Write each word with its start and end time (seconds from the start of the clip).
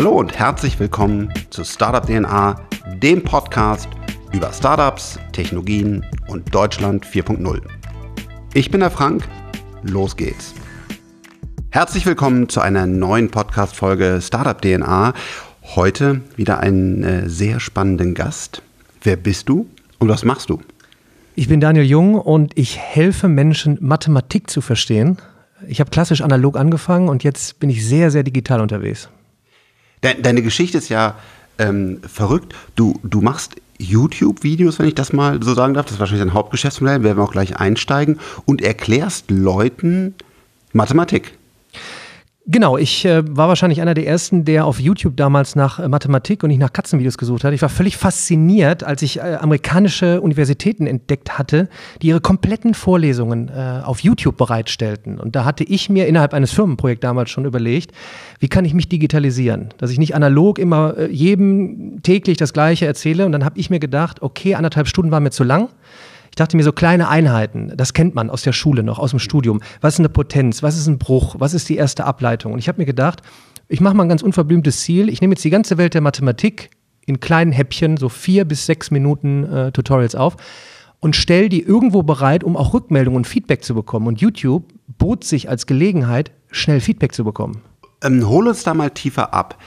Hallo 0.00 0.12
und 0.12 0.38
herzlich 0.38 0.80
willkommen 0.80 1.30
zu 1.50 1.62
Startup 1.62 2.06
DNA, 2.06 2.56
dem 3.02 3.22
Podcast 3.22 3.86
über 4.32 4.50
Startups, 4.50 5.18
Technologien 5.32 6.06
und 6.26 6.54
Deutschland 6.54 7.04
4.0. 7.04 7.60
Ich 8.54 8.70
bin 8.70 8.80
der 8.80 8.90
Frank, 8.90 9.28
los 9.82 10.16
geht's. 10.16 10.54
Herzlich 11.68 12.06
willkommen 12.06 12.48
zu 12.48 12.62
einer 12.62 12.86
neuen 12.86 13.30
Podcast-Folge 13.30 14.20
Startup 14.22 14.58
DNA. 14.58 15.12
Heute 15.76 16.22
wieder 16.34 16.60
einen 16.60 17.02
äh, 17.02 17.28
sehr 17.28 17.60
spannenden 17.60 18.14
Gast. 18.14 18.62
Wer 19.02 19.16
bist 19.16 19.50
du 19.50 19.66
und 19.98 20.08
was 20.08 20.24
machst 20.24 20.48
du? 20.48 20.62
Ich 21.36 21.48
bin 21.48 21.60
Daniel 21.60 21.84
Jung 21.84 22.14
und 22.14 22.56
ich 22.56 22.78
helfe 22.78 23.28
Menschen, 23.28 23.76
Mathematik 23.82 24.48
zu 24.48 24.62
verstehen. 24.62 25.18
Ich 25.68 25.78
habe 25.78 25.90
klassisch 25.90 26.22
analog 26.22 26.56
angefangen 26.56 27.10
und 27.10 27.22
jetzt 27.22 27.60
bin 27.60 27.68
ich 27.68 27.86
sehr, 27.86 28.10
sehr 28.10 28.22
digital 28.22 28.62
unterwegs. 28.62 29.10
Deine 30.00 30.42
Geschichte 30.42 30.78
ist 30.78 30.88
ja 30.88 31.16
ähm, 31.58 32.00
verrückt. 32.02 32.54
Du, 32.74 32.98
du 33.02 33.20
machst 33.20 33.56
YouTube-Videos, 33.78 34.78
wenn 34.78 34.86
ich 34.86 34.94
das 34.94 35.12
mal 35.12 35.42
so 35.42 35.54
sagen 35.54 35.74
darf. 35.74 35.86
Das 35.86 35.94
ist 35.94 36.00
wahrscheinlich 36.00 36.26
dein 36.26 36.34
Hauptgeschäftsmodell, 36.34 37.02
werden 37.02 37.18
wir 37.18 37.24
auch 37.24 37.32
gleich 37.32 37.56
einsteigen. 37.56 38.18
Und 38.46 38.62
erklärst 38.62 39.30
Leuten 39.30 40.14
Mathematik. 40.72 41.38
Genau, 42.46 42.78
ich 42.78 43.04
äh, 43.04 43.22
war 43.36 43.48
wahrscheinlich 43.48 43.82
einer 43.82 43.92
der 43.92 44.06
ersten, 44.06 44.46
der 44.46 44.64
auf 44.64 44.80
YouTube 44.80 45.14
damals 45.14 45.56
nach 45.56 45.78
äh, 45.78 45.88
Mathematik 45.88 46.42
und 46.42 46.48
nicht 46.48 46.58
nach 46.58 46.72
Katzenvideos 46.72 47.18
gesucht 47.18 47.44
hat. 47.44 47.52
Ich 47.52 47.60
war 47.60 47.68
völlig 47.68 47.98
fasziniert, 47.98 48.82
als 48.82 49.02
ich 49.02 49.18
äh, 49.18 49.36
amerikanische 49.38 50.22
Universitäten 50.22 50.86
entdeckt 50.86 51.38
hatte, 51.38 51.68
die 52.00 52.08
ihre 52.08 52.22
kompletten 52.22 52.72
Vorlesungen 52.72 53.50
äh, 53.50 53.82
auf 53.84 54.00
YouTube 54.00 54.38
bereitstellten. 54.38 55.20
Und 55.20 55.36
da 55.36 55.44
hatte 55.44 55.64
ich 55.64 55.90
mir 55.90 56.06
innerhalb 56.06 56.32
eines 56.32 56.50
Firmenprojekts 56.52 57.02
damals 57.02 57.28
schon 57.28 57.44
überlegt, 57.44 57.92
wie 58.38 58.48
kann 58.48 58.64
ich 58.64 58.72
mich 58.72 58.88
digitalisieren? 58.88 59.68
Dass 59.76 59.90
ich 59.90 59.98
nicht 59.98 60.14
analog 60.14 60.58
immer 60.58 60.96
äh, 60.96 61.12
jedem 61.12 62.02
täglich 62.02 62.38
das 62.38 62.54
Gleiche 62.54 62.86
erzähle. 62.86 63.26
Und 63.26 63.32
dann 63.32 63.44
habe 63.44 63.58
ich 63.58 63.68
mir 63.68 63.80
gedacht, 63.80 64.22
okay, 64.22 64.54
anderthalb 64.54 64.88
Stunden 64.88 65.10
war 65.10 65.20
mir 65.20 65.30
zu 65.30 65.44
lang 65.44 65.68
dachte 66.40 66.56
mir 66.56 66.62
so 66.62 66.72
kleine 66.72 67.08
Einheiten, 67.08 67.72
das 67.76 67.92
kennt 67.92 68.14
man 68.14 68.30
aus 68.30 68.42
der 68.42 68.52
Schule 68.52 68.82
noch, 68.82 68.98
aus 68.98 69.10
dem 69.10 69.18
Studium. 69.18 69.60
Was 69.80 69.94
ist 69.94 70.00
eine 70.00 70.08
Potenz? 70.08 70.62
Was 70.62 70.76
ist 70.76 70.86
ein 70.86 70.98
Bruch? 70.98 71.36
Was 71.38 71.54
ist 71.54 71.68
die 71.68 71.76
erste 71.76 72.04
Ableitung? 72.04 72.52
Und 72.52 72.58
ich 72.58 72.68
habe 72.68 72.80
mir 72.80 72.86
gedacht, 72.86 73.22
ich 73.68 73.80
mache 73.80 73.94
mal 73.94 74.04
ein 74.04 74.08
ganz 74.08 74.22
unverblümtes 74.22 74.80
Ziel. 74.80 75.08
Ich 75.08 75.20
nehme 75.20 75.34
jetzt 75.34 75.44
die 75.44 75.50
ganze 75.50 75.78
Welt 75.78 75.94
der 75.94 76.00
Mathematik 76.00 76.70
in 77.06 77.20
kleinen 77.20 77.52
Häppchen, 77.52 77.96
so 77.96 78.08
vier 78.08 78.44
bis 78.44 78.66
sechs 78.66 78.90
Minuten 78.90 79.44
äh, 79.44 79.72
Tutorials 79.72 80.14
auf 80.14 80.36
und 81.00 81.16
stelle 81.16 81.48
die 81.48 81.62
irgendwo 81.62 82.02
bereit, 82.02 82.44
um 82.44 82.56
auch 82.56 82.74
Rückmeldungen 82.74 83.18
und 83.18 83.26
Feedback 83.26 83.64
zu 83.64 83.74
bekommen. 83.74 84.06
Und 84.06 84.20
YouTube 84.20 84.64
bot 84.86 85.24
sich 85.24 85.48
als 85.48 85.66
Gelegenheit, 85.66 86.30
schnell 86.50 86.80
Feedback 86.80 87.14
zu 87.14 87.24
bekommen. 87.24 87.62
Ähm, 88.02 88.28
hol 88.28 88.48
uns 88.48 88.62
da 88.62 88.74
mal 88.74 88.90
tiefer 88.90 89.34
ab. 89.34 89.58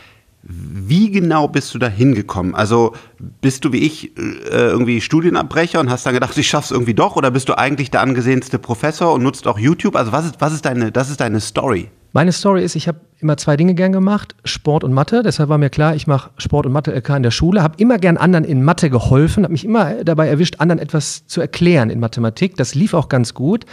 Wie 0.45 1.09
genau 1.09 1.47
bist 1.47 1.73
du 1.73 1.79
da 1.79 1.87
hingekommen? 1.87 2.53
Also 2.53 2.93
bist 3.39 3.63
du 3.63 3.71
wie 3.71 3.77
ich 3.77 4.17
äh, 4.17 4.49
irgendwie 4.51 4.99
Studienabbrecher 4.99 5.79
und 5.79 5.89
hast 5.89 6.05
dann 6.05 6.13
gedacht, 6.13 6.37
ich 6.37 6.47
schaff's 6.49 6.71
irgendwie 6.71 6.93
doch? 6.93 7.15
Oder 7.15 7.31
bist 7.31 7.47
du 7.47 7.57
eigentlich 7.57 7.91
der 7.91 8.01
angesehenste 8.01 8.59
Professor 8.59 9.13
und 9.13 9.23
nutzt 9.23 9.47
auch 9.47 9.57
YouTube? 9.57 9.95
Also 9.95 10.11
was 10.11 10.25
ist, 10.25 10.35
was 10.39 10.53
ist 10.53 10.65
deine, 10.65 10.91
das 10.91 11.09
ist 11.09 11.21
deine 11.21 11.39
Story? 11.39 11.89
Meine 12.11 12.33
Story 12.33 12.61
ist, 12.61 12.75
ich 12.75 12.89
habe 12.89 12.99
immer 13.19 13.37
zwei 13.37 13.55
Dinge 13.55 13.73
gern 13.73 13.93
gemacht, 13.93 14.35
Sport 14.43 14.83
und 14.83 14.91
Mathe. 14.91 15.23
Deshalb 15.23 15.47
war 15.47 15.57
mir 15.57 15.69
klar, 15.69 15.95
ich 15.95 16.07
mache 16.07 16.31
Sport 16.37 16.65
und 16.65 16.73
Mathe 16.73 16.91
LK 16.93 17.09
in 17.15 17.23
der 17.23 17.31
Schule, 17.31 17.63
habe 17.63 17.75
immer 17.77 17.97
gern 17.97 18.17
anderen 18.17 18.43
in 18.43 18.63
Mathe 18.63 18.89
geholfen, 18.89 19.43
habe 19.43 19.53
mich 19.53 19.63
immer 19.63 20.03
dabei 20.03 20.27
erwischt, 20.27 20.57
anderen 20.59 20.79
etwas 20.79 21.25
zu 21.25 21.39
erklären 21.39 21.89
in 21.89 22.01
Mathematik. 22.01 22.57
Das 22.57 22.75
lief 22.75 22.93
auch 22.93 23.07
ganz 23.07 23.33
gut. 23.33 23.65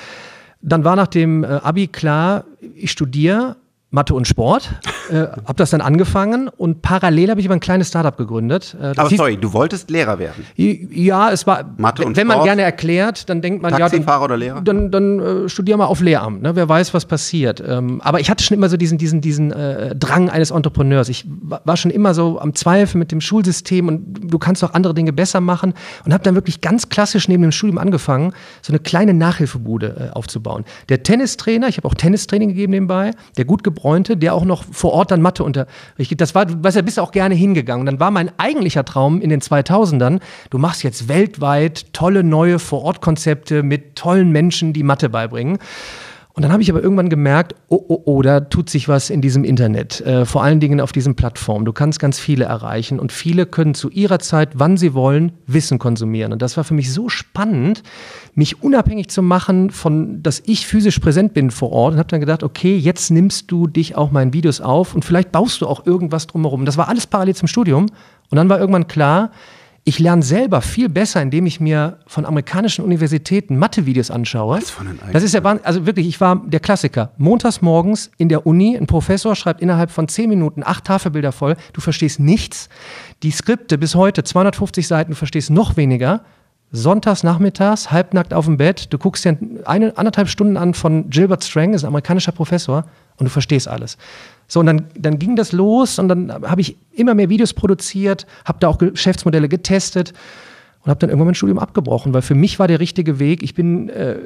Dann 0.63 0.85
war 0.85 0.95
nach 0.95 1.09
dem 1.09 1.43
äh, 1.43 1.49
Abi 1.49 1.89
klar, 1.89 2.45
ich 2.77 2.93
studiere 2.93 3.57
Mathe 3.91 4.15
und 4.15 4.29
Sport. 4.29 4.71
Äh, 5.11 5.15
habe 5.45 5.55
das 5.57 5.71
dann 5.71 5.81
angefangen 5.81 6.49
und 6.49 6.81
parallel 6.83 7.31
habe 7.31 7.41
ich 7.41 7.47
aber 7.47 7.55
ein 7.55 7.61
kleines 7.61 7.89
Startup 7.89 8.17
gegründet. 8.17 8.77
Äh, 8.81 8.93
aber 8.97 9.09
hieß, 9.09 9.19
sorry, 9.19 9.37
du 9.37 9.53
wolltest 9.53 9.91
Lehrer 9.91 10.19
werden? 10.19 10.47
Ja, 10.57 11.31
es 11.31 11.47
war. 11.47 11.65
Mathe 11.77 12.05
und 12.05 12.17
wenn 12.17 12.27
Sport, 12.27 12.39
man 12.39 12.45
gerne 12.45 12.63
erklärt, 12.63 13.29
dann 13.29 13.43
denkt 13.43 13.63
man 13.63 13.73
Taxifahrer 13.73 14.07
ja. 14.07 14.07
Dann, 14.07 14.25
oder 14.25 14.37
Lehrer? 14.37 14.61
Dann, 14.61 14.91
dann 14.91 15.21
äh, 15.21 15.49
studier 15.49 15.77
mal 15.77 15.87
auf 15.87 16.01
Lehramt. 16.01 16.43
Ne? 16.43 16.55
Wer 16.55 16.69
weiß, 16.69 16.95
was 16.95 17.05
passiert. 17.05 17.63
Ähm, 17.67 18.01
aber 18.03 18.21
ich 18.21 18.31
hatte 18.31 18.45
schon 18.45 18.57
immer 18.57 18.69
so 18.69 18.77
diesen, 18.77 18.99
diesen, 18.99 19.21
diesen 19.21 19.51
äh, 19.51 19.97
Drang 19.97 20.31
eines 20.31 20.53
Entrepreneurs. 20.53 21.09
Ich 21.09 21.27
war 21.29 21.77
schon 21.77 21.91
immer 21.91 22.15
so 22.15 22.39
am 22.39 22.55
Zweifeln 22.55 23.01
mit 23.01 23.11
dem 23.11 23.21
Schulsystem 23.21 23.89
und 23.89 24.33
du 24.33 24.39
kannst 24.39 24.63
auch 24.63 24.75
andere 24.75 24.95
Dinge 24.95 25.13
besser 25.13 25.41
machen 25.41 25.75
und 26.05 26.13
habe 26.13 26.23
dann 26.23 26.37
wirklich 26.37 26.61
ganz 26.61 26.89
klassisch 26.89 27.27
neben 27.27 27.43
dem 27.43 27.53
Studium 27.53 27.79
angefangen, 27.79 28.33
so 28.63 28.73
eine 28.73 28.79
kleine 28.79 29.15
Nachhilfebude 29.15 30.11
äh, 30.13 30.17
aufzubauen. 30.17 30.65
Der 30.89 31.03
Tennistrainer, 31.03 31.69
ich 31.69 31.77
habe 31.77 31.89
auch 31.89 31.95
Tennistraining 31.95 32.51
gegeben 32.51 32.71
nebenbei, 32.71 33.11
der 33.37 33.45
gut 33.45 33.65
gebräunte, 33.81 34.17
der 34.17 34.35
auch 34.35 34.45
noch 34.45 34.65
vor 34.71 34.93
Ort 34.93 35.11
dann 35.11 35.23
Mathe 35.23 35.43
unterrichtet. 35.43 36.21
Das 36.21 36.35
war, 36.35 36.47
was 36.63 36.75
ja 36.75 36.83
bist 36.83 37.01
auch 37.01 37.13
gerne 37.13 37.35
hingegangen. 37.35 37.81
Und 37.81 37.87
dann 37.87 38.01
war 38.01 38.11
mein 38.11 38.31
eigentlicher 38.39 38.85
Traum 38.85 39.21
in 39.21 39.31
den 39.31 39.41
2000ern, 39.41 40.21
du 40.51 40.59
machst 40.59 40.83
jetzt 40.83 41.09
weltweit 41.09 41.93
tolle 41.93 42.23
neue 42.23 42.59
Vor-Ort-Konzepte 42.59 43.63
mit 43.63 43.97
tollen 43.97 44.31
Menschen, 44.31 44.73
die 44.73 44.83
Mathe 44.83 45.09
beibringen. 45.09 45.59
Und 46.33 46.45
dann 46.45 46.53
habe 46.53 46.63
ich 46.63 46.71
aber 46.71 46.83
irgendwann 46.83 47.11
gemerkt, 47.11 47.57
oh, 47.69 47.83
oh, 47.89 48.03
oh, 48.05 48.23
da 48.23 48.41
tut 48.41 48.71
sich 48.71 48.89
was 48.89 49.11
in 49.11 49.21
diesem 49.21 49.43
Internet, 49.43 50.01
äh, 50.03 50.25
vor 50.25 50.45
allen 50.45 50.61
Dingen 50.61 50.81
auf 50.81 50.93
diesen 50.93 51.17
Plattformen. 51.17 51.65
Du 51.65 51.73
kannst 51.73 51.99
ganz 51.99 52.21
viele 52.21 52.45
erreichen 52.45 53.01
und 53.01 53.11
viele 53.11 53.47
können 53.47 53.75
zu 53.75 53.91
ihrer 53.91 54.21
Zeit, 54.21 54.51
wann 54.55 54.77
sie 54.77 54.95
wollen, 54.95 55.33
Wissen 55.47 55.81
konsumieren. 55.81 56.33
Und 56.33 56.41
das 56.41 56.57
war 56.57 56.63
für 56.63 56.75
mich 56.75 56.93
so 56.93 57.09
spannend, 57.09 57.83
mich 58.35 58.63
unabhängig 58.63 59.09
zu 59.09 59.23
machen 59.23 59.71
von, 59.71 60.23
dass 60.23 60.41
ich 60.47 60.67
physisch 60.67 61.01
präsent 61.01 61.35
bin 61.35 61.51
vor 61.51 61.73
Ort 61.73 61.95
und 61.95 61.99
habe 61.99 62.09
dann 62.09 62.21
gedacht, 62.21 62.45
okay, 62.45 62.77
jetzt 62.77 63.11
nimmst 63.11 63.51
du 63.51 63.67
dich 63.67 63.97
auch 63.97 64.13
meinen 64.13 64.33
Videos 64.33 64.61
auf 64.61 64.95
und 64.95 65.05
vielleicht 65.05 65.33
baust 65.33 65.61
du 65.61 65.67
auch 65.67 65.85
irgendwas 65.85 66.29
drumherum. 66.29 66.65
Das 66.65 66.77
war 66.77 66.89
alles 66.89 67.09
parallel 67.09 67.35
zum 67.35 67.49
Studium. 67.49 67.87
Und 68.31 68.37
dann 68.37 68.49
war 68.49 68.61
irgendwann 68.61 68.87
klar, 68.87 69.33
ich 69.85 69.99
lerne 69.99 70.23
selber 70.23 70.61
viel 70.61 70.89
besser, 70.89 71.23
indem 71.23 71.47
ich 71.47 71.59
mir 71.59 71.99
von 72.07 72.27
amerikanischen 72.27 72.85
Universitäten 72.85 73.57
Mathe-Videos 73.57 74.11
anschaue. 74.11 74.59
Was 74.59 74.71
von 74.71 74.99
das 75.13 75.23
ist 75.23 75.33
ja 75.33 75.43
also 75.43 75.87
wirklich, 75.87 76.07
ich 76.07 76.21
war 76.21 76.43
der 76.47 76.61
Klassiker. 76.61 77.13
Montags 77.17 77.63
morgens 77.63 78.11
in 78.19 78.29
der 78.29 78.47
Uni, 78.47 78.77
ein 78.77 78.87
Professor 78.87 79.35
schreibt 79.35 79.63
innerhalb 79.63 79.91
von 79.91 80.07
zehn 80.09 80.29
Minuten 80.29 80.63
acht 80.65 80.85
Tafelbilder 80.85 81.33
voll, 81.33 81.57
du 81.73 81.81
verstehst 81.81 82.21
nichts. 82.21 82.69
Die 83.23 83.31
Skripte 83.31 83.79
bis 83.79 83.95
heute 83.95 84.23
250 84.23 84.87
Seiten, 84.87 85.13
du 85.13 85.17
verstehst 85.17 85.51
noch 85.51 85.77
weniger. 85.77 86.25
Sonntags 86.73 87.25
nachmittags, 87.25 87.91
halbnackt 87.91 88.33
auf 88.33 88.45
dem 88.45 88.57
Bett, 88.57 88.93
du 88.93 88.99
guckst 88.99 89.25
dir 89.25 89.37
eine, 89.65 89.97
anderthalb 89.99 90.29
Stunden 90.29 90.57
an 90.57 90.75
von 90.75 91.11
Gilbert 91.11 91.43
Strang, 91.43 91.75
ist 91.75 91.85
ein 91.85 91.89
amerikanischer 91.89 92.33
Professor, 92.33 92.85
und 93.17 93.27
du 93.27 93.31
verstehst 93.31 93.69
alles. 93.69 93.99
So, 94.49 94.61
und 94.61 94.67
dann, 94.67 94.87
dann 94.97 95.19
ging 95.19 95.37
das 95.37 95.53
los 95.53 95.99
und 95.99 96.09
dann 96.09 96.33
habe 96.33 96.61
ich 96.61 96.77
immer 96.93 97.15
mehr 97.15 97.29
Videos 97.29 97.55
produziert, 97.55 98.27
habe 98.45 98.59
da 98.61 98.69
auch 98.69 98.79
Geschäftsmodelle 98.79 99.49
getestet 99.49 100.13
und 100.83 100.91
habe 100.91 100.99
dann 100.99 101.11
irgendwann 101.11 101.27
mein 101.27 101.35
Studium 101.35 101.59
abgebrochen, 101.59 102.15
weil 102.15 102.23
für 102.23 102.35
mich 102.35 102.59
war 102.59 102.67
der 102.67 102.81
richtige 102.81 103.19
Weg. 103.19 103.43
Ich 103.43 103.55
bin 103.55 103.91
äh, 103.91 104.17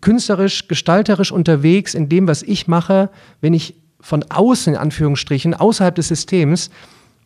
künstlerisch, 0.00 0.68
gestalterisch 0.68 1.32
unterwegs 1.32 1.94
in 1.94 2.08
dem, 2.08 2.28
was 2.28 2.42
ich 2.42 2.68
mache, 2.68 3.10
wenn 3.40 3.52
ich 3.52 3.74
von 4.00 4.24
außen, 4.28 4.74
in 4.74 4.78
Anführungsstrichen, 4.78 5.54
außerhalb 5.54 5.94
des 5.94 6.08
Systems 6.08 6.70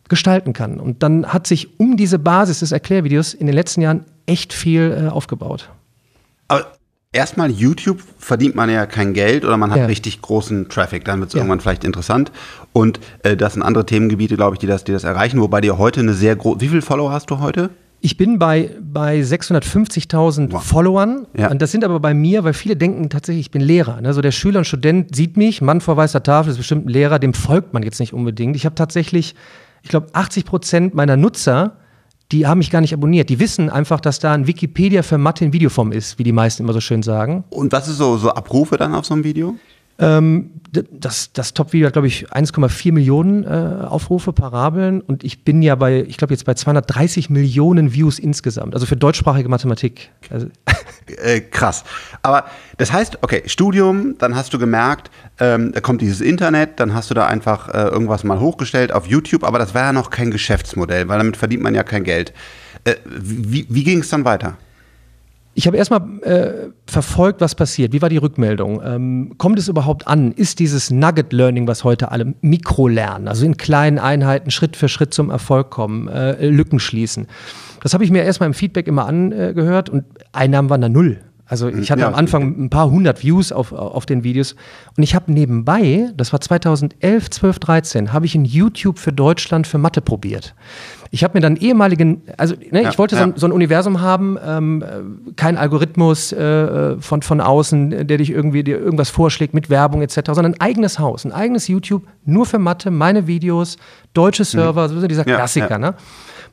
gestalten 0.09 0.53
kann. 0.53 0.79
Und 0.79 1.03
dann 1.03 1.27
hat 1.27 1.47
sich 1.47 1.79
um 1.79 1.97
diese 1.97 2.19
Basis 2.19 2.59
des 2.59 2.71
Erklärvideos 2.71 3.33
in 3.33 3.45
den 3.45 3.55
letzten 3.55 3.81
Jahren 3.81 4.05
echt 4.25 4.53
viel 4.53 5.05
äh, 5.05 5.09
aufgebaut. 5.09 5.69
Aber 6.47 6.65
erstmal 7.11 7.49
YouTube 7.49 8.01
verdient 8.17 8.55
man 8.55 8.69
ja 8.69 8.85
kein 8.85 9.13
Geld 9.13 9.45
oder 9.45 9.57
man 9.57 9.71
hat 9.71 9.79
ja. 9.79 9.85
richtig 9.85 10.21
großen 10.21 10.69
Traffic, 10.69 11.05
dann 11.05 11.19
wird 11.19 11.29
es 11.29 11.33
ja. 11.33 11.39
irgendwann 11.39 11.59
vielleicht 11.59 11.83
interessant. 11.83 12.31
Und 12.73 12.99
äh, 13.23 13.35
das 13.35 13.53
sind 13.53 13.63
andere 13.63 13.85
Themengebiete, 13.85 14.35
glaube 14.35 14.55
ich, 14.55 14.59
die 14.59 14.67
das, 14.67 14.83
die 14.83 14.91
das 14.91 15.03
erreichen, 15.03 15.39
wobei 15.41 15.61
dir 15.61 15.77
heute 15.77 16.01
eine 16.01 16.13
sehr 16.13 16.35
große. 16.35 16.61
Wie 16.61 16.67
viele 16.67 16.81
Follower 16.81 17.11
hast 17.11 17.29
du 17.29 17.39
heute? 17.39 17.69
Ich 18.01 18.15
bin 18.15 18.39
bei, 18.39 18.71
bei 18.81 19.19
650.000 19.19 20.53
wow. 20.53 20.63
Followern. 20.63 21.27
Ja. 21.37 21.51
Und 21.51 21.61
das 21.61 21.71
sind 21.71 21.83
aber 21.83 21.99
bei 21.99 22.13
mir, 22.13 22.45
weil 22.45 22.53
viele 22.53 22.77
denken 22.77 23.09
tatsächlich, 23.09 23.47
ich 23.47 23.51
bin 23.51 23.61
Lehrer. 23.61 23.99
Ne? 23.99 24.13
So 24.13 24.21
der 24.21 24.31
Schüler 24.31 24.59
und 24.59 24.65
Student 24.65 25.13
sieht 25.13 25.35
mich, 25.35 25.61
Mann 25.61 25.81
vor 25.81 25.97
weißer 25.97 26.23
Tafel 26.23 26.51
ist 26.51 26.57
bestimmt 26.57 26.85
ein 26.85 26.89
Lehrer, 26.89 27.19
dem 27.19 27.33
folgt 27.33 27.73
man 27.73 27.83
jetzt 27.83 27.99
nicht 27.99 28.13
unbedingt. 28.13 28.55
Ich 28.55 28.65
habe 28.65 28.75
tatsächlich, 28.75 29.35
ich 29.81 29.89
glaube, 29.89 30.07
80 30.13 30.45
Prozent 30.45 30.93
meiner 30.93 31.17
Nutzer 31.17 31.77
die 32.31 32.45
haben 32.45 32.59
mich 32.59 32.69
gar 32.69 32.81
nicht 32.81 32.93
abonniert. 32.93 33.29
Die 33.29 33.39
wissen 33.39 33.69
einfach, 33.69 33.99
dass 33.99 34.19
da 34.19 34.33
ein 34.33 34.45
Wikipedia 34.45 35.01
für 35.01 35.17
Mathe 35.17 35.45
in 35.45 35.53
Videoform 35.53 35.91
ist, 35.91 36.19
wie 36.19 36.23
die 36.23 36.31
meisten 36.31 36.63
immer 36.63 36.73
so 36.73 36.79
schön 36.79 37.01
sagen. 37.01 37.43
Und 37.49 37.71
was 37.71 37.87
ist 37.87 37.97
so, 37.97 38.17
so 38.17 38.29
Abrufe 38.29 38.77
dann 38.77 38.93
auf 38.93 39.05
so 39.05 39.15
einem 39.15 39.23
Video? 39.23 39.55
Ähm, 39.99 40.51
das 40.71 41.33
das 41.33 41.53
Top-Video 41.53 41.87
hat, 41.87 41.93
glaube 41.93 42.07
ich, 42.07 42.31
1,4 42.31 42.93
Millionen 42.93 43.43
äh, 43.43 43.85
Aufrufe, 43.85 44.33
Parabeln. 44.33 45.01
Und 45.01 45.23
ich 45.23 45.43
bin 45.43 45.61
ja 45.61 45.75
bei, 45.75 46.03
ich 46.07 46.17
glaube, 46.17 46.33
jetzt 46.33 46.45
bei 46.45 46.53
230 46.53 47.29
Millionen 47.29 47.93
Views 47.93 48.19
insgesamt. 48.19 48.75
Also 48.75 48.85
für 48.85 48.95
deutschsprachige 48.95 49.49
Mathematik. 49.49 50.11
Also 50.29 50.47
äh, 51.23 51.41
krass. 51.41 51.83
Aber 52.21 52.45
das 52.77 52.93
heißt, 52.93 53.19
okay, 53.23 53.43
Studium, 53.47 54.15
dann 54.19 54.35
hast 54.35 54.53
du 54.53 54.59
gemerkt, 54.59 55.09
ähm, 55.39 55.71
da 55.71 55.81
kommt 55.81 56.01
dieses 56.01 56.21
Internet, 56.21 56.79
dann 56.79 56.93
hast 56.93 57.09
du 57.09 57.15
da 57.15 57.25
einfach 57.25 57.69
äh, 57.69 57.87
irgendwas 57.87 58.23
mal 58.23 58.39
hochgestellt 58.39 58.93
auf 58.93 59.07
YouTube. 59.07 59.43
Aber 59.43 59.57
das 59.57 59.73
war 59.73 59.81
ja 59.81 59.93
noch 59.93 60.11
kein 60.11 60.29
Geschäftsmodell, 60.31 61.07
weil 61.07 61.17
damit 61.17 61.35
verdient 61.35 61.63
man 61.63 61.73
ja 61.73 61.83
kein 61.83 62.03
Geld. 62.03 62.33
Äh, 62.83 62.95
wie 63.05 63.65
wie 63.69 63.83
ging 63.83 63.99
es 63.99 64.09
dann 64.09 64.23
weiter? 64.23 64.57
Ich 65.59 65.67
habe 65.67 65.75
erstmal 65.75 66.21
äh, 66.21 66.69
verfolgt, 66.87 67.41
was 67.41 67.53
passiert. 67.53 67.91
Wie 67.91 68.01
war 68.01 68.07
die 68.07 68.15
Rückmeldung? 68.15 68.81
Ähm, 68.81 69.33
kommt 69.37 69.59
es 69.59 69.67
überhaupt 69.67 70.07
an? 70.07 70.31
Ist 70.31 70.59
dieses 70.59 70.89
Nugget 70.89 71.33
Learning, 71.33 71.67
was 71.67 71.83
heute 71.83 72.11
alle 72.11 72.33
Mikrolernen, 72.39 73.27
also 73.27 73.45
in 73.45 73.57
kleinen 73.57 73.99
Einheiten 73.99 74.51
Schritt 74.51 74.77
für 74.77 74.87
Schritt 74.87 75.13
zum 75.13 75.29
Erfolg 75.29 75.69
kommen, 75.69 76.07
äh, 76.07 76.47
Lücken 76.47 76.79
schließen? 76.79 77.27
Das 77.83 77.93
habe 77.93 78.05
ich 78.05 78.09
mir 78.09 78.23
erstmal 78.23 78.47
im 78.47 78.53
Feedback 78.53 78.87
immer 78.87 79.05
angehört 79.05 79.89
und 79.89 80.05
Einnahmen 80.31 80.69
waren 80.69 80.79
da 80.79 80.87
null. 80.87 81.19
Also 81.49 81.67
ich 81.67 81.89
hatte 81.89 82.01
ja, 82.01 82.07
am 82.07 82.13
Anfang 82.13 82.65
ein 82.65 82.69
paar 82.69 82.91
hundert 82.91 83.23
Views 83.23 83.51
auf, 83.51 83.73
auf 83.73 84.05
den 84.05 84.23
Videos 84.23 84.55
und 84.95 85.01
ich 85.01 85.15
habe 85.15 85.31
nebenbei, 85.31 86.11
das 86.15 86.31
war 86.31 86.39
2011, 86.39 87.31
12, 87.31 87.59
13, 87.59 88.13
habe 88.13 88.27
ich 88.27 88.35
in 88.35 88.45
YouTube 88.45 88.99
für 88.99 89.11
Deutschland 89.11 89.65
für 89.65 89.79
Mathe 89.79 89.99
probiert. 89.99 90.53
Ich 91.09 91.23
habe 91.23 91.35
mir 91.35 91.41
dann 91.41 91.55
ehemaligen, 91.55 92.21
also 92.37 92.53
ne, 92.69 92.83
ja, 92.83 92.89
ich 92.89 92.99
wollte 92.99 93.15
ja. 93.15 93.23
so, 93.23 93.27
ein, 93.29 93.33
so, 93.35 93.47
ein, 93.47 93.51
Universum 93.51 93.99
haben, 93.99 94.37
ähm, 94.45 95.33
kein 95.35 95.57
Algorithmus 95.57 96.31
äh, 96.31 96.97
von, 97.01 97.23
von 97.23 97.41
außen, 97.41 98.07
der 98.07 98.17
dich 98.17 98.29
irgendwie 98.29 98.63
dir 98.63 98.77
irgendwas 98.77 99.09
vorschlägt 99.09 99.55
mit 99.55 99.71
Werbung 99.71 100.03
etc., 100.03 100.19
sondern 100.27 100.53
ein 100.53 100.61
eigenes 100.61 100.99
Haus, 100.99 101.25
ein 101.25 101.31
eigenes 101.31 101.67
YouTube, 101.67 102.03
nur 102.25 102.45
für 102.45 102.59
Mathe, 102.59 102.91
meine 102.91 103.25
Videos, 103.25 103.77
deutsche 104.13 104.45
Server, 104.45 104.87
mhm. 104.87 104.99
so 104.99 105.07
dieser 105.07 105.25
Klassiker. 105.25 105.79
Ne? 105.79 105.95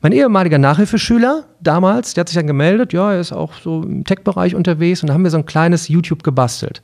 Mein 0.01 0.11
ehemaliger 0.11 0.57
Nachhilfeschüler 0.57 1.45
damals, 1.61 2.13
der 2.13 2.21
hat 2.21 2.29
sich 2.29 2.35
dann 2.35 2.47
gemeldet, 2.47 2.93
ja, 2.93 3.13
er 3.13 3.19
ist 3.19 3.31
auch 3.31 3.53
so 3.53 3.81
im 3.83 4.03
Tech-Bereich 4.03 4.55
unterwegs 4.55 5.01
und 5.01 5.07
da 5.07 5.13
haben 5.13 5.23
wir 5.23 5.31
so 5.31 5.37
ein 5.37 5.45
kleines 5.45 5.87
YouTube 5.87 6.23
gebastelt. 6.23 6.81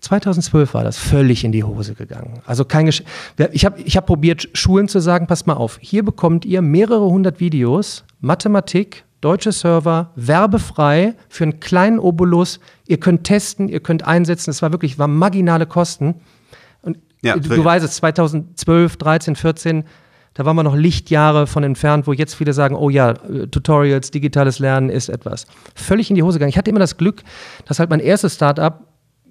2012 0.00 0.74
war 0.74 0.84
das 0.84 0.96
völlig 0.96 1.44
in 1.44 1.52
die 1.52 1.64
Hose 1.64 1.94
gegangen. 1.94 2.40
Also 2.46 2.64
kein 2.64 2.86
Gesch 2.86 3.02
ich 3.52 3.64
habe 3.64 3.80
ich 3.80 3.96
hab 3.96 4.06
probiert, 4.06 4.48
Schulen 4.52 4.88
zu 4.88 5.00
sagen, 5.00 5.26
passt 5.26 5.46
mal 5.46 5.54
auf, 5.54 5.78
hier 5.80 6.04
bekommt 6.04 6.44
ihr 6.44 6.62
mehrere 6.62 7.04
hundert 7.06 7.40
Videos, 7.40 8.04
Mathematik, 8.20 9.04
deutsche 9.20 9.52
Server, 9.52 10.12
werbefrei 10.14 11.14
für 11.28 11.44
einen 11.44 11.60
kleinen 11.60 11.98
Obolus. 11.98 12.60
Ihr 12.86 13.00
könnt 13.00 13.24
testen, 13.24 13.68
ihr 13.68 13.80
könnt 13.80 14.06
einsetzen. 14.06 14.50
Es 14.50 14.62
war 14.62 14.72
wirklich, 14.72 14.98
war 14.98 15.08
marginale 15.08 15.66
Kosten. 15.66 16.16
Und 16.82 16.98
ja, 17.22 17.36
du, 17.36 17.48
du 17.48 17.64
weißt 17.64 17.84
es, 17.84 17.96
2012, 17.96 18.96
13, 18.96 19.36
14 19.36 19.84
da 20.38 20.44
waren 20.44 20.54
wir 20.54 20.62
noch 20.62 20.76
Lichtjahre 20.76 21.48
von 21.48 21.64
entfernt, 21.64 22.06
wo 22.06 22.12
jetzt 22.12 22.34
viele 22.34 22.52
sagen, 22.52 22.76
oh 22.76 22.90
ja, 22.90 23.10
äh, 23.10 23.48
Tutorials, 23.48 24.12
digitales 24.12 24.60
Lernen 24.60 24.88
ist 24.88 25.08
etwas. 25.08 25.46
Völlig 25.74 26.10
in 26.10 26.14
die 26.14 26.22
Hose 26.22 26.38
gegangen. 26.38 26.50
Ich 26.50 26.56
hatte 26.56 26.70
immer 26.70 26.78
das 26.78 26.96
Glück, 26.96 27.24
dass 27.64 27.80
halt 27.80 27.90
mein 27.90 27.98
erstes 27.98 28.36
Startup 28.36 28.78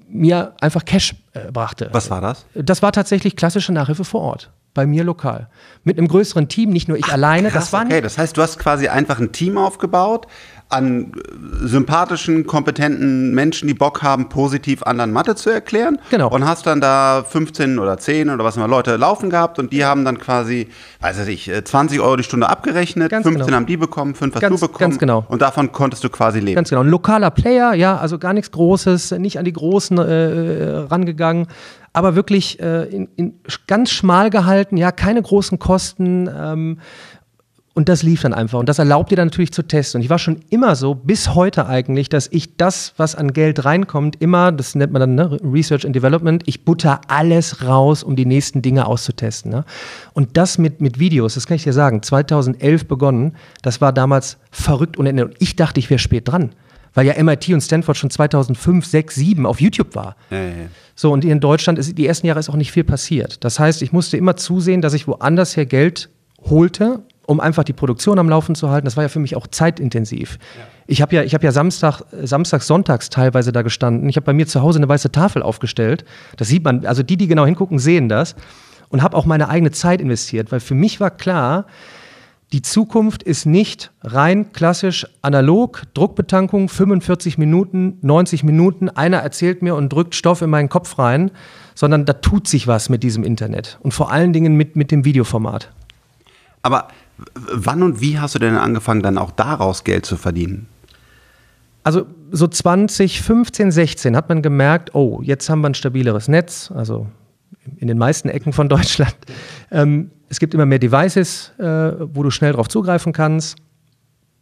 mir 0.09 0.54
einfach 0.59 0.83
Cash 0.83 1.15
äh, 1.31 1.50
brachte. 1.50 1.88
Was 1.94 2.12
war 2.12 2.19
das? 2.19 2.45
Das 2.56 2.81
war 2.81 2.92
tatsächlich 2.92 3.38
klassische 3.38 3.71
Nachhilfe 3.71 4.04
vor 4.04 4.19
Ort 4.19 4.51
bei 4.74 4.86
mir 4.86 5.06
lokal. 5.06 5.48
Mit 5.86 5.98
einem 5.98 6.09
größeren 6.09 6.50
Team, 6.50 6.71
nicht 6.71 6.89
nur 6.89 6.98
ich 6.98 7.06
Ach, 7.06 7.13
alleine. 7.13 7.51
Krass, 7.51 7.71
das 7.71 7.74
war 7.74 7.86
okay, 7.86 8.01
das 8.01 8.18
heißt, 8.18 8.36
du 8.36 8.42
hast 8.42 8.60
quasi 8.60 8.89
einfach 8.89 9.18
ein 9.19 9.31
Team 9.31 9.57
aufgebaut, 9.57 10.27
an 10.69 11.14
sympathischen, 11.62 12.46
kompetenten 12.46 13.34
Menschen, 13.34 13.68
die 13.68 13.74
Bock 13.74 14.04
haben, 14.04 14.28
positiv 14.28 14.84
anderen 14.84 15.14
Mathe 15.14 15.36
zu 15.36 15.50
erklären. 15.50 15.98
Genau. 16.10 16.30
Und 16.30 16.46
hast 16.46 16.68
dann 16.68 16.81
da 16.81 17.24
15 17.28 17.80
oder 17.80 17.98
10 17.98 18.30
oder 18.30 18.44
was 18.44 18.58
immer 18.58 18.68
Leute 18.68 18.98
laufen 18.98 19.30
gehabt 19.30 19.60
und 19.60 19.72
die 19.72 19.86
haben 19.86 20.04
dann 20.04 20.18
quasi, 20.18 20.68
weiß 21.00 21.25
ich, 21.28 21.50
20 21.64 22.02
Euro 22.02 22.18
die 22.18 22.24
Stunde 22.24 22.50
abgerechnet, 22.50 23.12
ganz 23.12 23.24
15 23.24 23.46
genau. 23.46 23.56
haben 23.56 23.66
die 23.66 23.78
bekommen, 23.78 24.14
5 24.14 24.36
hast 24.36 24.42
ganz, 24.42 24.60
du 24.60 24.68
bekommen. 24.68 24.90
Ganz 24.90 25.00
genau. 25.00 25.25
Und 25.30 25.42
davon 25.42 25.72
konntest 25.72 26.04
du 26.04 26.10
quasi 26.10 26.40
leben. 26.40 26.56
Ganz 26.56 26.70
genau. 26.70 26.81
Ein 26.81 26.90
lokaler 26.90 27.31
Player, 27.31 27.74
ja, 27.74 27.98
also 27.98 28.20
gar 28.20 28.34
nichts 28.34 28.52
Großes, 28.52 29.12
nicht 29.12 29.40
an 29.40 29.46
die 29.46 29.54
Großen 29.54 29.98
äh, 29.98 30.78
rangegangen 30.90 31.48
aber 31.98 32.13
wirklich 32.13 32.60
äh, 32.60 32.84
in, 32.84 33.08
in 33.16 33.40
ganz 33.66 33.90
schmal 33.90 34.30
gehalten, 34.30 34.78
ja, 34.78 34.92
keine 34.92 35.20
großen 35.20 35.58
Kosten. 35.58 36.30
Ähm, 36.31 36.80
und 37.77 37.89
das 37.89 38.01
lief 38.01 38.24
dann 38.24 38.33
einfach. 38.33 38.57
Und 38.57 38.68
das 38.69 38.79
erlaubt 38.79 39.12
dir 39.12 39.18
dann 39.18 39.27
natürlich 39.27 39.53
zu 39.53 39.62
testen. 39.62 40.00
Und 40.00 40.03
ich 40.03 40.09
war 40.09 40.18
schon 40.18 40.39
immer 40.50 40.75
so, 40.75 40.95
bis 40.95 41.35
heute 41.35 41.68
eigentlich, 41.68 42.09
dass 42.09 42.27
ich 42.31 42.57
das, 42.57 42.94
was 42.97 43.13
an 43.13 43.33
Geld 43.33 43.65
reinkommt, 43.65 44.19
immer, 44.19 44.51
das 44.51 44.74
nennt 44.74 44.91
man 44.91 45.00
dann 45.00 45.13
ne, 45.13 45.39
Research 45.44 45.85
and 45.85 45.95
Development, 45.95 46.41
ich 46.47 46.65
butter 46.65 47.01
alles 47.07 47.63
raus, 47.63 48.01
um 48.01 48.15
die 48.15 48.25
nächsten 48.25 48.63
Dinge 48.63 48.88
auszutesten. 48.88 49.51
Ne? 49.51 49.63
Und 50.13 50.38
das 50.38 50.57
mit, 50.57 50.81
mit 50.81 50.97
Videos, 50.97 51.35
das 51.35 51.45
kann 51.45 51.53
ich 51.53 51.65
dir 51.65 51.74
sagen, 51.74 52.01
2011 52.01 52.88
begonnen, 52.88 53.35
das 53.62 53.79
war 53.79 53.94
damals 53.94 54.39
verrückt 54.50 54.97
und 54.97 55.06
ich 55.38 55.56
dachte, 55.56 55.79
ich 55.79 55.91
wäre 55.91 56.00
spät 56.00 56.27
dran. 56.27 56.53
Weil 56.95 57.06
ja 57.06 57.24
MIT 57.24 57.50
und 57.50 57.62
Stanford 57.62 57.95
schon 57.95 58.09
2005, 58.09 58.88
6, 58.88 59.13
7 59.13 59.45
auf 59.45 59.62
YouTube 59.62 59.94
war. 59.94 60.15
Ja, 60.31 60.41
ja. 60.41 60.51
So, 60.95 61.12
und 61.12 61.24
in 61.24 61.39
Deutschland 61.39 61.77
ist 61.77 61.95
die 61.95 62.07
ersten 62.07 62.25
Jahre 62.25 62.39
ist 62.39 62.50
auch 62.50 62.56
nicht 62.56 62.71
viel 62.71 62.85
passiert. 62.85 63.44
Das 63.44 63.59
heißt, 63.59 63.83
ich 63.83 63.94
musste 63.94 64.18
immer 64.18 64.35
zusehen, 64.35 64.81
dass 64.81 64.95
ich 64.95 65.07
woanders 65.07 65.56
her 65.56 65.68
Geld 65.68 66.09
holte 66.50 67.03
um 67.27 67.41
einfach 67.41 67.65
die 67.65 67.74
Produktion 67.74 68.18
am 68.19 68.29
Laufen 68.29 68.56
zu 68.56 68.69
halten. 68.69 68.85
Das 68.85 68.95
war 68.95 69.03
ja 69.03 69.09
für 69.09 69.19
mich 69.19 69.35
auch 69.35 69.47
zeitintensiv. 69.47 70.39
Ja. 70.57 70.63
Ich 70.88 71.01
habe 71.01 71.15
ja, 71.15 71.24
ich 71.24 71.35
hab 71.35 71.44
ja 71.44 71.51
Samstag, 71.51 72.01
Samstags, 72.24 72.68
Sonntags 72.68 73.09
teilweise 73.09 73.51
da 73.51 73.62
gestanden. 73.62 74.07
Ich 74.07 74.15
habe 74.15 74.25
bei 74.25 74.33
mir 74.33 74.47
zu 74.47 74.62
Hause 74.62 74.79
eine 74.79 74.88
weiße 74.88 75.12
Tafel 75.12 75.44
aufgestellt. 75.44 76.06
Das 76.38 76.47
sieht 76.47 76.63
man, 76.63 76.85
also 76.85 77.03
die, 77.03 77.18
die 77.18 77.27
genau 77.27 77.45
hingucken, 77.45 77.79
sehen 77.79 78.07
das. 78.07 78.35
Und 78.89 79.03
habe 79.03 79.18
auch 79.18 79.25
meine 79.25 79.50
eigene 79.50 79.71
Zeit 79.71 80.00
investiert, 80.00 80.53
weil 80.53 80.62
für 80.62 80.74
mich 80.74 81.01
war 81.01 81.12
klar, 81.12 81.65
die 82.53 82.62
Zukunft 82.62 83.24
ist 83.24 83.45
nicht 83.45 83.91
rein 84.01 84.53
klassisch 84.53 85.06
analog, 85.21 85.81
Druckbetankung, 85.94 86.69
45 86.69 87.38
Minuten, 87.38 87.97
90 88.01 88.45
Minuten, 88.45 88.88
einer 88.88 89.18
erzählt 89.18 89.62
mir 89.62 89.75
und 89.75 89.91
drückt 89.91 90.15
Stoff 90.15 90.41
in 90.41 90.50
meinen 90.50 90.69
Kopf 90.69 90.97
rein, 90.97 91.31
sondern 91.75 92.06
da 92.06 92.13
tut 92.13 92.47
sich 92.47 92.65
was 92.65 92.88
mit 92.88 93.03
diesem 93.03 93.25
Internet 93.25 93.77
und 93.81 93.94
vor 93.94 94.13
allen 94.13 94.31
Dingen 94.31 94.56
mit, 94.56 94.77
mit 94.77 94.91
dem 94.91 95.03
Videoformat. 95.03 95.69
Aber 96.62 96.88
wann 97.34 97.84
und 97.84 98.02
wie 98.02 98.19
hast 98.19 98.36
du 98.36 98.40
denn 98.40 98.56
angefangen, 98.56 99.02
dann 99.02 99.18
auch 99.18 99.31
daraus 99.31 99.84
Geld 99.84 100.06
zu 100.06 100.18
verdienen? 100.18 100.68
Also 101.84 102.06
so 102.31 102.48
2015, 102.48 103.72
16 103.72 104.16
hat 104.16 104.30
man 104.30 104.42
gemerkt, 104.42 104.94
oh, 104.94 105.22
jetzt 105.24 105.50
haben 105.50 105.62
wir 105.62 105.69
ein 105.69 105.74
stabileres 105.74 106.28
Netz, 106.28 106.72
also 106.75 107.08
in 107.78 107.88
den 107.88 107.98
meisten 107.98 108.30
Ecken 108.30 108.52
von 108.54 108.68
Deutschland. 108.69 109.16
Ähm, 109.72 110.12
es 110.30 110.40
gibt 110.40 110.54
immer 110.54 110.66
mehr 110.66 110.80
Devices, 110.80 111.54
äh, 111.58 111.64
wo 111.64 112.24
du 112.24 112.30
schnell 112.30 112.54
drauf 112.54 112.68
zugreifen 112.68 113.14
kannst. 113.14 113.58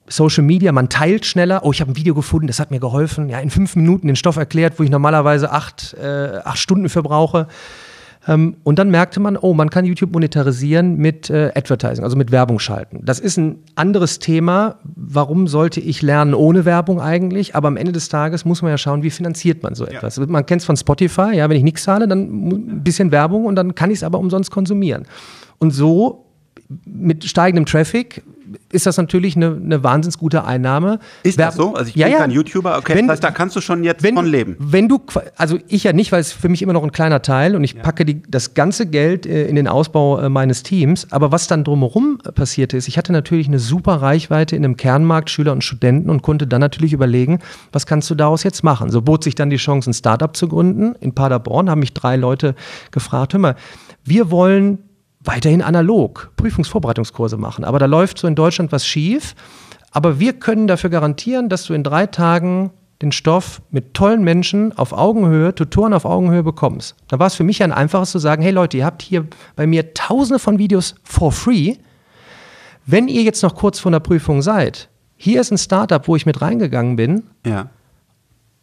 Social 0.07 0.43
Media, 0.43 0.71
man 0.71 0.89
teilt 0.89 1.25
schneller. 1.25 1.61
Oh, 1.63 1.71
ich 1.71 1.81
habe 1.81 1.91
ein 1.91 1.95
Video 1.95 2.13
gefunden, 2.13 2.47
das 2.47 2.59
hat 2.59 2.71
mir 2.71 2.79
geholfen. 2.79 3.29
Ja, 3.29 3.39
in 3.39 3.49
fünf 3.49 3.75
Minuten 3.75 4.07
den 4.07 4.15
Stoff 4.15 4.37
erklärt, 4.37 4.79
wo 4.79 4.83
ich 4.83 4.89
normalerweise 4.89 5.51
acht, 5.51 5.95
äh, 5.95 6.39
acht 6.43 6.57
Stunden 6.57 6.89
für 6.89 7.01
brauche. 7.01 7.47
Ähm, 8.27 8.57
und 8.63 8.79
dann 8.79 8.89
merkte 8.89 9.19
man, 9.19 9.37
oh, 9.37 9.53
man 9.53 9.69
kann 9.69 9.85
YouTube 9.85 10.11
monetarisieren 10.13 10.97
mit 10.97 11.29
äh, 11.29 11.51
Advertising, 11.55 12.03
also 12.03 12.15
mit 12.15 12.31
Werbung 12.31 12.59
schalten. 12.59 13.01
Das 13.03 13.19
ist 13.19 13.37
ein 13.37 13.59
anderes 13.75 14.19
Thema. 14.19 14.77
Warum 14.83 15.47
sollte 15.47 15.79
ich 15.79 16.01
lernen 16.01 16.33
ohne 16.33 16.65
Werbung 16.65 16.99
eigentlich? 16.99 17.55
Aber 17.55 17.67
am 17.67 17.77
Ende 17.77 17.91
des 17.91 18.09
Tages 18.09 18.45
muss 18.45 18.61
man 18.61 18.71
ja 18.71 18.77
schauen, 18.77 19.03
wie 19.03 19.11
finanziert 19.11 19.63
man 19.63 19.75
so 19.75 19.85
etwas. 19.85 20.17
Ja. 20.17 20.25
Man 20.27 20.45
kennt 20.45 20.61
es 20.61 20.65
von 20.65 20.77
Spotify, 20.77 21.35
ja, 21.35 21.49
wenn 21.49 21.57
ich 21.57 21.63
nichts 21.63 21.83
zahle, 21.83 22.07
dann 22.07 22.47
ein 22.47 22.83
bisschen 22.83 23.11
Werbung 23.11 23.45
und 23.45 23.55
dann 23.55 23.75
kann 23.75 23.91
ich 23.91 23.97
es 23.97 24.03
aber 24.03 24.19
umsonst 24.19 24.51
konsumieren. 24.51 25.05
Und 25.59 25.71
so 25.71 26.24
mit 26.85 27.25
steigendem 27.25 27.65
Traffic 27.65 28.23
ist 28.71 28.85
das 28.85 28.97
natürlich 28.97 29.35
eine, 29.35 29.55
eine 29.55 29.83
wahnsinns 29.83 30.17
gute 30.17 30.45
Einnahme. 30.45 30.99
Ist 31.23 31.37
Wer, 31.37 31.47
das 31.47 31.55
so? 31.55 31.73
Also 31.73 31.89
ich 31.89 31.93
bin 31.93 32.01
ja, 32.01 32.07
ja. 32.07 32.17
kein 32.19 32.31
YouTuber, 32.31 32.77
okay, 32.77 32.95
wenn, 32.95 33.07
das 33.07 33.15
heißt, 33.15 33.23
da 33.23 33.31
kannst 33.31 33.55
du 33.55 33.61
schon 33.61 33.83
jetzt 33.83 34.03
wenn, 34.03 34.15
von 34.15 34.25
leben. 34.25 34.55
Wenn 34.59 34.87
du, 34.87 35.01
also 35.35 35.57
ich 35.67 35.83
ja 35.83 35.93
nicht, 35.93 36.11
weil 36.11 36.21
es 36.21 36.31
für 36.31 36.49
mich 36.49 36.61
immer 36.61 36.73
noch 36.73 36.83
ein 36.83 36.91
kleiner 36.91 37.21
Teil 37.21 37.55
und 37.55 37.63
ich 37.63 37.73
ja. 37.73 37.81
packe 37.81 38.05
die, 38.05 38.21
das 38.23 38.53
ganze 38.53 38.85
Geld 38.85 39.25
äh, 39.25 39.47
in 39.47 39.55
den 39.55 39.67
Ausbau 39.67 40.19
äh, 40.19 40.29
meines 40.29 40.63
Teams, 40.63 41.11
aber 41.11 41.31
was 41.31 41.47
dann 41.47 41.63
drumherum 41.63 42.19
äh, 42.25 42.31
passierte 42.31 42.77
ist, 42.77 42.87
ich 42.87 42.97
hatte 42.97 43.11
natürlich 43.11 43.47
eine 43.47 43.59
super 43.59 43.95
Reichweite 43.95 44.55
in 44.55 44.63
einem 44.63 44.77
Kernmarkt 44.77 45.29
Schüler 45.29 45.51
und 45.51 45.63
Studenten 45.63 46.09
und 46.09 46.21
konnte 46.21 46.47
dann 46.47 46.61
natürlich 46.61 46.93
überlegen, 46.93 47.39
was 47.71 47.85
kannst 47.85 48.09
du 48.09 48.15
daraus 48.15 48.43
jetzt 48.43 48.63
machen? 48.63 48.89
So 48.89 49.01
bot 49.01 49.23
sich 49.23 49.35
dann 49.35 49.49
die 49.49 49.57
Chance, 49.57 49.89
ein 49.89 49.93
Startup 49.93 50.35
zu 50.35 50.47
gründen. 50.47 50.95
In 50.99 51.13
Paderborn 51.13 51.69
haben 51.69 51.79
mich 51.79 51.93
drei 51.93 52.15
Leute 52.15 52.55
gefragt, 52.91 53.33
hör 53.33 53.39
mal, 53.39 53.55
wir 54.03 54.29
wollen 54.29 54.79
weiterhin 55.25 55.61
analog 55.61 56.31
Prüfungsvorbereitungskurse 56.37 57.37
machen. 57.37 57.63
Aber 57.63 57.79
da 57.79 57.85
läuft 57.85 58.17
so 58.17 58.27
in 58.27 58.35
Deutschland 58.35 58.71
was 58.71 58.85
schief. 58.85 59.35
Aber 59.91 60.19
wir 60.19 60.33
können 60.33 60.67
dafür 60.67 60.89
garantieren, 60.89 61.49
dass 61.49 61.65
du 61.65 61.73
in 61.73 61.83
drei 61.83 62.05
Tagen 62.05 62.71
den 63.01 63.11
Stoff 63.11 63.61
mit 63.71 63.93
tollen 63.93 64.23
Menschen 64.23 64.77
auf 64.77 64.93
Augenhöhe, 64.93 65.53
Tutoren 65.53 65.93
auf 65.93 66.05
Augenhöhe 66.05 66.43
bekommst. 66.43 66.95
Da 67.07 67.19
war 67.19 67.27
es 67.27 67.35
für 67.35 67.43
mich 67.43 67.61
ein 67.63 67.71
einfaches 67.71 68.11
zu 68.11 68.19
sagen, 68.19 68.41
hey 68.41 68.51
Leute, 68.51 68.77
ihr 68.77 68.85
habt 68.85 69.01
hier 69.01 69.27
bei 69.55 69.67
mir 69.67 69.93
tausende 69.93 70.39
von 70.39 70.59
Videos 70.59 70.95
for 71.03 71.31
free. 71.31 71.75
Wenn 72.85 73.07
ihr 73.07 73.23
jetzt 73.23 73.41
noch 73.43 73.55
kurz 73.55 73.79
vor 73.79 73.91
der 73.91 73.99
Prüfung 73.99 74.41
seid, 74.41 74.89
hier 75.17 75.41
ist 75.41 75.51
ein 75.51 75.57
Startup, 75.57 76.07
wo 76.07 76.15
ich 76.15 76.25
mit 76.25 76.41
reingegangen 76.41 76.95
bin. 76.95 77.23
Ja. 77.45 77.69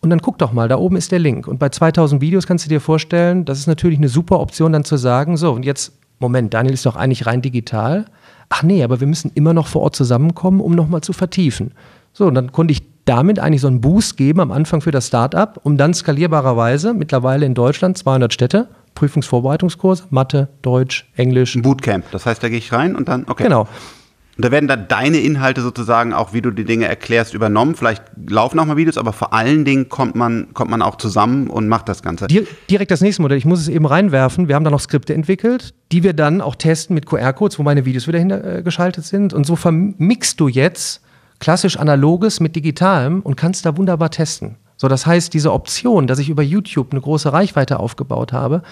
Und 0.00 0.10
dann 0.10 0.20
guck 0.20 0.38
doch 0.38 0.52
mal, 0.52 0.68
da 0.68 0.76
oben 0.78 0.96
ist 0.96 1.12
der 1.12 1.18
Link. 1.18 1.46
Und 1.46 1.58
bei 1.58 1.68
2000 1.68 2.20
Videos 2.20 2.46
kannst 2.46 2.64
du 2.64 2.68
dir 2.68 2.80
vorstellen, 2.80 3.44
das 3.44 3.58
ist 3.58 3.68
natürlich 3.68 3.98
eine 3.98 4.08
super 4.08 4.40
Option, 4.40 4.72
dann 4.72 4.84
zu 4.84 4.96
sagen, 4.96 5.36
so, 5.36 5.52
und 5.52 5.64
jetzt 5.64 5.92
Moment, 6.22 6.54
Daniel 6.54 6.74
ist 6.74 6.86
doch 6.86 6.96
eigentlich 6.96 7.26
rein 7.26 7.42
digital. 7.42 8.06
Ach 8.48 8.62
nee, 8.62 8.82
aber 8.82 9.00
wir 9.00 9.06
müssen 9.06 9.30
immer 9.34 9.52
noch 9.52 9.66
vor 9.66 9.82
Ort 9.82 9.96
zusammenkommen, 9.96 10.60
um 10.60 10.74
nochmal 10.74 11.02
zu 11.02 11.12
vertiefen. 11.12 11.72
So, 12.12 12.26
und 12.26 12.34
dann 12.34 12.52
konnte 12.52 12.72
ich 12.72 12.82
damit 13.04 13.38
eigentlich 13.38 13.60
so 13.60 13.66
einen 13.66 13.80
Boost 13.80 14.16
geben 14.16 14.40
am 14.40 14.52
Anfang 14.52 14.80
für 14.80 14.90
das 14.90 15.08
Startup, 15.08 15.58
um 15.64 15.76
dann 15.76 15.92
skalierbarerweise, 15.92 16.94
mittlerweile 16.94 17.44
in 17.46 17.54
Deutschland 17.54 17.98
200 17.98 18.32
Städte, 18.32 18.68
Prüfungsvorbereitungskurs, 18.94 20.06
Mathe, 20.10 20.48
Deutsch, 20.62 21.10
Englisch. 21.16 21.56
Ein 21.56 21.62
Bootcamp, 21.62 22.10
das 22.12 22.26
heißt, 22.26 22.42
da 22.42 22.48
gehe 22.48 22.58
ich 22.58 22.72
rein 22.72 22.94
und 22.94 23.08
dann, 23.08 23.24
okay. 23.28 23.44
Genau. 23.44 23.66
Und 24.36 24.46
da 24.46 24.50
werden 24.50 24.66
dann 24.66 24.88
deine 24.88 25.18
Inhalte 25.18 25.60
sozusagen, 25.60 26.14
auch 26.14 26.32
wie 26.32 26.40
du 26.40 26.50
die 26.50 26.64
Dinge 26.64 26.86
erklärst, 26.86 27.34
übernommen. 27.34 27.74
Vielleicht 27.74 28.02
laufen 28.28 28.58
auch 28.58 28.64
mal 28.64 28.78
Videos, 28.78 28.96
aber 28.96 29.12
vor 29.12 29.34
allen 29.34 29.66
Dingen 29.66 29.90
kommt 29.90 30.14
man, 30.14 30.54
kommt 30.54 30.70
man 30.70 30.80
auch 30.80 30.96
zusammen 30.96 31.48
und 31.48 31.68
macht 31.68 31.88
das 31.88 32.02
Ganze. 32.02 32.28
Direkt 32.28 32.90
das 32.90 33.02
nächste 33.02 33.20
Modell. 33.20 33.36
Ich 33.36 33.44
muss 33.44 33.60
es 33.60 33.68
eben 33.68 33.84
reinwerfen. 33.84 34.48
Wir 34.48 34.54
haben 34.54 34.64
da 34.64 34.70
noch 34.70 34.80
Skripte 34.80 35.12
entwickelt, 35.12 35.74
die 35.92 36.02
wir 36.02 36.14
dann 36.14 36.40
auch 36.40 36.54
testen 36.54 36.94
mit 36.94 37.04
QR-Codes, 37.04 37.58
wo 37.58 37.62
meine 37.62 37.84
Videos 37.84 38.08
wieder 38.08 38.18
hingeschaltet 38.18 39.04
sind. 39.04 39.34
Und 39.34 39.44
so 39.44 39.54
vermixst 39.54 40.40
du 40.40 40.48
jetzt 40.48 41.02
klassisch 41.38 41.76
analoges 41.76 42.40
mit 42.40 42.56
digitalem 42.56 43.20
und 43.20 43.36
kannst 43.36 43.66
da 43.66 43.76
wunderbar 43.76 44.10
testen. 44.10 44.56
So, 44.78 44.88
das 44.88 45.04
heißt, 45.04 45.34
diese 45.34 45.52
Option, 45.52 46.06
dass 46.06 46.18
ich 46.18 46.30
über 46.30 46.42
YouTube 46.42 46.92
eine 46.92 47.02
große 47.02 47.32
Reichweite 47.32 47.78
aufgebaut 47.78 48.32
habe, 48.32 48.62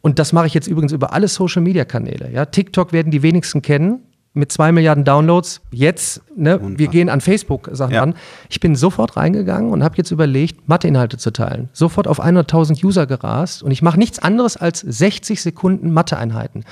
und 0.00 0.20
das 0.20 0.32
mache 0.32 0.46
ich 0.46 0.54
jetzt 0.54 0.68
übrigens 0.68 0.92
über 0.92 1.12
alle 1.12 1.26
Social 1.26 1.62
Media 1.62 1.84
Kanäle. 1.84 2.30
Ja, 2.32 2.44
TikTok 2.44 2.92
werden 2.92 3.10
die 3.10 3.22
wenigsten 3.22 3.60
kennen 3.60 4.02
mit 4.36 4.52
zwei 4.52 4.70
Milliarden 4.70 5.04
Downloads. 5.04 5.62
Jetzt, 5.70 6.20
ne, 6.36 6.60
wir 6.62 6.88
gehen 6.88 7.08
an 7.08 7.20
Facebook 7.20 7.70
Sachen 7.72 7.94
ja. 7.94 8.02
an. 8.02 8.14
Ich 8.48 8.60
bin 8.60 8.76
sofort 8.76 9.16
reingegangen 9.16 9.70
und 9.70 9.82
habe 9.82 9.96
jetzt 9.96 10.10
überlegt, 10.10 10.68
Matheinhalte 10.68 11.16
zu 11.16 11.32
teilen. 11.32 11.68
Sofort 11.72 12.06
auf 12.06 12.22
100.000 12.22 12.84
User 12.84 13.06
gerast 13.06 13.62
und 13.62 13.70
ich 13.70 13.82
mache 13.82 13.98
nichts 13.98 14.18
anderes 14.18 14.56
als 14.56 14.80
60 14.80 15.40
Sekunden 15.40 15.92
Matheeinheiten. 15.92 16.64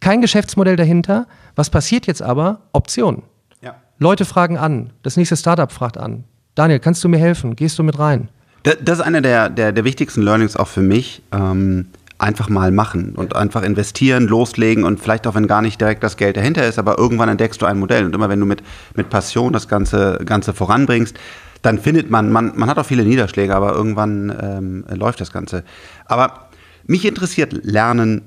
Kein 0.00 0.20
Geschäftsmodell 0.20 0.76
dahinter. 0.76 1.26
Was 1.56 1.70
passiert 1.70 2.06
jetzt 2.06 2.22
aber? 2.22 2.60
Optionen. 2.72 3.22
Ja. 3.62 3.74
Leute 3.98 4.24
fragen 4.24 4.58
an. 4.58 4.90
Das 5.02 5.16
nächste 5.16 5.36
Startup 5.36 5.72
fragt 5.72 5.98
an. 5.98 6.24
Daniel, 6.54 6.78
kannst 6.78 7.02
du 7.02 7.08
mir 7.08 7.18
helfen? 7.18 7.56
Gehst 7.56 7.78
du 7.78 7.82
mit 7.82 7.98
rein? 7.98 8.28
Das 8.62 8.98
ist 8.98 9.04
einer 9.04 9.20
der, 9.20 9.48
der, 9.48 9.72
der 9.72 9.84
wichtigsten 9.84 10.22
Learnings 10.22 10.56
auch 10.56 10.68
für 10.68 10.82
mich. 10.82 11.22
Ähm, 11.32 11.86
einfach 12.18 12.48
mal 12.48 12.72
machen 12.72 13.14
und 13.14 13.36
einfach 13.36 13.62
investieren, 13.62 14.26
loslegen 14.26 14.82
und 14.84 14.98
vielleicht 15.00 15.26
auch 15.26 15.36
wenn 15.36 15.46
gar 15.46 15.62
nicht 15.62 15.80
direkt 15.80 16.02
das 16.02 16.16
Geld 16.16 16.36
dahinter 16.36 16.66
ist, 16.66 16.78
aber 16.78 16.98
irgendwann 16.98 17.28
entdeckst 17.28 17.62
du 17.62 17.66
ein 17.66 17.78
Modell 17.78 18.04
und 18.04 18.14
immer 18.14 18.28
wenn 18.28 18.40
du 18.40 18.46
mit, 18.46 18.62
mit 18.96 19.08
Passion 19.08 19.52
das 19.52 19.68
Ganze, 19.68 20.18
Ganze 20.24 20.52
voranbringst, 20.52 21.16
dann 21.62 21.78
findet 21.78 22.10
man, 22.10 22.30
man, 22.30 22.52
man 22.56 22.68
hat 22.68 22.78
auch 22.78 22.86
viele 22.86 23.04
Niederschläge, 23.04 23.54
aber 23.54 23.72
irgendwann 23.72 24.36
ähm, 24.40 24.84
läuft 24.96 25.20
das 25.20 25.32
Ganze. 25.32 25.64
Aber 26.06 26.48
mich 26.86 27.04
interessiert 27.04 27.52
Lernen 27.64 28.22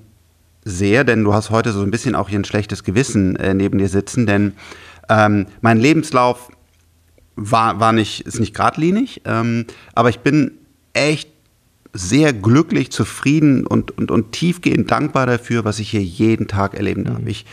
sehr, 0.63 1.03
denn 1.03 1.23
du 1.23 1.33
hast 1.33 1.49
heute 1.49 1.71
so 1.71 1.81
ein 1.81 1.91
bisschen 1.91 2.15
auch 2.15 2.29
hier 2.29 2.39
ein 2.39 2.45
schlechtes 2.45 2.83
Gewissen 2.83 3.35
äh, 3.35 3.53
neben 3.53 3.77
dir 3.77 3.89
sitzen, 3.89 4.25
denn 4.25 4.53
ähm, 5.09 5.47
mein 5.61 5.79
Lebenslauf 5.79 6.49
war, 7.35 7.79
war 7.79 7.91
nicht, 7.91 8.21
ist 8.21 8.39
nicht 8.39 8.53
geradlinig, 8.53 9.21
ähm, 9.25 9.65
aber 9.95 10.09
ich 10.09 10.19
bin 10.19 10.59
echt 10.93 11.30
sehr 11.93 12.33
glücklich, 12.33 12.91
zufrieden 12.91 13.65
und, 13.67 13.91
und, 13.97 14.11
und 14.11 14.31
tiefgehend 14.31 14.91
dankbar 14.91 15.25
dafür, 15.25 15.65
was 15.65 15.79
ich 15.79 15.89
hier 15.89 16.03
jeden 16.03 16.47
Tag 16.47 16.73
erleben 16.73 17.03
darf. 17.03 17.19
Mhm. 17.19 17.27
Ich 17.27 17.45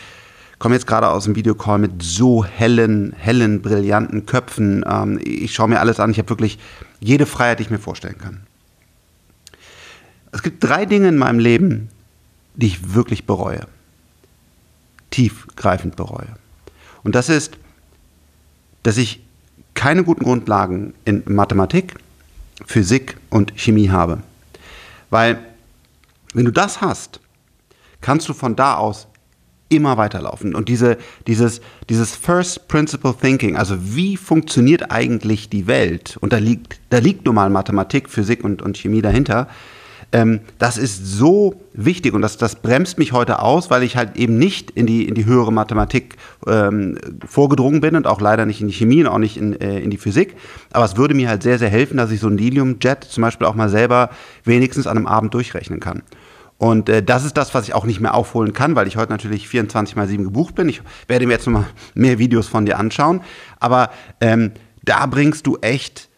komme 0.59 0.75
jetzt 0.75 0.87
gerade 0.87 1.09
aus 1.09 1.25
dem 1.25 1.35
Videocall 1.35 1.79
mit 1.79 2.03
so 2.03 2.45
hellen, 2.45 3.13
hellen, 3.17 3.61
brillanten 3.61 4.25
Köpfen. 4.25 4.85
Ähm, 4.87 5.19
ich 5.23 5.53
schaue 5.53 5.69
mir 5.69 5.79
alles 5.79 5.99
an. 5.99 6.11
Ich 6.11 6.19
habe 6.19 6.29
wirklich 6.29 6.59
jede 6.99 7.25
Freiheit, 7.25 7.59
die 7.59 7.63
ich 7.63 7.69
mir 7.69 7.79
vorstellen 7.79 8.17
kann. 8.17 8.41
Es 10.31 10.43
gibt 10.43 10.63
drei 10.63 10.85
Dinge 10.85 11.07
in 11.07 11.17
meinem 11.17 11.39
Leben, 11.39 11.89
die 12.55 12.67
ich 12.67 12.93
wirklich 12.93 13.25
bereue. 13.25 13.67
Tiefgreifend 15.09 15.95
bereue. 15.95 16.27
Und 17.03 17.15
das 17.15 17.29
ist, 17.29 17.57
dass 18.83 18.97
ich 18.97 19.21
keine 19.73 20.03
guten 20.03 20.23
Grundlagen 20.23 20.93
in 21.05 21.23
Mathematik, 21.25 21.95
Physik 22.65 23.17
und 23.29 23.53
Chemie 23.55 23.89
habe. 23.89 24.21
Weil, 25.09 25.39
wenn 26.33 26.45
du 26.45 26.51
das 26.51 26.81
hast, 26.81 27.19
kannst 28.01 28.29
du 28.29 28.33
von 28.33 28.55
da 28.55 28.75
aus 28.75 29.07
immer 29.69 29.97
weiterlaufen. 29.97 30.55
Und 30.55 30.67
diese, 30.67 30.97
dieses, 31.27 31.61
dieses 31.89 32.15
First 32.15 32.67
Principle 32.67 33.15
Thinking, 33.19 33.55
also 33.55 33.75
wie 33.79 34.17
funktioniert 34.17 34.91
eigentlich 34.91 35.49
die 35.49 35.67
Welt, 35.67 36.17
und 36.21 36.33
da 36.33 36.37
liegt, 36.37 36.79
da 36.89 36.97
liegt 36.97 37.25
nun 37.25 37.35
mal 37.35 37.49
Mathematik, 37.49 38.09
Physik 38.09 38.43
und, 38.43 38.61
und 38.61 38.77
Chemie 38.77 39.01
dahinter, 39.01 39.47
ähm, 40.11 40.39
das 40.57 40.77
ist 40.77 41.05
so 41.05 41.61
wichtig 41.73 42.13
und 42.13 42.21
das, 42.21 42.37
das 42.37 42.55
bremst 42.55 42.97
mich 42.97 43.11
heute 43.11 43.41
aus, 43.41 43.69
weil 43.69 43.83
ich 43.83 43.95
halt 43.95 44.17
eben 44.17 44.37
nicht 44.37 44.71
in 44.71 44.85
die, 44.85 45.07
in 45.07 45.13
die 45.13 45.25
höhere 45.25 45.53
Mathematik 45.53 46.17
ähm, 46.47 46.97
vorgedrungen 47.27 47.79
bin 47.79 47.95
und 47.95 48.07
auch 48.07 48.19
leider 48.19 48.45
nicht 48.45 48.61
in 48.61 48.67
die 48.67 48.73
Chemie 48.73 49.01
und 49.01 49.07
auch 49.07 49.19
nicht 49.19 49.37
in, 49.37 49.59
äh, 49.59 49.79
in 49.79 49.91
die 49.91 49.97
Physik. 49.97 50.35
Aber 50.71 50.85
es 50.85 50.97
würde 50.97 51.13
mir 51.13 51.29
halt 51.29 51.43
sehr, 51.43 51.59
sehr 51.59 51.69
helfen, 51.69 51.97
dass 51.97 52.11
ich 52.11 52.19
so 52.19 52.27
ein 52.27 52.37
Lilium-Jet 52.37 53.03
zum 53.03 53.21
Beispiel 53.21 53.45
auch 53.45 53.55
mal 53.55 53.69
selber 53.69 54.09
wenigstens 54.43 54.87
an 54.87 54.97
einem 54.97 55.07
Abend 55.07 55.33
durchrechnen 55.33 55.79
kann. 55.79 56.01
Und 56.57 56.89
äh, 56.89 57.01
das 57.01 57.23
ist 57.23 57.37
das, 57.37 57.53
was 57.53 57.67
ich 57.67 57.73
auch 57.73 57.85
nicht 57.85 58.01
mehr 58.01 58.13
aufholen 58.15 58.51
kann, 58.51 58.75
weil 58.75 58.87
ich 58.87 58.97
heute 58.97 59.11
natürlich 59.11 59.47
24 59.47 59.95
mal 59.95 60.07
7 60.07 60.23
gebucht 60.25 60.55
bin. 60.55 60.67
Ich 60.67 60.81
werde 61.07 61.25
mir 61.25 61.33
jetzt 61.33 61.45
nochmal 61.45 61.67
mehr 61.93 62.19
Videos 62.19 62.47
von 62.47 62.65
dir 62.65 62.77
anschauen. 62.77 63.21
Aber 63.59 63.91
ähm, 64.19 64.51
da 64.83 65.05
bringst 65.05 65.47
du 65.47 65.57
echt 65.61 66.08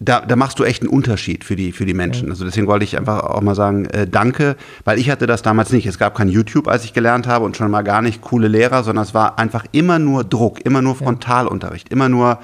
da, 0.00 0.20
da 0.20 0.36
machst 0.36 0.58
du 0.58 0.64
echt 0.64 0.82
einen 0.82 0.90
Unterschied 0.90 1.44
für 1.44 1.56
die, 1.56 1.72
für 1.72 1.86
die 1.86 1.94
Menschen. 1.94 2.30
Also 2.30 2.44
deswegen 2.44 2.66
wollte 2.66 2.84
ich 2.84 2.98
einfach 2.98 3.22
auch 3.22 3.40
mal 3.40 3.54
sagen, 3.54 3.86
äh, 3.86 4.06
danke, 4.06 4.56
weil 4.84 4.98
ich 4.98 5.08
hatte 5.08 5.26
das 5.26 5.42
damals 5.42 5.72
nicht. 5.72 5.86
Es 5.86 5.98
gab 5.98 6.16
kein 6.16 6.28
YouTube, 6.28 6.68
als 6.68 6.84
ich 6.84 6.92
gelernt 6.92 7.26
habe 7.26 7.44
und 7.44 7.56
schon 7.56 7.70
mal 7.70 7.82
gar 7.82 8.02
nicht 8.02 8.20
coole 8.20 8.48
Lehrer, 8.48 8.82
sondern 8.82 9.04
es 9.04 9.14
war 9.14 9.38
einfach 9.38 9.64
immer 9.72 9.98
nur 9.98 10.24
Druck, 10.24 10.64
immer 10.64 10.82
nur 10.82 10.96
Frontalunterricht, 10.96 11.90
immer 11.90 12.08
nur, 12.08 12.40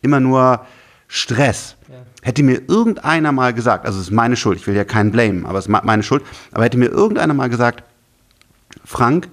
immer 0.00 0.18
nur 0.18 0.64
Stress. 1.06 1.76
Ja. 1.88 1.94
Hätte 2.22 2.42
mir 2.42 2.62
irgendeiner 2.68 3.32
mal 3.32 3.52
gesagt, 3.52 3.84
also 3.84 4.00
es 4.00 4.06
ist 4.06 4.12
meine 4.12 4.36
Schuld, 4.36 4.58
ich 4.58 4.66
will 4.66 4.74
ja 4.74 4.84
keinen 4.84 5.12
blamen, 5.12 5.44
aber 5.44 5.58
es 5.58 5.66
ist 5.66 5.84
meine 5.84 6.02
Schuld, 6.02 6.22
aber 6.52 6.64
hätte 6.64 6.78
mir 6.78 6.88
irgendeiner 6.88 7.34
mal 7.34 7.50
gesagt, 7.50 7.84
Frank, 8.84 9.28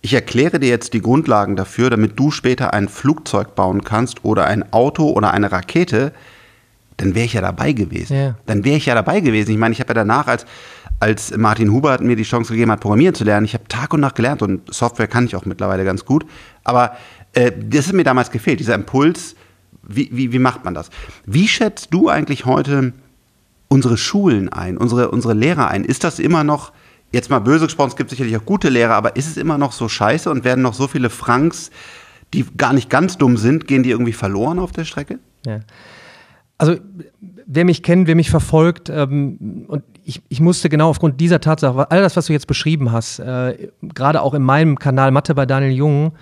ich 0.00 0.14
erkläre 0.14 0.60
dir 0.60 0.68
jetzt 0.68 0.94
die 0.94 1.02
Grundlagen 1.02 1.56
dafür, 1.56 1.90
damit 1.90 2.18
du 2.18 2.30
später 2.30 2.72
ein 2.72 2.88
Flugzeug 2.88 3.56
bauen 3.56 3.82
kannst 3.82 4.24
oder 4.24 4.46
ein 4.46 4.72
Auto 4.72 5.10
oder 5.10 5.32
eine 5.32 5.50
Rakete, 5.50 6.12
dann 6.98 7.14
wäre 7.14 7.24
ich 7.24 7.32
ja 7.32 7.40
dabei 7.40 7.72
gewesen. 7.72 8.14
Ja. 8.14 8.34
Dann 8.46 8.64
wäre 8.64 8.76
ich 8.76 8.86
ja 8.86 8.94
dabei 8.94 9.20
gewesen. 9.20 9.52
Ich 9.52 9.56
meine, 9.56 9.72
ich 9.72 9.80
habe 9.80 9.88
ja 9.90 9.94
danach, 9.94 10.26
als, 10.26 10.44
als 11.00 11.34
Martin 11.36 11.72
Hubert 11.72 12.02
mir 12.02 12.16
die 12.16 12.24
Chance 12.24 12.52
gegeben 12.52 12.72
hat, 12.72 12.80
Programmieren 12.80 13.14
zu 13.14 13.24
lernen, 13.24 13.46
ich 13.46 13.54
habe 13.54 13.64
Tag 13.68 13.94
und 13.94 14.00
Nacht 14.00 14.16
gelernt 14.16 14.42
und 14.42 14.72
Software 14.72 15.06
kann 15.06 15.24
ich 15.24 15.36
auch 15.36 15.44
mittlerweile 15.44 15.84
ganz 15.84 16.04
gut. 16.04 16.26
Aber 16.64 16.96
äh, 17.32 17.52
das 17.56 17.86
ist 17.86 17.92
mir 17.92 18.04
damals 18.04 18.30
gefehlt, 18.30 18.60
dieser 18.60 18.74
Impuls, 18.74 19.36
wie, 19.86 20.10
wie, 20.12 20.32
wie 20.32 20.38
macht 20.40 20.64
man 20.64 20.74
das? 20.74 20.90
Wie 21.24 21.46
schätzt 21.46 21.94
du 21.94 22.08
eigentlich 22.08 22.44
heute 22.44 22.92
unsere 23.68 23.96
Schulen 23.96 24.48
ein, 24.48 24.76
unsere, 24.76 25.10
unsere 25.10 25.34
Lehrer 25.34 25.68
ein? 25.68 25.84
Ist 25.84 26.02
das 26.02 26.18
immer 26.18 26.42
noch, 26.42 26.72
jetzt 27.12 27.30
mal 27.30 27.38
böse 27.38 27.66
gesprochen, 27.66 27.90
es 27.90 27.96
gibt 27.96 28.10
sicherlich 28.10 28.36
auch 28.36 28.44
gute 28.44 28.70
Lehrer, 28.70 28.94
aber 28.94 29.14
ist 29.14 29.28
es 29.28 29.36
immer 29.36 29.56
noch 29.56 29.70
so 29.70 29.88
scheiße 29.88 30.28
und 30.30 30.42
werden 30.44 30.62
noch 30.62 30.74
so 30.74 30.88
viele 30.88 31.10
Franks, 31.10 31.70
die 32.34 32.44
gar 32.56 32.72
nicht 32.72 32.90
ganz 32.90 33.18
dumm 33.18 33.36
sind, 33.36 33.68
gehen 33.68 33.84
die 33.84 33.90
irgendwie 33.90 34.12
verloren 34.12 34.58
auf 34.58 34.72
der 34.72 34.84
Strecke? 34.84 35.20
Ja. 35.46 35.60
Also 36.58 36.76
wer 37.46 37.64
mich 37.64 37.82
kennt, 37.82 38.08
wer 38.08 38.16
mich 38.16 38.30
verfolgt, 38.30 38.90
ähm, 38.90 39.64
und 39.68 39.82
ich, 40.04 40.22
ich 40.28 40.40
musste 40.40 40.68
genau 40.68 40.90
aufgrund 40.90 41.20
dieser 41.20 41.40
Tatsache, 41.40 41.90
all 41.90 42.02
das, 42.02 42.16
was 42.16 42.26
du 42.26 42.32
jetzt 42.32 42.46
beschrieben 42.46 42.92
hast, 42.92 43.20
äh, 43.20 43.68
gerade 43.82 44.22
auch 44.22 44.34
in 44.34 44.42
meinem 44.42 44.78
Kanal 44.78 45.10
Mathe 45.10 45.34
bei 45.34 45.46
Daniel 45.46 45.72
Jung, 45.72 46.12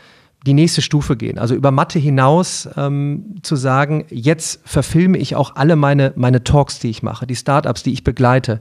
die 0.46 0.54
nächste 0.54 0.82
Stufe 0.82 1.16
gehen. 1.16 1.38
Also 1.38 1.54
über 1.54 1.72
Mathe 1.72 1.98
hinaus 1.98 2.68
ähm, 2.76 3.36
zu 3.42 3.56
sagen, 3.56 4.04
jetzt 4.10 4.60
verfilme 4.64 5.18
ich 5.18 5.34
auch 5.34 5.56
alle 5.56 5.74
meine, 5.74 6.12
meine 6.14 6.44
Talks, 6.44 6.78
die 6.78 6.90
ich 6.90 7.02
mache, 7.02 7.26
die 7.26 7.34
Startups, 7.34 7.82
die 7.82 7.92
ich 7.92 8.04
begleite 8.04 8.60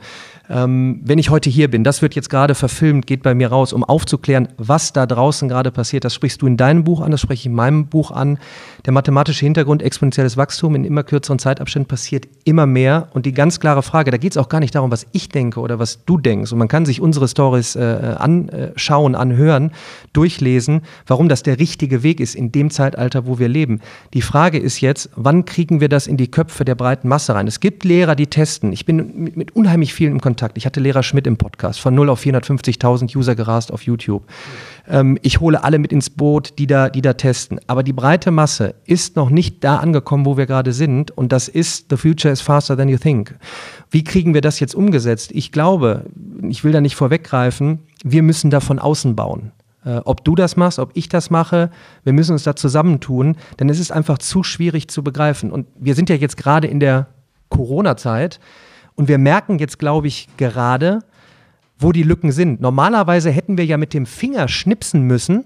ähm, 0.50 1.02
wenn 1.04 1.18
ich 1.18 1.30
heute 1.30 1.50
hier 1.50 1.70
bin, 1.70 1.84
das 1.84 2.02
wird 2.02 2.16
jetzt 2.16 2.30
gerade 2.30 2.56
verfilmt, 2.56 3.08
geht 3.08 3.24
bei 3.24 3.34
mir 3.34 3.50
raus, 3.50 3.74
um 3.74 3.84
aufzuklären, 3.84 4.48
was 4.58 4.94
da 4.94 5.06
draußen 5.06 5.50
gerade 5.50 5.72
passiert. 5.72 6.06
Das 6.06 6.14
sprichst 6.14 6.42
du 6.42 6.48
in 6.48 6.58
deinem 6.58 6.84
Buch 6.84 7.02
an, 7.02 7.12
das 7.12 7.22
spreche 7.22 7.42
ich 7.42 7.46
in 7.48 7.54
meinem 7.54 7.88
Buch 7.88 8.12
an. 8.12 8.38
Der 8.86 8.94
mathematische 8.94 9.44
Hintergrund, 9.44 9.82
exponentielles 9.82 10.38
Wachstum 10.38 10.76
in 10.76 10.86
immer 10.86 11.04
kürzeren 11.04 11.40
Zeitabständen 11.40 11.88
passiert 11.88 12.28
immer 12.44 12.68
mehr. 12.68 13.08
Und 13.14 13.26
die 13.26 13.34
ganz 13.34 13.60
klare 13.60 13.82
Frage, 13.82 14.12
da 14.12 14.18
geht 14.18 14.34
es 14.34 14.38
auch 14.38 14.48
gar 14.48 14.60
nicht 14.60 14.76
darum, 14.76 14.92
was 14.92 15.08
ich 15.12 15.28
denke 15.30 15.60
oder 15.60 15.80
was 15.80 16.06
du 16.06 16.20
denkst. 16.20 16.52
Und 16.52 16.60
man 16.60 16.68
kann 16.68 16.86
sich 16.86 17.02
unsere 17.02 17.28
Stories 17.28 17.76
äh, 17.76 18.16
anschauen, 18.20 19.16
anhören, 19.16 19.72
durchlesen, 20.14 20.82
warum 21.08 21.30
das 21.30 21.42
der 21.42 21.58
richtige 21.58 22.04
Weg 22.04 22.20
ist 22.20 22.36
in 22.36 22.52
dem 22.52 22.70
Zeitalter, 22.70 23.26
wo 23.26 23.40
wir 23.40 23.48
leben. 23.48 23.82
Die 24.14 24.22
Frage 24.22 24.60
ist 24.60 24.82
jetzt, 24.82 25.10
wann 25.16 25.46
kriegen 25.46 25.82
wir 25.82 25.90
das 25.90 26.06
in 26.06 26.18
die 26.18 26.30
Köpfe 26.30 26.64
der 26.64 26.76
breiten 26.76 27.08
Masse 27.08 27.34
rein? 27.34 27.48
Es 27.48 27.60
gibt 27.60 27.86
Lehrer, 27.86 28.16
die 28.16 28.28
testen. 28.28 28.72
Ich 28.72 28.86
bin 28.86 29.14
mit, 29.16 29.36
mit 29.36 29.56
unheimlich 29.56 29.96
vielen 29.96 30.12
im 30.12 30.22
Kontakt. 30.22 30.60
Ich 30.60 30.68
hatte 30.68 30.80
Lehrer 30.80 31.02
Schmidt 31.02 31.26
im 31.26 31.38
Podcast, 31.38 31.80
von 31.80 31.96
0 31.96 32.12
auf 32.12 32.24
450.000 32.24 33.18
User 33.18 33.34
gerast 33.34 33.74
auf 33.74 33.82
YouTube. 33.82 34.24
Ähm, 34.88 35.18
ich 35.22 35.40
hole 35.40 35.64
alle 35.64 35.80
mit 35.80 35.92
ins 35.92 36.10
Boot, 36.10 36.58
die 36.58 36.68
da, 36.68 36.90
die 36.90 37.02
da 37.02 37.14
testen. 37.14 37.60
Aber 37.68 37.84
die 37.84 37.94
breite 37.94 38.32
Masse 38.32 38.76
ist 38.86 39.16
noch 39.16 39.30
nicht 39.30 39.64
da 39.64 39.78
angekommen, 39.78 40.26
wo 40.26 40.38
wir 40.38 40.46
gerade 40.46 40.74
sind. 40.74 41.12
Und 41.12 41.32
das 41.32 41.48
ist, 41.48 41.88
the 41.90 41.98
future 41.98 42.32
is 42.32 42.42
faster 42.42 42.78
than 42.78 42.90
you 42.90 42.98
think. 42.98 43.36
Wie 43.90 44.04
kriegen 44.04 44.34
wir 44.34 44.42
das 44.42 44.60
jetzt 44.60 44.76
umgesetzt? 44.76 45.32
Ich 45.34 45.52
glaube, 45.52 46.06
ich 46.48 46.64
will 46.64 46.72
da 46.72 46.82
nicht 46.82 46.96
vorweggreifen, 46.96 47.80
wir 48.04 48.24
müssen 48.24 48.50
da 48.50 48.60
von 48.60 48.80
außen 48.80 49.16
bauen 49.16 49.52
äh, 49.86 50.02
ob 50.04 50.26
du 50.26 50.36
das 50.36 50.58
machst, 50.58 50.80
ob 50.80 50.92
ich 50.96 51.10
das 51.10 51.30
mache, 51.30 51.70
wir 52.04 52.14
müssen 52.14 52.34
uns 52.34 52.44
da 52.44 52.56
zusammentun, 52.56 53.38
denn 53.60 53.70
es 53.70 53.80
ist 53.80 53.92
einfach 53.92 54.18
zu 54.18 54.44
schwierig 54.44 54.90
zu 54.90 55.04
begreifen. 55.04 55.52
Und 55.52 55.68
wir 55.80 55.96
sind 55.96 56.10
ja 56.10 56.16
jetzt 56.16 56.38
gerade 56.38 56.68
in 56.68 56.80
der 56.80 57.08
Corona-Zeit. 57.50 58.40
Und 58.96 59.08
wir 59.08 59.18
merken 59.18 59.60
jetzt, 59.60 59.78
glaube 59.78 60.08
ich, 60.08 60.28
gerade, 60.38 61.00
wo 61.78 61.92
die 61.92 62.04
Lücken 62.04 62.32
sind. 62.32 62.62
Normalerweise 62.62 63.32
hätten 63.32 63.58
wir 63.58 63.66
ja 63.66 63.78
mit 63.78 63.94
dem 63.94 64.06
Finger 64.06 64.48
schnipsen 64.48 65.02
müssen, 65.02 65.46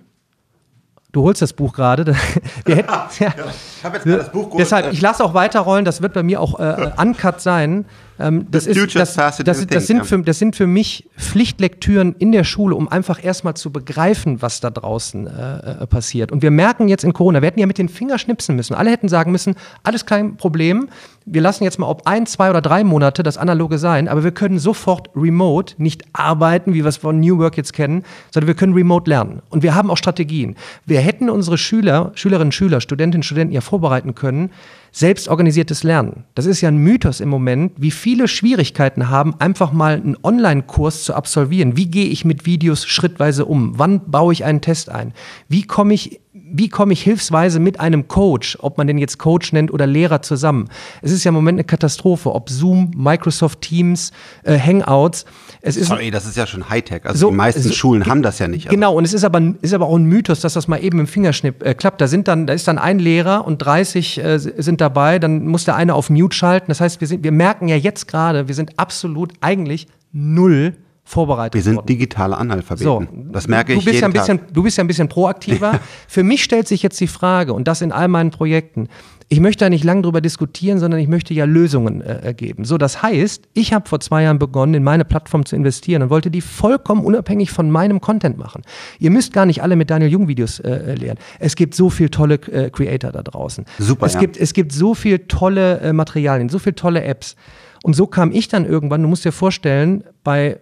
du 1.11 1.23
holst 1.23 1.41
das 1.41 1.53
Buch 1.53 1.73
gerade. 1.73 2.05
Wir 2.65 2.75
hätten, 2.75 2.91
ja, 3.19 3.33
ich 3.77 3.83
habe 3.83 3.95
jetzt 3.97 4.05
gerade 4.05 4.17
das 4.17 4.31
Buch 4.31 4.45
geholt. 4.45 4.59
Deshalb, 4.59 4.93
ich 4.93 5.01
lasse 5.01 5.23
auch 5.23 5.33
weiterrollen, 5.33 5.85
das 5.85 6.01
wird 6.01 6.13
bei 6.13 6.23
mir 6.23 6.39
auch 6.39 6.59
äh, 6.59 6.91
uncut 6.97 7.41
sein. 7.41 7.85
Ähm, 8.19 8.47
das, 8.51 8.67
ist, 8.67 8.95
das, 8.95 9.15
das, 9.15 9.65
das, 9.65 9.87
sind 9.87 10.05
für, 10.05 10.19
das 10.19 10.39
sind 10.39 10.55
für 10.55 10.67
mich 10.67 11.09
Pflichtlektüren 11.17 12.15
in 12.19 12.31
der 12.31 12.43
Schule, 12.43 12.75
um 12.75 12.89
einfach 12.89 13.23
erstmal 13.23 13.53
zu 13.53 13.71
begreifen, 13.71 14.41
was 14.41 14.59
da 14.59 14.69
draußen 14.69 15.27
äh, 15.27 15.83
äh, 15.83 15.87
passiert. 15.87 16.31
Und 16.31 16.41
wir 16.41 16.51
merken 16.51 16.89
jetzt 16.89 17.03
in 17.05 17.13
Corona, 17.13 17.41
wir 17.41 17.47
hätten 17.47 17.59
ja 17.59 17.65
mit 17.65 17.77
den 17.77 17.87
Fingern 17.87 18.19
schnipsen 18.19 18.55
müssen. 18.55 18.73
Alle 18.73 18.91
hätten 18.91 19.07
sagen 19.07 19.31
müssen, 19.31 19.55
alles 19.83 20.05
kein 20.05 20.35
Problem, 20.35 20.89
wir 21.25 21.41
lassen 21.41 21.63
jetzt 21.63 21.79
mal 21.79 21.87
ob 21.87 22.07
ein, 22.07 22.25
zwei 22.25 22.49
oder 22.49 22.61
drei 22.61 22.83
Monate 22.83 23.23
das 23.23 23.37
Analoge 23.37 23.77
sein, 23.77 24.07
aber 24.07 24.23
wir 24.23 24.31
können 24.31 24.59
sofort 24.59 25.09
remote 25.15 25.75
nicht 25.77 26.03
arbeiten, 26.11 26.73
wie 26.73 26.83
wir 26.83 26.87
es 26.87 26.97
von 26.97 27.19
New 27.19 27.37
Work 27.37 27.55
jetzt 27.55 27.73
kennen, 27.73 28.03
sondern 28.31 28.47
wir 28.47 28.55
können 28.55 28.73
remote 28.73 29.09
lernen. 29.09 29.41
Und 29.49 29.63
wir 29.63 29.75
haben 29.75 29.89
auch 29.91 29.97
Strategien. 29.97 30.55
Wir 30.85 30.99
hätten 30.99 31.29
unsere 31.29 31.57
Schüler, 31.57 32.11
Schülerinnen 32.15 32.47
und 32.47 32.53
Schüler, 32.53 32.81
Studentinnen 32.81 33.19
und 33.19 33.25
Studenten 33.25 33.53
ja 33.53 33.61
vorbereiten 33.61 34.15
können, 34.15 34.51
selbstorganisiertes 34.91 35.83
Lernen. 35.83 36.25
Das 36.35 36.45
ist 36.45 36.61
ja 36.61 36.69
ein 36.69 36.77
Mythos 36.77 37.19
im 37.19 37.29
Moment, 37.29 37.73
wie 37.77 37.91
viele 37.91 38.27
Schwierigkeiten 38.27 39.09
haben, 39.09 39.35
einfach 39.39 39.71
mal 39.71 39.95
einen 39.95 40.17
Online-Kurs 40.21 41.03
zu 41.03 41.13
absolvieren. 41.13 41.77
Wie 41.77 41.87
gehe 41.87 42.07
ich 42.07 42.25
mit 42.25 42.45
Videos 42.45 42.85
schrittweise 42.85 43.45
um? 43.45 43.77
Wann 43.77 44.09
baue 44.11 44.33
ich 44.33 44.45
einen 44.45 44.61
Test 44.61 44.89
ein? 44.89 45.13
Wie 45.47 45.63
komme 45.63 45.93
ich 45.93 46.19
wie 46.51 46.69
komme 46.69 46.93
ich 46.93 47.01
hilfsweise 47.01 47.59
mit 47.59 47.79
einem 47.79 48.07
Coach, 48.07 48.57
ob 48.61 48.77
man 48.77 48.87
den 48.87 48.97
jetzt 48.97 49.17
Coach 49.19 49.53
nennt 49.53 49.71
oder 49.71 49.85
Lehrer 49.87 50.21
zusammen? 50.21 50.69
Es 51.01 51.11
ist 51.11 51.23
ja 51.23 51.29
im 51.29 51.35
Moment 51.35 51.57
eine 51.57 51.63
Katastrophe, 51.63 52.33
ob 52.33 52.49
Zoom, 52.49 52.91
Microsoft 52.95 53.61
Teams, 53.61 54.11
äh, 54.43 54.57
Hangouts. 54.59 55.25
Es 55.61 55.77
ist 55.77 55.87
Sorry, 55.87 56.11
das 56.11 56.25
ist 56.25 56.37
ja 56.37 56.47
schon 56.47 56.69
Hightech. 56.69 57.05
Also 57.05 57.17
So, 57.19 57.29
die 57.31 57.35
meisten 57.35 57.61
so- 57.63 57.71
Schulen 57.73 58.05
haben 58.05 58.21
das 58.21 58.39
ja 58.39 58.47
nicht. 58.47 58.67
Also 58.67 58.75
Genau, 58.75 58.93
und 58.95 59.03
es 59.05 59.13
ist 59.13 59.23
aber, 59.23 59.41
ist 59.61 59.73
aber 59.73 59.87
auch 59.87 59.95
ein 59.97 60.05
Mythos, 60.05 60.41
dass 60.41 60.53
das 60.53 60.67
mal 60.67 60.77
eben 60.83 60.99
im 60.99 61.07
Fingerschnipp 61.07 61.63
äh, 61.63 61.73
klappt. 61.73 62.01
Da, 62.01 62.07
sind 62.07 62.27
dann, 62.27 62.47
da 62.47 62.53
ist 62.53 62.67
dann 62.67 62.77
ein 62.77 62.99
Lehrer 62.99 63.45
und 63.45 63.57
30 63.59 64.23
äh, 64.23 64.37
sind 64.39 64.81
dabei, 64.81 65.19
dann 65.19 65.47
muss 65.47 65.65
der 65.65 65.75
eine 65.75 65.93
auf 65.95 66.09
Mute 66.09 66.35
schalten. 66.35 66.65
Das 66.69 66.81
heißt, 66.81 67.01
wir, 67.01 67.07
sind, 67.07 67.23
wir 67.23 67.31
merken 67.31 67.67
ja 67.67 67.75
jetzt 67.75 68.07
gerade, 68.07 68.47
wir 68.47 68.55
sind 68.55 68.77
absolut 68.79 69.33
eigentlich 69.41 69.87
null 70.11 70.75
vorbereitet 71.09 71.55
wir 71.55 71.63
sind 71.63 71.77
worden. 71.77 71.87
digitale 71.87 72.37
Analphabeten. 72.37 72.83
So, 72.83 73.03
das 73.31 73.47
merke 73.47 73.73
du 73.73 73.79
ich 73.79 73.85
bist 73.85 73.95
jeden 73.95 74.01
ja 74.01 74.07
ein 74.07 74.13
bisschen, 74.13 74.37
Tag. 74.39 74.53
Du 74.53 74.63
bist 74.63 74.77
ja 74.77 74.83
ein 74.83 74.87
bisschen 74.87 75.09
proaktiver. 75.09 75.79
Für 76.07 76.23
mich 76.23 76.43
stellt 76.43 76.67
sich 76.67 76.83
jetzt 76.83 76.99
die 76.99 77.07
Frage, 77.07 77.53
und 77.53 77.67
das 77.67 77.81
in 77.81 77.91
all 77.91 78.07
meinen 78.07 78.29
Projekten, 78.29 78.89
ich 79.27 79.39
möchte 79.39 79.65
da 79.65 79.69
nicht 79.69 79.83
lang 79.83 80.03
drüber 80.03 80.21
diskutieren, 80.21 80.79
sondern 80.79 80.99
ich 80.99 81.07
möchte 81.07 81.33
ja 81.33 81.45
Lösungen 81.45 82.01
äh, 82.01 82.19
ergeben. 82.19 82.63
So, 82.63 82.77
das 82.77 83.01
heißt, 83.01 83.47
ich 83.53 83.73
habe 83.73 83.89
vor 83.89 83.99
zwei 83.99 84.23
Jahren 84.23 84.37
begonnen, 84.37 84.75
in 84.75 84.83
meine 84.83 85.03
Plattform 85.03 85.45
zu 85.45 85.55
investieren 85.55 86.03
und 86.03 86.09
wollte 86.11 86.29
die 86.29 86.41
vollkommen 86.41 87.03
unabhängig 87.03 87.51
von 87.51 87.71
meinem 87.71 88.01
Content 88.01 88.37
machen. 88.37 88.61
Ihr 88.99 89.09
müsst 89.09 89.33
gar 89.33 89.45
nicht 89.47 89.63
alle 89.63 89.75
mit 89.75 89.89
Daniel 89.89 90.11
Jung 90.11 90.27
Videos 90.27 90.59
äh, 90.59 90.93
lernen. 90.95 91.19
Es 91.39 91.55
gibt 91.55 91.73
so 91.73 91.89
viel 91.89 92.09
tolle 92.09 92.35
äh, 92.35 92.69
Creator 92.69 93.11
da 93.11 93.23
draußen. 93.23 93.65
Super, 93.79 94.05
Es 94.05 94.13
ja. 94.13 94.19
gibt 94.19 94.37
es 94.37 94.53
gibt 94.53 94.71
so 94.71 94.93
viel 94.93 95.19
tolle 95.19 95.79
äh, 95.79 95.93
Materialien, 95.93 96.49
so 96.49 96.59
viel 96.59 96.73
tolle 96.73 97.03
Apps. 97.03 97.35
Und 97.83 97.95
so 97.95 98.07
kam 98.07 98.31
ich 98.31 98.47
dann 98.47 98.65
irgendwann, 98.65 99.01
du 99.01 99.07
musst 99.07 99.25
dir 99.25 99.31
vorstellen, 99.31 100.03
bei 100.23 100.59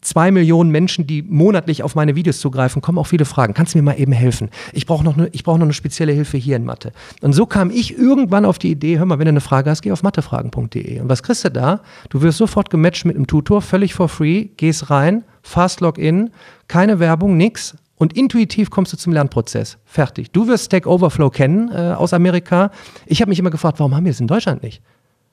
zwei 0.00 0.30
Millionen 0.30 0.70
Menschen, 0.70 1.06
die 1.06 1.22
monatlich 1.22 1.82
auf 1.82 1.94
meine 1.94 2.14
Videos 2.14 2.40
zugreifen, 2.40 2.82
kommen 2.82 2.98
auch 2.98 3.06
viele 3.06 3.24
Fragen. 3.24 3.54
Kannst 3.54 3.74
du 3.74 3.78
mir 3.78 3.82
mal 3.82 3.98
eben 3.98 4.12
helfen? 4.12 4.50
Ich 4.72 4.86
brauche 4.86 5.04
noch, 5.04 5.16
ne, 5.16 5.30
brauch 5.44 5.58
noch 5.58 5.64
eine 5.64 5.72
spezielle 5.72 6.12
Hilfe 6.12 6.36
hier 6.36 6.56
in 6.56 6.64
Mathe. 6.64 6.92
Und 7.20 7.32
so 7.32 7.46
kam 7.46 7.70
ich 7.70 7.96
irgendwann 7.96 8.44
auf 8.44 8.58
die 8.58 8.70
Idee, 8.70 8.98
hör 8.98 9.06
mal, 9.06 9.18
wenn 9.18 9.26
du 9.26 9.30
eine 9.30 9.40
Frage 9.40 9.70
hast, 9.70 9.82
geh 9.82 9.92
auf 9.92 10.02
mathefragen.de. 10.02 11.00
Und 11.00 11.08
was 11.08 11.22
kriegst 11.22 11.44
du 11.44 11.50
da? 11.50 11.80
Du 12.08 12.22
wirst 12.22 12.38
sofort 12.38 12.70
gematcht 12.70 13.04
mit 13.04 13.16
einem 13.16 13.26
Tutor, 13.26 13.62
völlig 13.62 13.94
for 13.94 14.08
free, 14.08 14.48
gehst 14.56 14.90
rein, 14.90 15.24
fast 15.42 15.80
Login, 15.80 16.30
keine 16.68 16.98
Werbung, 16.98 17.36
nix. 17.36 17.76
Und 17.96 18.16
intuitiv 18.16 18.70
kommst 18.70 18.94
du 18.94 18.96
zum 18.96 19.12
Lernprozess. 19.12 19.76
Fertig. 19.84 20.30
Du 20.32 20.48
wirst 20.48 20.66
Stack 20.66 20.86
Overflow 20.86 21.28
kennen 21.28 21.70
äh, 21.70 21.92
aus 21.92 22.14
Amerika. 22.14 22.70
Ich 23.04 23.20
habe 23.20 23.28
mich 23.28 23.38
immer 23.38 23.50
gefragt, 23.50 23.78
warum 23.78 23.94
haben 23.94 24.06
wir 24.06 24.12
das 24.12 24.20
in 24.20 24.26
Deutschland 24.26 24.62
nicht? 24.62 24.80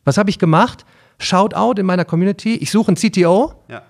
Was 0.04 0.18
habe 0.18 0.30
ich 0.30 0.38
gemacht? 0.38 0.86
Shoutout 1.18 1.80
in 1.80 1.86
meiner 1.86 2.04
Community. 2.04 2.56
Ich 2.56 2.70
suche 2.70 2.90
einen 2.90 2.98
CTO 2.98 3.54
Ja. 3.70 3.84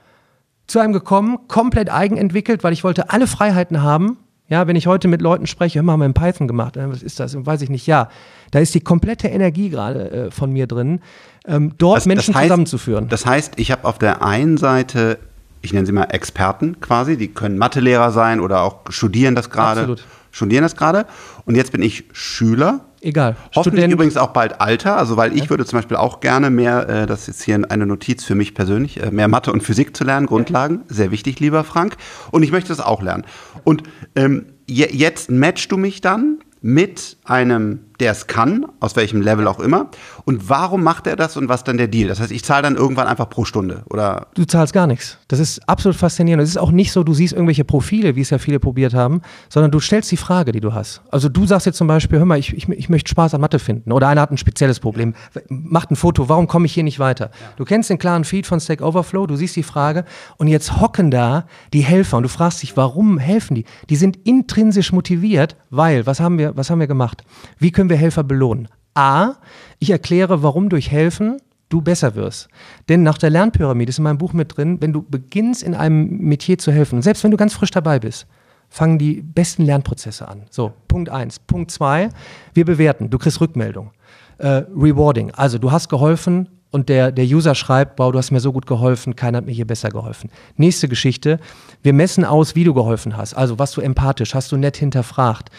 Zu 0.67 0.79
einem 0.79 0.93
gekommen, 0.93 1.37
komplett 1.47 1.89
eigenentwickelt, 1.91 2.63
weil 2.63 2.73
ich 2.73 2.83
wollte 2.83 3.09
alle 3.09 3.27
Freiheiten 3.27 3.81
haben. 3.81 4.17
Ja, 4.49 4.65
wenn 4.67 4.77
ich 4.77 4.87
heute 4.87 5.07
mit 5.09 5.21
Leuten 5.21 5.45
spreche, 5.45 5.81
mal, 5.83 5.93
haben 5.93 5.99
wir 5.99 6.05
in 6.05 6.13
Python 6.13 6.47
gemacht, 6.47 6.77
äh, 6.77 6.89
was 6.89 7.03
ist 7.03 7.19
das? 7.19 7.35
Weiß 7.45 7.61
ich 7.61 7.69
nicht. 7.69 7.85
Ja, 7.87 8.09
da 8.51 8.59
ist 8.59 8.73
die 8.75 8.79
komplette 8.79 9.27
Energie 9.27 9.69
gerade 9.69 10.09
äh, 10.27 10.31
von 10.31 10.51
mir 10.53 10.67
drin, 10.67 11.01
ähm, 11.45 11.73
dort 11.77 11.97
Das- 11.97 12.05
Menschen 12.05 12.33
das 12.33 12.41
heißt- 12.41 12.45
zusammenzuführen. 12.45 13.09
Das 13.09 13.25
heißt, 13.25 13.53
ich 13.57 13.71
habe 13.71 13.85
auf 13.85 13.97
der 13.97 14.23
einen 14.23 14.55
Seite, 14.57 15.19
ich 15.61 15.73
nenne 15.73 15.85
sie 15.85 15.91
mal 15.91 16.05
Experten 16.05 16.79
quasi, 16.79 17.17
die 17.17 17.27
können 17.27 17.57
Mathelehrer 17.57 18.11
sein 18.11 18.39
oder 18.39 18.61
auch 18.61 18.79
studieren 18.89 19.35
das 19.35 19.49
gerade. 19.49 19.81
Absolut. 19.81 20.05
Studieren 20.31 20.61
das 20.63 20.75
gerade. 20.77 21.05
Und 21.45 21.55
jetzt 21.55 21.71
bin 21.73 21.81
ich 21.81 22.05
Schüler. 22.13 22.81
Egal. 23.07 23.37
Hoffentlich 23.55 23.83
Student- 23.83 23.93
übrigens 23.93 24.17
auch 24.17 24.31
bald 24.31 24.59
Alter, 24.59 24.97
also 24.97 25.15
weil 25.15 25.33
ich 25.33 25.49
würde 25.49 25.65
zum 25.65 25.77
Beispiel 25.77 25.95
auch 25.95 26.19
gerne 26.19 26.49
mehr, 26.49 26.89
äh, 26.89 27.05
das 27.05 27.29
ist 27.29 27.41
hier 27.41 27.55
eine 27.69 27.85
Notiz 27.85 28.25
für 28.25 28.35
mich 28.35 28.53
persönlich, 28.53 29.01
äh, 29.01 29.11
mehr 29.11 29.29
Mathe 29.29 29.53
und 29.53 29.63
Physik 29.63 29.95
zu 29.95 30.03
lernen, 30.03 30.25
Grundlagen, 30.25 30.81
sehr 30.89 31.09
wichtig, 31.09 31.39
lieber 31.39 31.63
Frank. 31.63 31.95
Und 32.31 32.43
ich 32.43 32.51
möchte 32.51 32.67
das 32.67 32.81
auch 32.81 33.01
lernen. 33.01 33.23
Und 33.63 33.83
ähm, 34.17 34.47
je, 34.65 34.89
jetzt 34.91 35.31
matchst 35.31 35.71
du 35.71 35.77
mich 35.77 36.01
dann 36.01 36.39
mit 36.61 37.16
einem, 37.27 37.79
der 37.99 38.11
es 38.11 38.27
kann, 38.27 38.65
aus 38.79 38.95
welchem 38.95 39.21
Level 39.21 39.47
auch 39.47 39.59
immer. 39.59 39.89
Und 40.25 40.49
warum 40.49 40.83
macht 40.83 41.07
er 41.07 41.15
das 41.15 41.35
und 41.35 41.49
was 41.49 41.63
dann 41.63 41.77
der 41.77 41.87
Deal? 41.87 42.07
Das 42.07 42.19
heißt, 42.19 42.31
ich 42.31 42.43
zahle 42.43 42.63
dann 42.63 42.75
irgendwann 42.75 43.07
einfach 43.07 43.29
pro 43.29 43.43
Stunde 43.43 43.83
oder 43.89 44.27
Du 44.35 44.45
zahlst 44.45 44.73
gar 44.73 44.87
nichts. 44.87 45.17
Das 45.27 45.39
ist 45.39 45.67
absolut 45.67 45.97
faszinierend. 45.97 46.43
Es 46.43 46.49
ist 46.49 46.57
auch 46.57 46.71
nicht 46.71 46.91
so, 46.91 47.03
du 47.03 47.13
siehst 47.13 47.33
irgendwelche 47.33 47.65
Profile, 47.65 48.15
wie 48.15 48.21
es 48.21 48.29
ja 48.29 48.37
viele 48.37 48.59
probiert 48.59 48.93
haben, 48.93 49.21
sondern 49.49 49.71
du 49.71 49.79
stellst 49.79 50.11
die 50.11 50.17
Frage, 50.17 50.51
die 50.51 50.61
du 50.61 50.73
hast. 50.73 51.01
Also 51.11 51.27
du 51.27 51.45
sagst 51.45 51.65
jetzt 51.65 51.77
zum 51.77 51.87
Beispiel, 51.87 52.19
hör 52.19 52.25
mal, 52.25 52.37
ich, 52.37 52.55
ich, 52.55 52.69
ich 52.69 52.89
möchte 52.89 53.09
Spaß 53.09 53.33
an 53.33 53.41
Mathe 53.41 53.59
finden. 53.59 53.91
Oder 53.91 54.07
einer 54.07 54.21
hat 54.21 54.31
ein 54.31 54.37
spezielles 54.37 54.79
Problem, 54.79 55.13
macht 55.49 55.91
ein 55.91 55.95
Foto, 55.95 56.29
warum 56.29 56.47
komme 56.47 56.65
ich 56.65 56.73
hier 56.73 56.83
nicht 56.83 56.99
weiter? 56.99 57.31
Du 57.57 57.65
kennst 57.65 57.89
den 57.89 57.97
klaren 57.97 58.23
Feed 58.23 58.45
von 58.47 58.59
Stack 58.59 58.81
Overflow, 58.81 59.27
du 59.27 59.35
siehst 59.35 59.55
die 59.55 59.63
Frage 59.63 60.05
und 60.37 60.47
jetzt 60.47 60.79
hocken 60.79 61.11
da 61.11 61.45
die 61.73 61.81
Helfer 61.81 62.17
und 62.17 62.23
du 62.23 62.29
fragst 62.29 62.61
dich, 62.61 62.77
warum 62.77 63.17
helfen 63.17 63.55
die? 63.55 63.65
Die 63.89 63.95
sind 63.95 64.17
intrinsisch 64.23 64.91
motiviert, 64.91 65.55
weil, 65.69 66.05
was 66.05 66.19
haben 66.19 66.37
wir, 66.37 66.55
was 66.55 66.69
haben 66.69 66.79
wir 66.79 66.87
gemacht? 66.87 67.16
Wie 67.57 67.71
können 67.71 67.89
wir 67.89 67.97
Helfer 67.97 68.23
belohnen? 68.23 68.67
A, 68.93 69.33
ich 69.79 69.91
erkläre, 69.91 70.43
warum 70.43 70.69
durch 70.69 70.91
Helfen 70.91 71.37
du 71.69 71.81
besser 71.81 72.15
wirst. 72.15 72.47
Denn 72.89 73.03
nach 73.03 73.17
der 73.17 73.29
Lernpyramide 73.29 73.89
ist 73.89 73.97
in 73.97 74.03
meinem 74.03 74.17
Buch 74.17 74.33
mit 74.33 74.57
drin, 74.57 74.77
wenn 74.81 74.93
du 74.93 75.03
beginnst 75.03 75.63
in 75.63 75.75
einem 75.75 76.07
Metier 76.19 76.57
zu 76.57 76.71
helfen, 76.71 77.01
selbst 77.01 77.23
wenn 77.23 77.31
du 77.31 77.37
ganz 77.37 77.53
frisch 77.53 77.71
dabei 77.71 77.99
bist, 77.99 78.25
fangen 78.69 78.97
die 78.97 79.21
besten 79.21 79.63
Lernprozesse 79.65 80.27
an. 80.27 80.43
So, 80.49 80.73
Punkt 80.87 81.09
eins. 81.09 81.39
Punkt 81.39 81.71
zwei, 81.71 82.09
wir 82.53 82.65
bewerten, 82.65 83.09
du 83.09 83.17
kriegst 83.17 83.41
Rückmeldung. 83.41 83.91
Äh, 84.37 84.63
rewarding, 84.75 85.31
also 85.31 85.57
du 85.57 85.71
hast 85.71 85.89
geholfen 85.89 86.49
und 86.69 86.89
der, 86.89 87.11
der 87.11 87.25
User 87.25 87.55
schreibt, 87.55 87.97
wow, 87.97 88.11
du 88.11 88.19
hast 88.19 88.29
mir 88.29 88.39
so 88.39 88.53
gut 88.53 88.67
geholfen, 88.67 89.15
keiner 89.15 89.39
hat 89.39 89.45
mir 89.45 89.51
hier 89.51 89.65
besser 89.65 89.89
geholfen. 89.89 90.29
Nächste 90.57 90.87
Geschichte, 90.87 91.39
wir 91.81 91.93
messen 91.93 92.23
aus, 92.23 92.55
wie 92.55 92.63
du 92.63 92.73
geholfen 92.73 93.17
hast, 93.17 93.33
also 93.33 93.57
was 93.57 93.71
du 93.71 93.81
empathisch, 93.81 94.35
hast 94.35 94.51
du 94.51 94.57
nett 94.57 94.77
hinterfragt 94.77 95.49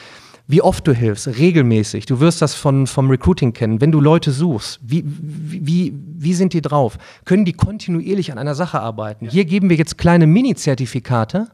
wie 0.49 0.63
oft 0.63 0.87
du 0.87 0.95
hilfst, 0.95 1.29
regelmäßig. 1.29 2.07
Du 2.07 2.21
wirst 2.21 2.41
das 2.41 2.55
von, 2.55 2.87
vom 2.87 3.11
Recruiting 3.11 3.53
kennen. 3.53 3.83
Wenn 3.83 3.93
du 3.93 4.01
Leute 4.01 4.33
suchst, 4.33 4.81
wie, 4.83 5.05
wie, 5.07 5.67
wie, 5.67 5.95
wie 5.95 6.35
sind 6.35 6.55
die 6.55 6.63
drauf? 6.63 6.97
Können 7.27 7.45
die 7.45 7.53
kontinuierlich 7.53 8.33
an 8.33 8.39
einer 8.39 8.55
Sache 8.55 8.81
arbeiten? 8.81 9.29
Hier 9.29 9.45
geben 9.45 9.69
wir 9.69 9.77
jetzt 9.77 9.99
kleine 9.99 10.27
Mini-Zertifikate 10.27 11.49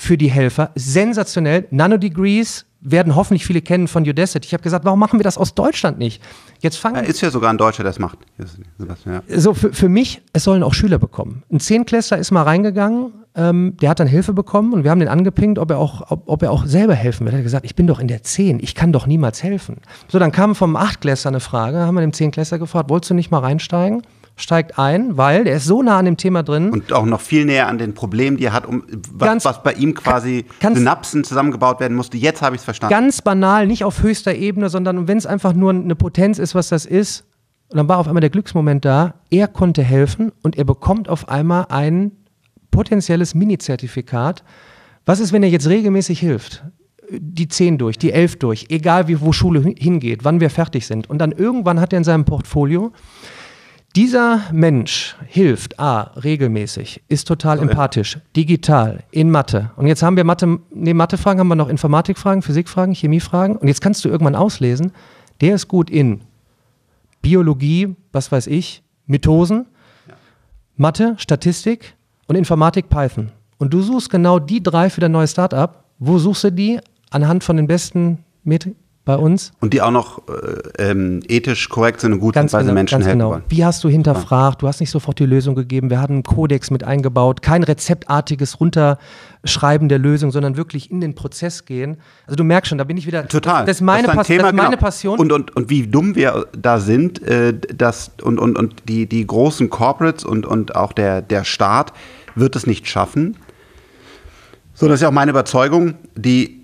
für 0.00 0.16
die 0.16 0.30
Helfer. 0.30 0.70
Sensationell. 0.76 1.66
Nanodegrees 1.70 2.64
werden 2.80 3.14
hoffentlich 3.14 3.44
viele 3.44 3.60
kennen 3.60 3.86
von 3.86 4.08
Udacity. 4.08 4.46
Ich 4.46 4.52
habe 4.54 4.62
gesagt, 4.62 4.86
warum 4.86 4.98
machen 4.98 5.18
wir 5.18 5.24
das 5.24 5.36
aus 5.36 5.54
Deutschland 5.54 5.98
nicht? 5.98 6.22
Jetzt 6.60 6.76
fangen 6.78 7.04
ist 7.04 7.20
ja 7.20 7.30
sogar 7.30 7.50
ein 7.52 7.58
Deutscher, 7.58 7.84
der 7.84 7.92
macht. 7.98 8.18
Das- 8.38 8.56
Sebastian, 8.78 9.20
ja. 9.28 9.38
so 9.40 9.52
für, 9.52 9.74
für 9.74 9.90
mich, 9.90 10.22
es 10.32 10.44
sollen 10.44 10.62
auch 10.62 10.72
Schüler 10.72 10.98
bekommen. 10.98 11.42
Ein 11.52 11.60
Zehnklässler 11.60 12.16
ist 12.16 12.30
mal 12.30 12.44
reingegangen, 12.44 13.12
ähm, 13.34 13.76
der 13.82 13.90
hat 13.90 14.00
dann 14.00 14.06
Hilfe 14.08 14.32
bekommen 14.32 14.72
und 14.72 14.84
wir 14.84 14.90
haben 14.90 15.00
den 15.00 15.08
angepinkt, 15.08 15.58
ob 15.58 15.70
er 15.70 15.78
auch, 15.78 16.10
ob, 16.10 16.22
ob 16.26 16.42
er 16.42 16.50
auch 16.50 16.64
selber 16.64 16.94
helfen 16.94 17.26
will. 17.26 17.34
Er 17.34 17.38
hat 17.38 17.44
gesagt, 17.44 17.66
ich 17.66 17.76
bin 17.76 17.86
doch 17.86 18.00
in 18.00 18.08
der 18.08 18.22
Zehn, 18.22 18.58
ich 18.58 18.74
kann 18.74 18.92
doch 18.94 19.06
niemals 19.06 19.42
helfen. 19.42 19.76
So, 20.08 20.18
dann 20.18 20.32
kam 20.32 20.54
vom 20.54 20.76
Achtklässler 20.76 21.28
eine 21.28 21.40
Frage, 21.40 21.80
haben 21.80 21.94
wir 21.94 22.00
dem 22.00 22.14
Zehnklässler 22.14 22.58
gefragt, 22.58 22.88
wolltest 22.88 23.10
du 23.10 23.14
nicht 23.14 23.30
mal 23.30 23.40
reinsteigen? 23.40 24.00
Steigt 24.40 24.78
ein, 24.78 25.16
weil 25.16 25.44
der 25.44 25.56
ist 25.56 25.66
so 25.66 25.82
nah 25.82 25.98
an 25.98 26.04
dem 26.06 26.16
Thema 26.16 26.42
drin. 26.42 26.70
Und 26.70 26.92
auch 26.92 27.04
noch 27.04 27.20
viel 27.20 27.44
näher 27.44 27.68
an 27.68 27.78
den 27.78 27.94
Problemen, 27.94 28.36
die 28.36 28.44
er 28.46 28.52
hat, 28.52 28.66
um 28.66 28.82
was, 29.12 29.28
Ganz- 29.28 29.44
was 29.44 29.62
bei 29.62 29.72
ihm 29.74 29.94
quasi 29.94 30.44
ganz- 30.60 30.78
Synapsen 30.78 31.24
zusammengebaut 31.24 31.78
werden 31.80 31.96
musste. 31.96 32.16
Jetzt 32.16 32.40
habe 32.42 32.56
ich 32.56 32.60
es 32.60 32.64
verstanden. 32.64 32.90
Ganz 32.92 33.20
banal, 33.22 33.66
nicht 33.66 33.84
auf 33.84 34.02
höchster 34.02 34.34
Ebene, 34.34 34.68
sondern 34.70 35.06
wenn 35.08 35.18
es 35.18 35.26
einfach 35.26 35.52
nur 35.52 35.70
eine 35.70 35.94
Potenz 35.94 36.38
ist, 36.38 36.54
was 36.54 36.68
das 36.70 36.86
ist. 36.86 37.24
Und 37.68 37.76
dann 37.76 37.88
war 37.88 37.98
auf 37.98 38.08
einmal 38.08 38.20
der 38.22 38.30
Glücksmoment 38.30 38.84
da. 38.84 39.14
Er 39.30 39.46
konnte 39.46 39.82
helfen 39.82 40.32
und 40.42 40.56
er 40.56 40.64
bekommt 40.64 41.08
auf 41.08 41.28
einmal 41.28 41.66
ein 41.68 42.12
potenzielles 42.70 43.34
Mini-Zertifikat. 43.34 44.42
Was 45.06 45.20
ist, 45.20 45.32
wenn 45.32 45.42
er 45.42 45.48
jetzt 45.50 45.68
regelmäßig 45.68 46.18
hilft? 46.20 46.64
Die 47.12 47.48
10 47.48 47.78
durch, 47.78 47.98
die 47.98 48.12
11 48.12 48.36
durch, 48.38 48.66
egal 48.68 49.08
wie, 49.08 49.20
wo 49.20 49.32
Schule 49.32 49.60
hin- 49.60 49.74
hingeht, 49.76 50.24
wann 50.24 50.38
wir 50.40 50.48
fertig 50.50 50.86
sind. 50.86 51.10
Und 51.10 51.18
dann 51.18 51.32
irgendwann 51.32 51.80
hat 51.80 51.92
er 51.92 51.96
in 51.98 52.04
seinem 52.04 52.24
Portfolio 52.24 52.92
Dieser 53.96 54.42
Mensch 54.52 55.16
hilft 55.26 55.80
A, 55.80 56.12
regelmäßig, 56.22 57.02
ist 57.08 57.26
total 57.26 57.58
so, 57.58 57.64
empathisch, 57.64 58.18
digital, 58.36 59.02
in 59.10 59.30
Mathe. 59.32 59.72
Und 59.74 59.88
jetzt 59.88 60.04
haben 60.04 60.16
wir 60.16 60.22
Mathe, 60.22 60.60
neben 60.70 60.96
Mathefragen 60.96 61.40
haben 61.40 61.48
wir 61.48 61.56
noch 61.56 61.68
Informatikfragen, 61.68 62.42
Physikfragen, 62.42 62.94
Chemiefragen. 62.94 63.56
Und 63.56 63.66
jetzt 63.66 63.80
kannst 63.80 64.04
du 64.04 64.08
irgendwann 64.08 64.36
auslesen, 64.36 64.92
der 65.40 65.56
ist 65.56 65.66
gut 65.66 65.90
in 65.90 66.20
Biologie, 67.20 67.96
was 68.12 68.30
weiß 68.30 68.46
ich, 68.46 68.84
Mitosen, 69.06 69.66
ja. 70.06 70.14
Mathe, 70.76 71.16
Statistik 71.18 71.96
und 72.28 72.36
Informatik 72.36 72.88
Python. 72.90 73.32
Und 73.58 73.74
du 73.74 73.82
suchst 73.82 74.08
genau 74.08 74.38
die 74.38 74.62
drei 74.62 74.88
für 74.88 75.00
dein 75.00 75.12
neues 75.12 75.32
Startup. 75.32 75.82
Wo 75.98 76.18
suchst 76.18 76.44
du 76.44 76.52
die? 76.52 76.80
Anhand 77.10 77.42
von 77.42 77.56
den 77.56 77.66
besten 77.66 78.24
Metriken? 78.44 78.78
Bei 79.10 79.16
uns. 79.16 79.52
Und 79.60 79.72
die 79.74 79.82
auch 79.82 79.90
noch 79.90 80.22
äh, 80.28 80.90
ähm, 80.90 81.20
ethisch 81.26 81.68
korrekt 81.68 82.00
sind 82.00 82.12
und 82.12 82.20
gut 82.20 82.34
ganz 82.34 82.52
sind, 82.52 82.58
weil 82.58 82.64
genau, 82.64 82.70
sie 82.70 82.74
Menschen 82.74 82.94
ganz 82.94 83.06
helfen 83.06 83.18
genau. 83.18 83.30
wollen. 83.30 83.42
Wie 83.48 83.64
hast 83.64 83.82
du 83.82 83.88
hinterfragt? 83.88 84.56
Ja. 84.56 84.60
Du 84.60 84.68
hast 84.68 84.78
nicht 84.78 84.90
sofort 84.90 85.18
die 85.18 85.26
Lösung 85.26 85.56
gegeben. 85.56 85.90
Wir 85.90 86.00
hatten 86.00 86.14
einen 86.14 86.22
Kodex 86.22 86.70
mit 86.70 86.84
eingebaut. 86.84 87.42
Kein 87.42 87.64
rezeptartiges 87.64 88.60
Runterschreiben 88.60 89.88
der 89.88 89.98
Lösung, 89.98 90.30
sondern 90.30 90.56
wirklich 90.56 90.92
in 90.92 91.00
den 91.00 91.16
Prozess 91.16 91.64
gehen. 91.64 91.96
Also 92.26 92.36
du 92.36 92.44
merkst 92.44 92.68
schon, 92.68 92.78
da 92.78 92.84
bin 92.84 92.96
ich 92.96 93.06
wieder. 93.06 93.26
Total. 93.26 93.64
Das 93.64 93.78
ist 93.78 93.80
meine, 93.80 94.06
das 94.06 94.16
ist 94.16 94.26
Thema, 94.28 94.42
das 94.42 94.50
ist 94.52 94.56
meine 94.56 94.70
genau. 94.70 94.80
Passion. 94.80 95.18
Und, 95.18 95.32
und, 95.32 95.56
und 95.56 95.70
wie 95.70 95.88
dumm 95.88 96.14
wir 96.14 96.46
da 96.56 96.78
sind, 96.78 97.20
äh, 97.22 97.52
das, 97.74 98.12
und, 98.22 98.38
und, 98.38 98.56
und 98.56 98.74
die, 98.88 99.08
die 99.08 99.26
großen 99.26 99.70
Corporates 99.70 100.24
und, 100.24 100.46
und 100.46 100.76
auch 100.76 100.92
der, 100.92 101.20
der 101.20 101.42
Staat 101.42 101.92
wird 102.36 102.54
es 102.54 102.66
nicht 102.66 102.86
schaffen. 102.86 103.36
So, 104.74 104.86
das 104.86 104.96
ist 104.96 105.02
ja 105.02 105.08
auch 105.08 105.12
meine 105.12 105.32
Überzeugung, 105.32 105.94
die 106.14 106.59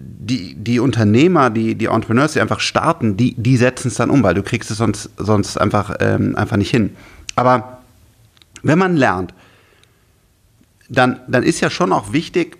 die, 0.00 0.54
die 0.54 0.80
Unternehmer, 0.80 1.50
die, 1.50 1.74
die 1.74 1.86
Entrepreneurs, 1.86 2.32
die 2.32 2.40
einfach 2.40 2.60
starten, 2.60 3.16
die, 3.16 3.34
die 3.34 3.56
setzen 3.56 3.88
es 3.88 3.94
dann 3.94 4.10
um, 4.10 4.22
weil 4.22 4.34
du 4.34 4.42
kriegst 4.42 4.70
es 4.70 4.78
sonst, 4.78 5.10
sonst 5.16 5.56
einfach, 5.56 5.96
ähm, 6.00 6.36
einfach 6.36 6.56
nicht 6.56 6.70
hin. 6.70 6.96
Aber 7.36 7.78
wenn 8.62 8.78
man 8.78 8.96
lernt, 8.96 9.34
dann, 10.88 11.20
dann 11.28 11.42
ist 11.42 11.60
ja 11.60 11.70
schon 11.70 11.92
auch 11.92 12.12
wichtig, 12.12 12.58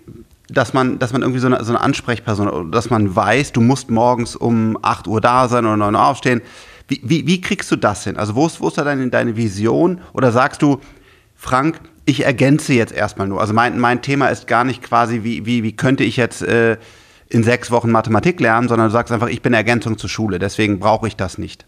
dass 0.49 0.73
man, 0.73 0.99
dass 0.99 1.13
man 1.13 1.21
irgendwie 1.21 1.39
so 1.39 1.47
eine, 1.47 1.63
so 1.63 1.71
eine 1.71 1.81
Ansprechperson, 1.81 2.71
dass 2.71 2.89
man 2.89 3.15
weiß, 3.15 3.53
du 3.53 3.61
musst 3.61 3.89
morgens 3.89 4.35
um 4.35 4.77
8 4.81 5.07
Uhr 5.07 5.21
da 5.21 5.47
sein 5.47 5.65
oder 5.65 5.77
9 5.77 5.95
Uhr 5.95 6.05
aufstehen. 6.05 6.41
Wie, 6.87 7.01
wie, 7.03 7.27
wie 7.27 7.41
kriegst 7.41 7.71
du 7.71 7.77
das 7.77 8.03
hin? 8.03 8.17
Also 8.17 8.35
wo 8.35 8.45
ist, 8.45 8.59
wo 8.59 8.67
ist 8.67 8.77
da 8.77 8.83
deine, 8.83 9.09
deine 9.09 9.37
Vision? 9.37 10.01
Oder 10.13 10.31
sagst 10.31 10.61
du, 10.61 10.81
Frank, 11.35 11.79
ich 12.05 12.25
ergänze 12.25 12.73
jetzt 12.73 12.93
erstmal 12.93 13.27
nur. 13.27 13.39
Also 13.39 13.53
mein, 13.53 13.79
mein 13.79 14.01
Thema 14.01 14.27
ist 14.27 14.47
gar 14.47 14.63
nicht 14.63 14.81
quasi, 14.81 15.23
wie, 15.23 15.45
wie, 15.45 15.63
wie 15.63 15.75
könnte 15.75 16.03
ich 16.03 16.17
jetzt 16.17 16.41
äh, 16.41 16.77
in 17.31 17.43
sechs 17.43 17.71
Wochen 17.71 17.91
Mathematik 17.91 18.39
lernen, 18.39 18.67
sondern 18.67 18.87
du 18.87 18.91
sagst 18.91 19.11
einfach, 19.11 19.29
ich 19.29 19.41
bin 19.41 19.53
Ergänzung 19.53 19.97
zur 19.97 20.09
Schule, 20.09 20.37
deswegen 20.37 20.79
brauche 20.79 21.07
ich 21.07 21.15
das 21.15 21.37
nicht. 21.37 21.65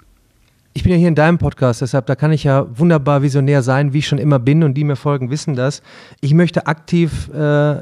Ich 0.74 0.84
bin 0.84 0.92
ja 0.92 0.98
hier 0.98 1.08
in 1.08 1.16
deinem 1.16 1.38
Podcast, 1.38 1.82
deshalb 1.82 2.08
da 2.08 2.16
kann 2.16 2.32
ich 2.32 2.44
ja 2.44 2.66
wunderbar 2.78 3.22
visionär 3.22 3.62
sein, 3.62 3.94
wie 3.94 4.00
ich 4.00 4.08
schon 4.08 4.18
immer 4.18 4.40
bin 4.40 4.64
und 4.64 4.74
die 4.74 4.84
mir 4.84 4.96
folgen, 4.96 5.30
wissen 5.30 5.56
das. 5.56 5.84
Ich 6.20 6.34
möchte 6.34 6.68
aktiv 6.68 7.30
äh, 7.30 7.76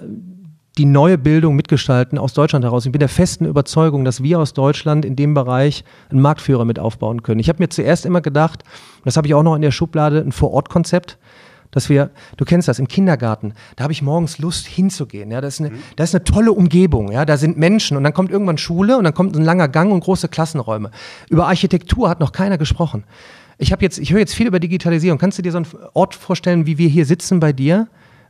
die 0.77 0.85
neue 0.85 1.17
Bildung 1.17 1.55
mitgestalten 1.55 2.17
aus 2.17 2.33
Deutschland 2.33 2.63
heraus. 2.65 2.85
Ich 2.85 2.91
bin 2.91 2.99
der 2.99 3.09
festen 3.09 3.45
Überzeugung, 3.45 4.05
dass 4.05 4.21
wir 4.21 4.39
aus 4.39 4.53
Deutschland 4.53 5.05
in 5.05 5.15
dem 5.15 5.33
Bereich 5.33 5.83
einen 6.09 6.21
Marktführer 6.21 6.65
mit 6.65 6.79
aufbauen 6.79 7.23
können. 7.23 7.39
Ich 7.39 7.49
habe 7.49 7.63
mir 7.63 7.69
zuerst 7.69 8.05
immer 8.05 8.21
gedacht, 8.21 8.63
das 9.05 9.17
habe 9.17 9.25
ich 9.25 9.33
auch 9.33 9.43
noch 9.43 9.55
in 9.55 9.61
der 9.61 9.71
Schublade, 9.71 10.19
ein 10.19 10.31
Vorortkonzept 10.31 11.17
dass 11.71 11.89
wir, 11.89 12.11
du 12.37 12.45
kennst 12.45 12.67
das, 12.67 12.79
im 12.79 12.87
Kindergarten, 12.87 13.53
da 13.75 13.83
habe 13.83 13.93
ich 13.93 14.01
morgens 14.01 14.37
Lust 14.37 14.67
hinzugehen. 14.67 15.31
Ja, 15.31 15.41
das 15.41 15.55
ist, 15.55 15.59
eine, 15.61 15.69
mhm. 15.71 15.83
das 15.95 16.09
ist 16.09 16.15
eine 16.15 16.23
tolle 16.23 16.51
Umgebung. 16.51 17.11
Ja, 17.11 17.25
da 17.25 17.37
sind 17.37 17.57
Menschen 17.57 17.97
und 17.97 18.03
dann 18.03 18.13
kommt 18.13 18.31
irgendwann 18.31 18.57
Schule 18.57 18.97
und 18.97 19.03
dann 19.03 19.13
kommt 19.13 19.35
ein 19.35 19.43
langer 19.43 19.67
Gang 19.67 19.91
und 19.91 20.01
große 20.01 20.27
Klassenräume. 20.27 20.91
Über 21.29 21.47
Architektur 21.47 22.09
hat 22.09 22.19
noch 22.19 22.31
keiner 22.31 22.57
gesprochen. 22.57 23.05
Ich 23.57 23.71
habe 23.71 23.83
jetzt, 23.83 23.99
ich 23.99 24.11
höre 24.11 24.19
jetzt 24.19 24.33
viel 24.33 24.47
über 24.47 24.59
Digitalisierung. 24.59 25.19
Kannst 25.19 25.37
du 25.37 25.41
dir 25.41 25.51
so 25.51 25.57
einen 25.57 25.67
Ort 25.93 26.15
vorstellen, 26.15 26.65
wie 26.65 26.77
wir 26.77 26.89
hier 26.89 27.05
sitzen 27.05 27.39
bei 27.39 27.53
dir, 27.53 27.87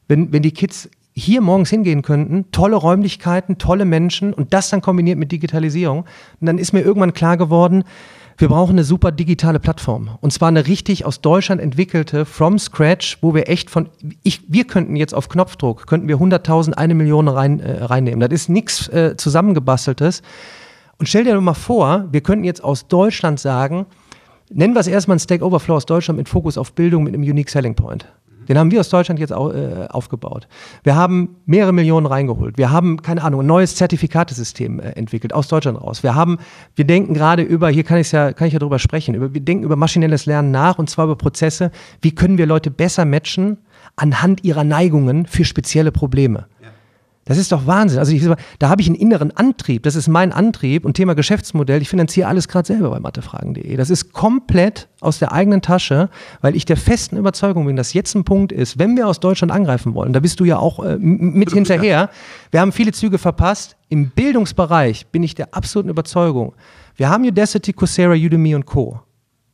wenn, 0.08 0.34
wenn 0.34 0.42
die 0.42 0.52
Kids 0.52 0.90
hier 1.14 1.42
morgens 1.42 1.70
hingehen 1.70 2.02
könnten, 2.02 2.52
tolle 2.52 2.76
Räumlichkeiten, 2.76 3.58
tolle 3.58 3.86
Menschen 3.86 4.34
und 4.34 4.54
das 4.54 4.70
dann 4.70 4.82
kombiniert 4.82 5.18
mit 5.18 5.32
Digitalisierung. 5.32 6.00
Und 6.00 6.48
dann 6.48 6.58
ist 6.58 6.74
mir 6.74 6.82
irgendwann 6.82 7.14
klar 7.14 7.38
geworden, 7.38 7.84
wir 8.42 8.50
brauchen 8.50 8.72
eine 8.72 8.84
super 8.84 9.12
digitale 9.12 9.60
Plattform. 9.60 10.18
Und 10.20 10.34
zwar 10.34 10.48
eine 10.48 10.68
richtig 10.68 11.06
aus 11.06 11.22
Deutschland 11.22 11.62
entwickelte, 11.62 12.26
from 12.26 12.58
scratch, 12.58 13.20
wo 13.22 13.34
wir 13.34 13.48
echt 13.48 13.70
von, 13.70 13.90
ich, 14.24 14.42
wir 14.48 14.66
könnten 14.66 14.96
jetzt 14.96 15.14
auf 15.14 15.30
Knopfdruck, 15.30 15.86
könnten 15.88 16.08
wir 16.08 16.18
100.000, 16.18 16.74
eine 16.74 16.96
Million 16.96 17.28
rein, 17.28 17.60
äh, 17.60 17.84
reinnehmen. 17.84 18.20
Das 18.20 18.32
ist 18.32 18.50
nichts 18.50 18.88
äh, 18.90 19.16
zusammengebasteltes. 19.16 20.24
Und 20.98 21.08
stell 21.08 21.24
dir 21.24 21.36
doch 21.36 21.42
mal 21.42 21.54
vor, 21.54 22.08
wir 22.12 22.22
könnten 22.22 22.44
jetzt 22.44 22.64
aus 22.64 22.88
Deutschland 22.88 23.40
sagen, 23.40 23.86
nennen 24.50 24.74
wir 24.74 24.80
es 24.80 24.88
erstmal 24.88 25.18
ein 25.18 25.20
Stack 25.20 25.42
Overflow 25.42 25.76
aus 25.76 25.86
Deutschland 25.86 26.18
mit 26.18 26.28
Fokus 26.28 26.58
auf 26.58 26.74
Bildung 26.74 27.04
mit 27.04 27.14
einem 27.14 27.24
Unique 27.24 27.50
Selling 27.50 27.76
Point. 27.76 28.08
Den 28.48 28.58
haben 28.58 28.72
wir 28.72 28.80
aus 28.80 28.90
Deutschland 28.90 29.20
jetzt 29.20 29.34
au, 29.34 29.52
äh, 29.52 29.88
aufgebaut. 29.90 30.48
Wir 30.84 30.96
haben 30.96 31.38
mehrere 31.46 31.74
Millionen 31.74 32.06
reingeholt. 32.06 32.58
Wir 32.58 32.72
haben, 32.72 33.02
keine 33.02 33.24
Ahnung, 33.24 33.42
ein 33.42 33.46
neues 33.46 33.76
Zertifikatesystem 33.76 34.80
äh, 34.80 34.92
entwickelt 34.92 35.34
aus 35.34 35.48
Deutschland 35.48 35.80
raus. 35.82 36.04
Wir 36.04 36.16
haben, 36.16 36.38
wir 36.76 36.86
denken 36.86 37.14
gerade 37.14 37.44
über, 37.44 37.70
hier 37.70 37.84
kann 37.84 38.00
ich 38.00 38.12
ja, 38.12 38.34
kann 38.34 38.48
ich 38.48 38.54
ja 38.54 38.60
drüber 38.60 38.80
sprechen, 38.80 39.16
über, 39.16 39.34
wir 39.34 39.42
denken 39.42 39.64
über 39.64 39.76
maschinelles 39.76 40.26
Lernen 40.26 40.52
nach 40.52 40.80
und 40.80 40.90
zwar 40.90 41.06
über 41.06 41.16
Prozesse. 41.16 41.72
Wie 42.02 42.14
können 42.14 42.38
wir 42.38 42.46
Leute 42.46 42.72
besser 42.72 43.06
matchen 43.06 43.58
anhand 43.96 44.44
ihrer 44.44 44.64
Neigungen 44.64 45.26
für 45.26 45.46
spezielle 45.46 45.92
Probleme? 45.92 46.48
Das 47.26 47.38
ist 47.38 47.52
doch 47.52 47.68
Wahnsinn. 47.68 48.00
Also 48.00 48.14
ich, 48.14 48.28
da 48.58 48.70
habe 48.70 48.82
ich 48.82 48.88
einen 48.88 48.96
inneren 48.96 49.32
Antrieb. 49.32 49.84
Das 49.84 49.96
ist 49.96 50.08
mein 50.08 50.32
Antrieb 50.32 50.86
und 50.86 50.96
Thema 50.96 51.14
Geschäftsmodell. 51.14 51.82
Ich 51.82 51.90
finanziere 51.90 52.28
alles 52.28 52.48
gerade 52.48 52.66
selber 52.66 52.90
bei 52.90 53.00
mathefragen.de. 53.00 53.76
Das 53.78 53.92
ist 53.92 54.12
komplett 54.12 54.88
aus 55.02 55.20
der 55.20 55.32
eigenen 55.32 55.62
Tasche, 55.62 56.10
weil 56.42 56.56
ich 56.56 56.66
der 56.66 56.78
festen 56.78 57.18
Überzeugung 57.18 57.68
bin, 57.68 57.76
dass 57.76 57.94
jetzt 57.94 58.16
ein 58.16 58.24
Punkt 58.24 58.52
ist, 58.52 58.80
wenn 58.80 58.98
wir 58.98 59.08
aus 59.08 59.20
Deutschland 59.20 59.52
angreifen 59.52 59.94
wollen, 59.94 60.14
da 60.14 60.20
bist 60.20 60.40
du 60.40 60.46
ja 60.46 60.58
auch 60.58 60.84
äh, 60.84 60.98
mit 60.98 61.52
hinterher. 61.52 62.10
Wir 62.50 62.60
haben 62.60 62.72
viele 62.72 62.92
Züge 62.92 63.20
verpasst. 63.20 63.78
Im 63.90 64.10
Bildungsbereich 64.10 65.08
bin 65.08 65.22
ich 65.22 65.36
der 65.36 65.54
absoluten 65.54 65.90
Überzeugung. 65.90 66.54
Wir 66.96 67.10
haben 67.10 67.24
Udacity, 67.24 67.74
Coursera, 67.74 68.14
Udemy 68.14 68.56
und 68.56 68.66
Co. 68.66 69.00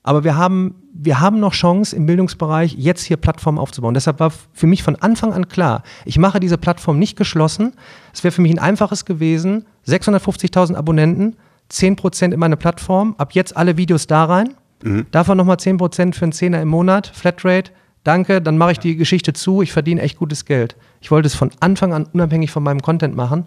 Aber 0.08 0.24
wir 0.24 0.38
haben, 0.38 0.76
wir 0.93 1.20
haben 1.20 1.41
noch 1.41 1.52
Chance 1.52 1.93
im 1.93 2.06
Bildungsbereich, 2.06 2.76
jetzt 2.78 3.04
hier 3.04 3.17
Plattformen 3.17 3.58
aufzubauen. 3.58 3.93
Deshalb 3.93 4.22
war 4.22 4.32
für 4.54 4.65
mich 4.65 4.82
von 4.82 4.96
Anfang 4.96 5.34
an 5.34 5.50
klar, 5.50 5.84
ich 6.06 6.17
mache 6.17 6.39
diese 6.39 6.58
Plattform 6.58 6.98
nicht 6.98 7.17
geschlossen. 7.17 7.74
Es 8.13 8.24
wäre 8.24 8.32
für 8.32 8.41
mich 8.41 8.54
ein 8.54 8.60
einfaches 8.60 9.04
gewesen, 9.04 9.65
650.000 9.86 10.76
Abonnenten, 10.76 11.36
10% 11.70 12.32
in 12.32 12.39
meine 12.39 12.56
Plattform, 12.56 13.15
ab 13.17 13.34
jetzt 13.34 13.58
alle 13.58 13.76
Videos 13.76 14.08
da 14.08 14.24
rein, 14.24 14.54
mhm. 14.82 15.08
davon 15.12 15.38
nochmal 15.38 15.58
10% 15.58 16.15
für 16.15 16.24
einen 16.24 16.32
Zehner 16.32 16.62
im 16.62 16.70
Monat, 16.70 17.12
Flatrate, 17.13 17.74
danke, 18.06 18.41
dann 18.41 18.58
mache 18.58 18.72
ich 18.72 18.80
die 18.80 18.96
Geschichte 18.96 19.34
zu, 19.34 19.62
ich 19.62 19.74
verdiene 19.74 20.00
echt 20.00 20.17
gutes 20.17 20.46
Geld. 20.46 20.78
Ich 21.02 21.12
wollte 21.12 21.28
es 21.28 21.36
von 21.36 21.52
Anfang 21.60 21.93
an 21.93 22.08
unabhängig 22.13 22.52
von 22.52 22.63
meinem 22.63 22.82
Content 22.82 23.13
machen. 23.13 23.46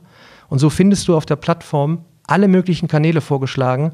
Und 0.50 0.58
so 0.58 0.68
findest 0.68 1.08
du 1.08 1.16
auf 1.16 1.24
der 1.24 1.36
Plattform 1.36 2.04
alle 2.26 2.48
möglichen 2.48 2.86
Kanäle 2.86 3.22
vorgeschlagen, 3.22 3.92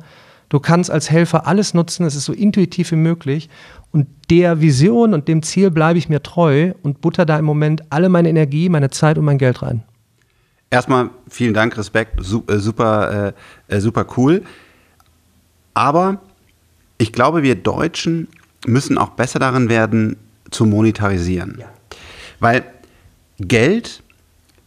Du 0.48 0.60
kannst 0.60 0.90
als 0.90 1.10
Helfer 1.10 1.46
alles 1.46 1.74
nutzen, 1.74 2.06
es 2.06 2.14
ist 2.14 2.24
so 2.24 2.32
intuitiv 2.32 2.92
wie 2.92 2.96
möglich. 2.96 3.48
Und 3.90 4.06
der 4.30 4.60
Vision 4.60 5.14
und 5.14 5.28
dem 5.28 5.42
Ziel 5.42 5.70
bleibe 5.70 5.98
ich 5.98 6.08
mir 6.08 6.22
treu 6.22 6.72
und 6.82 7.00
butter 7.00 7.26
da 7.26 7.38
im 7.38 7.44
Moment 7.44 7.82
alle 7.90 8.08
meine 8.08 8.28
Energie, 8.28 8.68
meine 8.68 8.90
Zeit 8.90 9.18
und 9.18 9.24
mein 9.24 9.38
Geld 9.38 9.62
rein. 9.62 9.82
Erstmal 10.70 11.10
vielen 11.28 11.54
Dank, 11.54 11.76
Respekt, 11.76 12.18
äh, 12.20 12.58
super, 12.58 13.34
äh, 13.68 13.74
äh, 13.74 13.80
super 13.80 14.06
cool. 14.16 14.42
Aber 15.74 16.20
ich 16.98 17.12
glaube, 17.12 17.42
wir 17.42 17.54
Deutschen 17.54 18.28
müssen 18.66 18.98
auch 18.98 19.10
besser 19.10 19.38
darin 19.38 19.68
werden, 19.68 20.16
zu 20.50 20.64
monetarisieren. 20.64 21.56
Ja. 21.60 21.66
Weil 22.40 22.64
Geld 23.38 24.02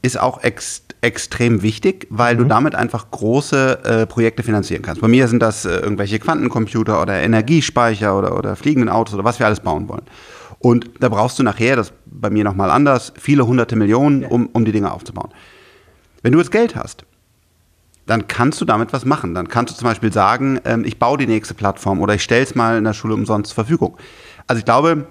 ist 0.02 0.20
auch 0.20 0.44
extrem 0.44 0.89
extrem 1.02 1.62
wichtig, 1.62 2.08
weil 2.10 2.36
mhm. 2.36 2.40
du 2.40 2.46
damit 2.46 2.76
einfach 2.76 3.10
große 3.12 3.84
äh, 3.84 4.06
Projekte 4.06 4.44
finanzieren 4.44 4.82
kannst. 4.82 5.02
Bei 5.02 5.08
mir 5.08 5.28
sind 5.28 5.42
das 5.42 5.66
äh, 5.66 5.78
irgendwelche 5.78 6.20
Quantencomputer 6.20 7.02
oder 7.02 7.22
Energiespeicher 7.22 8.18
oder, 8.18 8.38
oder 8.38 8.56
fliegenden 8.56 8.90
Autos 8.90 9.14
oder 9.14 9.24
was 9.24 9.40
wir 9.40 9.46
alles 9.46 9.62
bauen 9.62 9.88
wollen. 9.88 10.04
Und 10.60 10.90
da 11.00 11.08
brauchst 11.08 11.40
du 11.40 11.44
nachher, 11.44 11.78
das 11.78 11.94
bei 12.06 12.30
mir 12.30 12.44
nochmal 12.44 12.70
anders, 12.70 13.14
viele 13.18 13.48
hunderte 13.48 13.78
Millionen, 13.78 14.26
um, 14.26 14.48
um 14.48 14.66
die 14.66 14.74
Dinge 14.74 14.92
aufzubauen. 14.92 15.30
Wenn 16.22 16.34
du 16.34 16.40
jetzt 16.40 16.52
Geld 16.52 16.76
hast, 16.76 17.06
dann 18.06 18.28
kannst 18.28 18.60
du 18.60 18.66
damit 18.66 18.92
was 18.92 19.06
machen. 19.06 19.34
Dann 19.36 19.48
kannst 19.48 19.74
du 19.74 19.78
zum 19.78 19.88
Beispiel 19.88 20.12
sagen, 20.12 20.60
ähm, 20.66 20.84
ich 20.84 21.00
baue 21.00 21.18
die 21.18 21.28
nächste 21.28 21.54
Plattform 21.54 22.02
oder 22.02 22.16
ich 22.16 22.24
stelle 22.24 22.44
es 22.44 22.56
mal 22.56 22.78
in 22.78 22.84
der 22.84 22.94
Schule 22.94 23.14
umsonst 23.14 23.50
zur 23.50 23.56
Verfügung. 23.56 23.98
Also 24.48 24.60
ich 24.60 24.66
glaube, 24.66 25.06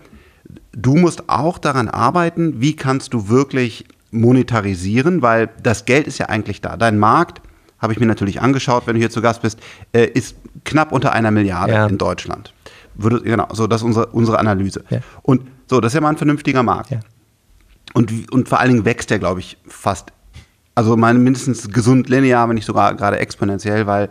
du 0.73 0.97
musst 0.97 1.29
auch 1.29 1.59
daran 1.59 1.89
arbeiten, 1.89 2.61
wie 2.61 2.77
kannst 2.77 3.15
du 3.15 3.29
wirklich 3.29 3.85
monetarisieren, 4.11 5.23
weil 5.23 5.51
das 5.63 5.85
Geld 5.85 6.07
ist 6.07 6.19
ja 6.19 6.27
eigentlich 6.27 6.61
da. 6.61 6.77
Dein 6.77 6.99
Markt, 6.99 7.43
habe 7.79 7.93
ich 7.93 8.01
mir 8.01 8.07
natürlich 8.07 8.41
angeschaut, 8.41 8.87
wenn 8.87 8.95
du 8.95 9.01
hier 9.01 9.11
zu 9.11 9.23
Gast 9.23 9.43
bist, 9.43 9.61
äh, 9.93 10.07
ist 10.07 10.37
knapp 10.65 10.93
unter 10.93 11.13
einer 11.13 11.31
Milliarde 11.31 11.73
ja. 11.73 11.87
in 11.87 11.99
Deutschland. 11.99 12.53
Würde, 12.95 13.21
genau, 13.21 13.47
so 13.53 13.67
das 13.67 13.83
ist 13.83 13.85
unsere, 13.85 14.07
unsere 14.07 14.39
Analyse. 14.39 14.85
Ja. 14.91 14.99
Und 15.23 15.43
so, 15.69 15.81
das 15.81 15.91
ist 15.91 15.95
ja 15.95 16.01
mal 16.01 16.11
ein 16.11 16.17
vernünftiger 16.17 16.63
Markt. 16.63 16.91
Ja. 16.91 17.01
Und, 17.95 18.33
und 18.33 18.49
vor 18.49 18.59
allen 18.59 18.73
Dingen 18.73 18.85
wächst 18.85 19.11
der, 19.11 19.19
glaube 19.19 19.41
ich, 19.41 19.57
fast, 19.67 20.13
also 20.75 20.97
meine 20.97 21.19
mindestens 21.19 21.71
gesund 21.71 22.09
linear, 22.09 22.49
wenn 22.49 22.57
nicht 22.57 22.67
sogar 22.67 22.95
gerade 22.95 23.19
exponentiell, 23.19 23.87
weil 23.87 24.09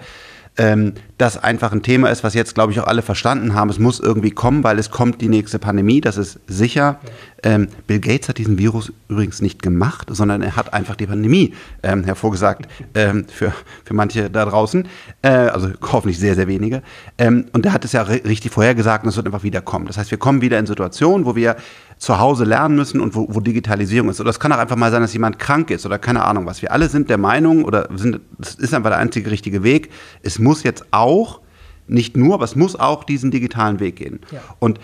ähm, 0.57 0.93
das 1.17 1.41
einfach 1.41 1.71
ein 1.71 1.81
Thema 1.81 2.09
ist, 2.09 2.23
was 2.23 2.33
jetzt, 2.33 2.55
glaube 2.55 2.71
ich, 2.71 2.79
auch 2.79 2.87
alle 2.87 3.01
verstanden 3.01 3.53
haben. 3.53 3.69
Es 3.69 3.79
muss 3.79 3.99
irgendwie 3.99 4.31
kommen, 4.31 4.63
weil 4.63 4.79
es 4.79 4.91
kommt 4.91 5.21
die 5.21 5.29
nächste 5.29 5.59
Pandemie, 5.59 6.01
das 6.01 6.17
ist 6.17 6.39
sicher. 6.47 6.99
Ähm, 7.43 7.67
Bill 7.85 7.99
Gates 7.99 8.29
hat 8.29 8.37
diesen 8.37 8.57
Virus 8.57 8.91
übrigens 9.09 9.41
nicht 9.41 9.61
gemacht, 9.61 10.07
sondern 10.11 10.41
er 10.41 10.55
hat 10.55 10.73
einfach 10.73 10.95
die 10.95 11.07
Pandemie 11.07 11.53
ähm, 11.83 12.03
hervorgesagt 12.03 12.67
ähm, 12.95 13.25
für, 13.27 13.53
für 13.83 13.93
manche 13.93 14.29
da 14.29 14.45
draußen. 14.45 14.87
Äh, 15.21 15.29
also 15.29 15.69
hoffentlich 15.81 16.19
sehr, 16.19 16.35
sehr 16.35 16.47
wenige. 16.47 16.81
Ähm, 17.17 17.45
und 17.53 17.65
der 17.65 17.73
hat 17.73 17.85
es 17.85 17.91
ja 17.91 18.01
richtig 18.01 18.51
vorhergesagt 18.51 19.03
und 19.03 19.09
es 19.09 19.15
wird 19.15 19.27
einfach 19.27 19.43
wieder 19.43 19.61
kommen. 19.61 19.85
Das 19.85 19.97
heißt, 19.97 20.11
wir 20.11 20.17
kommen 20.17 20.41
wieder 20.41 20.57
in 20.57 20.65
Situationen, 20.65 21.25
wo 21.25 21.35
wir 21.35 21.55
zu 21.97 22.19
Hause 22.19 22.43
lernen 22.43 22.75
müssen 22.75 23.01
und 23.01 23.15
wo, 23.15 23.27
wo 23.29 23.39
Digitalisierung 23.39 24.09
ist. 24.09 24.21
Oder 24.21 24.29
es 24.29 24.39
kann 24.39 24.51
auch 24.51 24.57
einfach 24.57 24.75
mal 24.75 24.91
sein, 24.91 25.01
dass 25.01 25.13
jemand 25.13 25.39
krank 25.39 25.71
ist 25.71 25.85
oder 25.85 25.97
keine 25.97 26.23
Ahnung 26.23 26.45
was. 26.45 26.61
Wir 26.61 26.71
alle 26.71 26.89
sind 26.89 27.09
der 27.09 27.17
Meinung 27.17 27.63
oder 27.65 27.89
sind, 27.95 28.19
das 28.37 28.55
ist 28.55 28.73
einfach 28.73 28.91
der 28.91 28.99
einzige 28.99 29.31
richtige 29.31 29.63
Weg. 29.63 29.89
Es 30.21 30.39
muss 30.39 30.63
jetzt 30.63 30.85
auch, 30.91 31.41
nicht 31.87 32.17
nur, 32.17 32.35
aber 32.35 32.43
es 32.43 32.55
muss 32.55 32.75
auch 32.75 33.03
diesen 33.03 33.31
digitalen 33.31 33.79
Weg 33.79 33.95
gehen. 33.95 34.19
Ja. 34.31 34.41
Und 34.59 34.79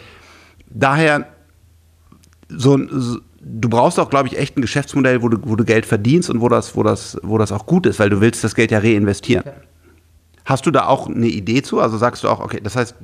daher 0.70 1.28
so, 2.50 2.80
so 2.90 3.20
du 3.44 3.70
brauchst 3.70 4.00
auch, 4.00 4.10
glaube 4.10 4.28
ich, 4.28 4.38
echt 4.38 4.58
ein 4.58 4.62
Geschäftsmodell, 4.62 5.22
wo 5.22 5.30
du, 5.30 5.38
wo 5.44 5.56
du 5.56 5.66
Geld 5.66 5.86
verdienst 5.86 6.30
und 6.30 6.42
wo 6.42 6.50
das, 6.50 6.76
wo, 6.76 6.84
das, 6.84 7.18
wo 7.24 7.38
das 7.38 7.52
auch 7.52 7.66
gut 7.66 7.86
ist, 7.86 8.00
weil 8.00 8.10
du 8.10 8.22
willst 8.22 8.44
das 8.44 8.56
Geld 8.56 8.72
ja 8.72 8.80
reinvestieren. 8.80 9.44
Ja. 9.46 9.54
Hast 10.46 10.66
du 10.66 10.72
da 10.72 10.88
auch 10.88 11.08
eine 11.08 11.28
Idee 11.28 11.62
zu? 11.62 11.80
Also 11.80 11.98
sagst 11.98 12.24
du 12.24 12.30
auch, 12.30 12.40
okay, 12.40 12.60
das 12.62 12.76
heißt. 12.76 12.96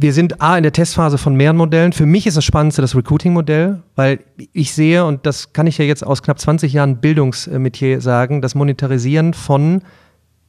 Wir 0.00 0.12
sind 0.12 0.40
A 0.40 0.56
in 0.56 0.62
der 0.62 0.70
Testphase 0.70 1.18
von 1.18 1.34
mehreren 1.34 1.56
Modellen. 1.56 1.92
Für 1.92 2.06
mich 2.06 2.24
ist 2.24 2.36
das 2.36 2.44
Spannendste 2.44 2.80
das 2.80 2.94
Recruiting-Modell, 2.94 3.82
weil 3.96 4.20
ich 4.52 4.72
sehe, 4.72 5.04
und 5.04 5.26
das 5.26 5.52
kann 5.52 5.66
ich 5.66 5.76
ja 5.78 5.84
jetzt 5.84 6.06
aus 6.06 6.22
knapp 6.22 6.38
20 6.38 6.72
Jahren 6.72 6.98
Bildungsmetier 6.98 8.00
sagen, 8.00 8.40
das 8.40 8.54
Monetarisieren 8.54 9.34
von 9.34 9.82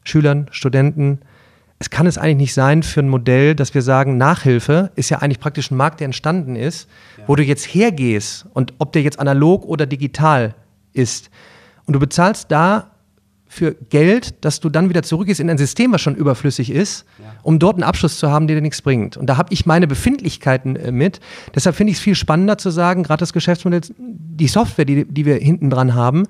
Schülern, 0.03 0.45
Studenten. 0.51 1.21
Es 1.79 1.89
kann 1.89 2.05
es 2.05 2.19
eigentlich 2.19 2.38
nicht 2.38 2.53
sein 2.53 2.83
für 2.83 2.99
ein 2.99 3.09
Modell, 3.09 3.55
dass 3.55 3.73
wir 3.73 3.81
sagen, 3.81 4.17
Nachhilfe 4.17 4.91
ist 4.95 5.09
ja 5.09 5.17
eigentlich 5.17 5.39
praktisch 5.39 5.71
ein 5.71 5.77
Markt, 5.77 5.99
der 5.99 6.05
entstanden 6.05 6.55
ist, 6.55 6.88
ja. 7.17 7.23
wo 7.25 7.35
du 7.35 7.41
jetzt 7.41 7.65
hergehst 7.65 8.45
und 8.53 8.75
ob 8.77 8.93
der 8.93 9.01
jetzt 9.01 9.19
analog 9.19 9.65
oder 9.65 9.88
digital 9.88 10.53
ist. 10.93 11.31
Und 11.85 11.93
du 11.93 11.99
bezahlst 11.99 12.51
da 12.51 12.91
für 13.51 13.73
Geld, 13.89 14.45
dass 14.45 14.59
du 14.59 14.69
dann 14.69 14.89
wieder 14.89 15.01
zurückgehst 15.01 15.39
in 15.39 15.49
ein 15.49 15.57
System, 15.57 15.91
was 15.91 16.01
schon 16.01 16.13
überflüssig 16.13 16.69
ist, 16.69 17.03
ja. 17.17 17.25
um 17.41 17.57
dort 17.57 17.75
einen 17.75 17.83
Abschluss 17.83 18.19
zu 18.19 18.29
haben, 18.29 18.45
der 18.45 18.55
dir 18.55 18.62
nichts 18.62 18.83
bringt. 18.83 19.17
Und 19.17 19.25
da 19.25 19.38
habe 19.38 19.51
ich 19.51 19.65
meine 19.65 19.88
Befindlichkeiten 19.88 20.75
äh, 20.75 20.91
mit. 20.91 21.19
Deshalb 21.55 21.75
finde 21.75 21.89
ich 21.91 21.97
es 21.97 22.03
viel 22.03 22.13
spannender 22.13 22.59
zu 22.59 22.69
sagen, 22.69 23.01
gerade 23.01 23.21
das 23.21 23.33
Geschäftsmodell, 23.33 23.81
die 23.97 24.47
Software, 24.47 24.85
die, 24.85 25.03
die 25.03 25.25
wir 25.25 25.38
hinten 25.38 25.71
dran 25.71 25.95
haben, 25.95 26.27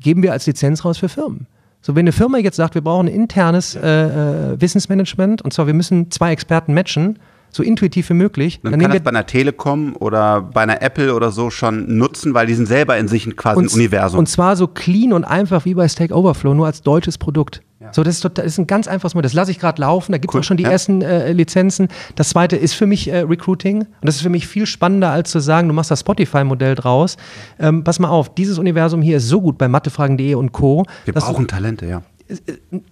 geben 0.00 0.22
wir 0.22 0.32
als 0.32 0.46
Lizenz 0.46 0.82
raus 0.82 0.96
für 0.96 1.10
Firmen. 1.10 1.46
So, 1.82 1.94
wenn 1.94 2.04
eine 2.04 2.12
Firma 2.12 2.38
jetzt 2.38 2.56
sagt, 2.56 2.74
wir 2.74 2.82
brauchen 2.82 3.06
ein 3.06 3.14
internes 3.14 3.74
äh, 3.74 3.80
äh, 3.80 4.60
Wissensmanagement, 4.60 5.42
und 5.42 5.52
zwar 5.52 5.66
wir 5.66 5.74
müssen 5.74 6.10
zwei 6.10 6.32
Experten 6.32 6.72
matchen, 6.72 7.18
so 7.50 7.62
intuitiv 7.62 8.08
wie 8.10 8.14
möglich. 8.14 8.60
Dann, 8.62 8.72
dann 8.72 8.80
kann 8.80 8.90
das 8.92 9.00
bei 9.00 9.10
einer 9.10 9.26
Telekom 9.26 9.96
oder 9.96 10.40
bei 10.42 10.62
einer 10.62 10.82
Apple 10.82 11.14
oder 11.14 11.30
so 11.30 11.50
schon 11.50 11.96
nutzen, 11.98 12.34
weil 12.34 12.46
die 12.46 12.54
sind 12.54 12.66
selber 12.66 12.96
in 12.98 13.08
sich 13.08 13.36
quasi 13.36 13.58
und, 13.58 13.70
ein 13.70 13.74
Universum. 13.74 14.18
Und 14.18 14.26
zwar 14.26 14.56
so 14.56 14.66
clean 14.66 15.12
und 15.12 15.24
einfach 15.24 15.64
wie 15.64 15.74
bei 15.74 15.88
Stack 15.88 16.12
Overflow, 16.12 16.54
nur 16.54 16.66
als 16.66 16.82
deutsches 16.82 17.18
Produkt. 17.18 17.62
Ja. 17.80 17.94
So, 17.94 18.02
das 18.02 18.16
ist, 18.16 18.20
total, 18.20 18.44
das 18.44 18.52
ist 18.52 18.58
ein 18.58 18.66
ganz 18.66 18.88
einfaches 18.88 19.14
Modell. 19.14 19.28
Das 19.28 19.32
lasse 19.34 19.50
ich 19.50 19.58
gerade 19.58 19.80
laufen. 19.80 20.12
Da 20.12 20.18
gibt 20.18 20.32
es 20.32 20.34
cool. 20.34 20.40
auch 20.40 20.44
schon 20.44 20.58
die 20.58 20.64
ja. 20.64 20.70
ersten 20.70 21.00
äh, 21.00 21.32
Lizenzen. 21.32 21.88
Das 22.14 22.28
zweite 22.28 22.56
ist 22.56 22.74
für 22.74 22.86
mich 22.86 23.08
äh, 23.08 23.20
Recruiting. 23.20 23.78
Und 23.78 23.88
das 24.02 24.16
ist 24.16 24.22
für 24.22 24.28
mich 24.28 24.46
viel 24.46 24.66
spannender, 24.66 25.10
als 25.10 25.30
zu 25.30 25.40
sagen, 25.40 25.68
du 25.68 25.74
machst 25.74 25.90
das 25.90 26.00
Spotify-Modell 26.00 26.74
draus. 26.74 27.16
Ähm, 27.58 27.82
pass 27.82 27.98
mal 27.98 28.08
auf, 28.08 28.34
dieses 28.34 28.58
Universum 28.58 29.00
hier 29.00 29.16
ist 29.16 29.28
so 29.28 29.40
gut 29.40 29.56
bei 29.56 29.66
mathefragen.de 29.66 30.34
und 30.34 30.52
Co. 30.52 30.84
Wir 31.06 31.14
brauchen 31.14 31.48
Talente, 31.48 31.86
ja 31.86 32.02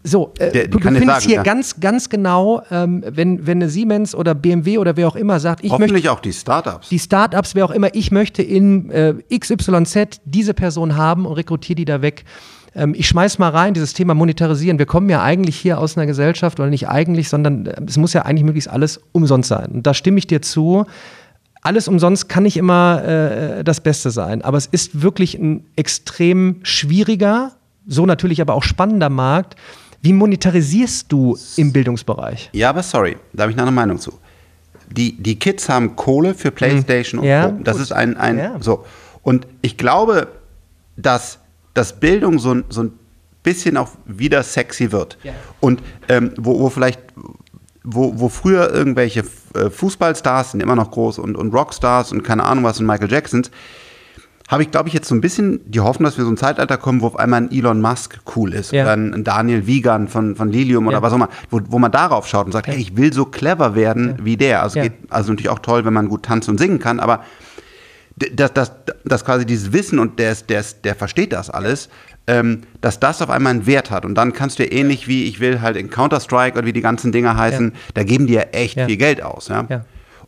so, 0.02 0.32
äh, 0.38 0.50
Der, 0.50 0.68
du, 0.68 0.78
du 0.78 0.84
findest 0.84 1.06
sagen, 1.06 1.24
hier 1.24 1.36
ja. 1.36 1.42
ganz, 1.42 1.80
ganz 1.80 2.08
genau, 2.08 2.62
ähm, 2.70 3.04
wenn, 3.06 3.46
wenn 3.46 3.58
eine 3.58 3.68
Siemens 3.68 4.14
oder 4.14 4.34
BMW 4.34 4.78
oder 4.78 4.96
wer 4.96 5.08
auch 5.08 5.16
immer 5.16 5.40
sagt, 5.40 5.64
ich 5.64 5.70
Hoffentlich 5.70 6.04
möchte. 6.04 6.12
auch 6.12 6.20
die 6.20 6.32
Startups. 6.32 6.88
Die 6.88 6.98
Startups, 6.98 7.54
wer 7.54 7.64
auch 7.64 7.70
immer, 7.70 7.94
ich 7.94 8.10
möchte 8.10 8.42
in 8.42 8.90
äh, 8.90 9.14
XYZ 9.36 10.20
diese 10.24 10.54
Person 10.54 10.96
haben 10.96 11.26
und 11.26 11.34
rekrutiere 11.34 11.76
die 11.76 11.84
da 11.84 12.02
weg. 12.02 12.24
Ähm, 12.74 12.94
ich 12.96 13.08
schmeiß 13.08 13.38
mal 13.38 13.50
rein, 13.50 13.74
dieses 13.74 13.94
Thema 13.94 14.14
Monetarisieren. 14.14 14.78
Wir 14.78 14.86
kommen 14.86 15.08
ja 15.08 15.22
eigentlich 15.22 15.56
hier 15.56 15.78
aus 15.78 15.96
einer 15.96 16.06
Gesellschaft, 16.06 16.60
oder 16.60 16.68
nicht 16.68 16.88
eigentlich, 16.88 17.28
sondern 17.28 17.66
äh, 17.66 17.80
es 17.86 17.96
muss 17.96 18.12
ja 18.12 18.22
eigentlich 18.22 18.44
möglichst 18.44 18.70
alles 18.70 19.00
umsonst 19.12 19.48
sein. 19.48 19.70
Und 19.72 19.86
da 19.86 19.94
stimme 19.94 20.18
ich 20.18 20.26
dir 20.26 20.42
zu 20.42 20.86
alles 21.60 21.88
umsonst 21.88 22.28
kann 22.28 22.44
nicht 22.44 22.56
immer 22.56 23.04
äh, 23.04 23.64
das 23.64 23.80
Beste 23.80 24.10
sein, 24.10 24.42
aber 24.42 24.56
es 24.56 24.66
ist 24.66 25.02
wirklich 25.02 25.34
ein 25.34 25.66
extrem 25.76 26.60
schwieriger, 26.62 27.52
so 27.88 28.06
natürlich 28.06 28.40
aber 28.40 28.54
auch 28.54 28.62
spannender 28.62 29.08
Markt. 29.08 29.56
Wie 30.00 30.12
monetarisierst 30.12 31.10
du 31.10 31.36
im 31.56 31.72
Bildungsbereich? 31.72 32.50
Ja, 32.52 32.70
aber 32.70 32.84
sorry, 32.84 33.16
da 33.32 33.42
habe 33.42 33.50
ich 33.50 33.56
noch 33.56 33.64
eine 33.64 33.72
Meinung 33.72 33.98
zu. 33.98 34.12
Die, 34.90 35.20
die 35.20 35.38
Kids 35.38 35.68
haben 35.68 35.96
Kohle 35.96 36.34
für 36.34 36.50
Playstation 36.50 37.20
hm. 37.20 37.28
und 37.28 37.56
Co. 37.58 37.64
Das 37.64 37.76
gut. 37.76 37.82
ist 37.82 37.92
ein, 37.92 38.16
ein 38.16 38.38
ja. 38.38 38.56
so. 38.60 38.84
Und 39.22 39.46
ich 39.60 39.76
glaube, 39.76 40.28
dass, 40.96 41.40
dass 41.74 41.98
Bildung 41.98 42.38
so, 42.38 42.62
so 42.68 42.84
ein 42.84 42.92
bisschen 43.42 43.76
auch 43.76 43.90
wieder 44.06 44.42
sexy 44.42 44.92
wird. 44.92 45.18
Ja. 45.22 45.32
Und 45.60 45.82
ähm, 46.08 46.32
wo, 46.36 46.60
wo 46.60 46.70
vielleicht, 46.70 47.00
wo, 47.82 48.18
wo 48.18 48.28
früher 48.28 48.72
irgendwelche 48.72 49.24
äh, 49.54 49.70
Fußballstars 49.70 50.52
sind 50.52 50.62
immer 50.62 50.76
noch 50.76 50.90
groß 50.90 51.18
und, 51.18 51.36
und 51.36 51.52
Rockstars 51.52 52.12
und 52.12 52.22
keine 52.22 52.44
Ahnung 52.44 52.64
was 52.64 52.78
und 52.80 52.86
Michael 52.86 53.10
Jacksons, 53.10 53.50
habe 54.48 54.62
ich, 54.62 54.70
glaube 54.70 54.88
ich, 54.88 54.94
jetzt 54.94 55.08
so 55.08 55.14
ein 55.14 55.20
bisschen 55.20 55.60
die 55.70 55.80
Hoffnung, 55.80 56.06
dass 56.06 56.16
wir 56.16 56.24
so 56.24 56.30
ein 56.30 56.38
Zeitalter 56.38 56.78
kommen, 56.78 57.02
wo 57.02 57.06
auf 57.06 57.18
einmal 57.18 57.42
ein 57.42 57.52
Elon 57.52 57.82
Musk 57.82 58.18
cool 58.34 58.54
ist 58.54 58.72
ja. 58.72 58.84
oder 58.84 58.94
ein 58.94 59.22
Daniel 59.22 59.66
Wiegand 59.66 60.10
von, 60.10 60.34
von 60.36 60.50
Lilium 60.50 60.84
ja. 60.84 60.90
oder 60.90 61.02
was 61.02 61.12
auch 61.12 61.16
immer, 61.16 61.28
wo, 61.50 61.60
wo 61.68 61.78
man 61.78 61.92
darauf 61.92 62.26
schaut 62.26 62.46
und 62.46 62.52
sagt, 62.52 62.66
ja. 62.66 62.72
hey, 62.72 62.80
ich 62.80 62.96
will 62.96 63.12
so 63.12 63.26
clever 63.26 63.74
werden 63.74 64.16
wie 64.22 64.38
der. 64.38 64.62
Also 64.62 64.80
geht 64.80 64.94
also 65.10 65.30
natürlich 65.32 65.50
auch 65.50 65.58
toll, 65.58 65.84
wenn 65.84 65.92
man 65.92 66.08
gut 66.08 66.24
tanzen 66.24 66.52
und 66.52 66.58
singen 66.58 66.78
kann, 66.78 66.98
aber 66.98 67.24
dass, 68.16 68.52
dass, 68.52 68.72
dass 69.04 69.24
quasi 69.24 69.46
dieses 69.46 69.72
Wissen 69.72 69.98
und 69.98 70.18
der, 70.18 70.34
der, 70.34 70.64
der 70.82 70.94
versteht 70.94 71.32
das 71.32 71.50
alles, 71.50 71.90
ähm, 72.26 72.62
dass 72.80 72.98
das 72.98 73.20
auf 73.22 73.30
einmal 73.30 73.52
einen 73.52 73.66
Wert 73.66 73.90
hat. 73.90 74.04
Und 74.04 74.14
dann 74.14 74.32
kannst 74.32 74.58
du 74.58 74.64
ja 74.64 74.72
ähnlich 74.72 75.08
wie, 75.08 75.24
ich 75.24 75.40
will 75.40 75.60
halt 75.60 75.76
in 75.76 75.90
Counter-Strike 75.90 76.56
oder 76.56 76.66
wie 76.66 76.72
die 76.72 76.80
ganzen 76.80 77.12
Dinger 77.12 77.36
heißen, 77.36 77.74
da 77.94 78.02
geben 78.02 78.26
die 78.26 78.34
ja 78.34 78.42
echt 78.52 78.80
viel 78.80 78.96
Geld 78.96 79.22
aus. 79.22 79.48
Ja? 79.48 79.66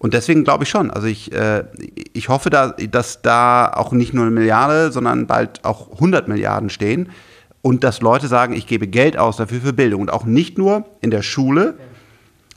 Und 0.00 0.14
deswegen 0.14 0.44
glaube 0.44 0.64
ich 0.64 0.70
schon. 0.70 0.90
Also 0.90 1.06
ich, 1.06 1.30
äh, 1.32 1.64
ich 2.14 2.30
hoffe, 2.30 2.48
da, 2.48 2.70
dass 2.70 3.20
da 3.20 3.70
auch 3.70 3.92
nicht 3.92 4.14
nur 4.14 4.24
eine 4.24 4.32
Milliarde, 4.32 4.90
sondern 4.92 5.26
bald 5.26 5.62
auch 5.62 5.92
100 5.92 6.26
Milliarden 6.26 6.70
stehen. 6.70 7.10
Und 7.60 7.84
dass 7.84 8.00
Leute 8.00 8.26
sagen, 8.26 8.54
ich 8.54 8.66
gebe 8.66 8.88
Geld 8.88 9.18
aus 9.18 9.36
dafür 9.36 9.60
für 9.60 9.74
Bildung. 9.74 10.00
Und 10.00 10.10
auch 10.10 10.24
nicht 10.24 10.56
nur 10.56 10.86
in 11.02 11.10
der 11.10 11.20
Schule, 11.20 11.74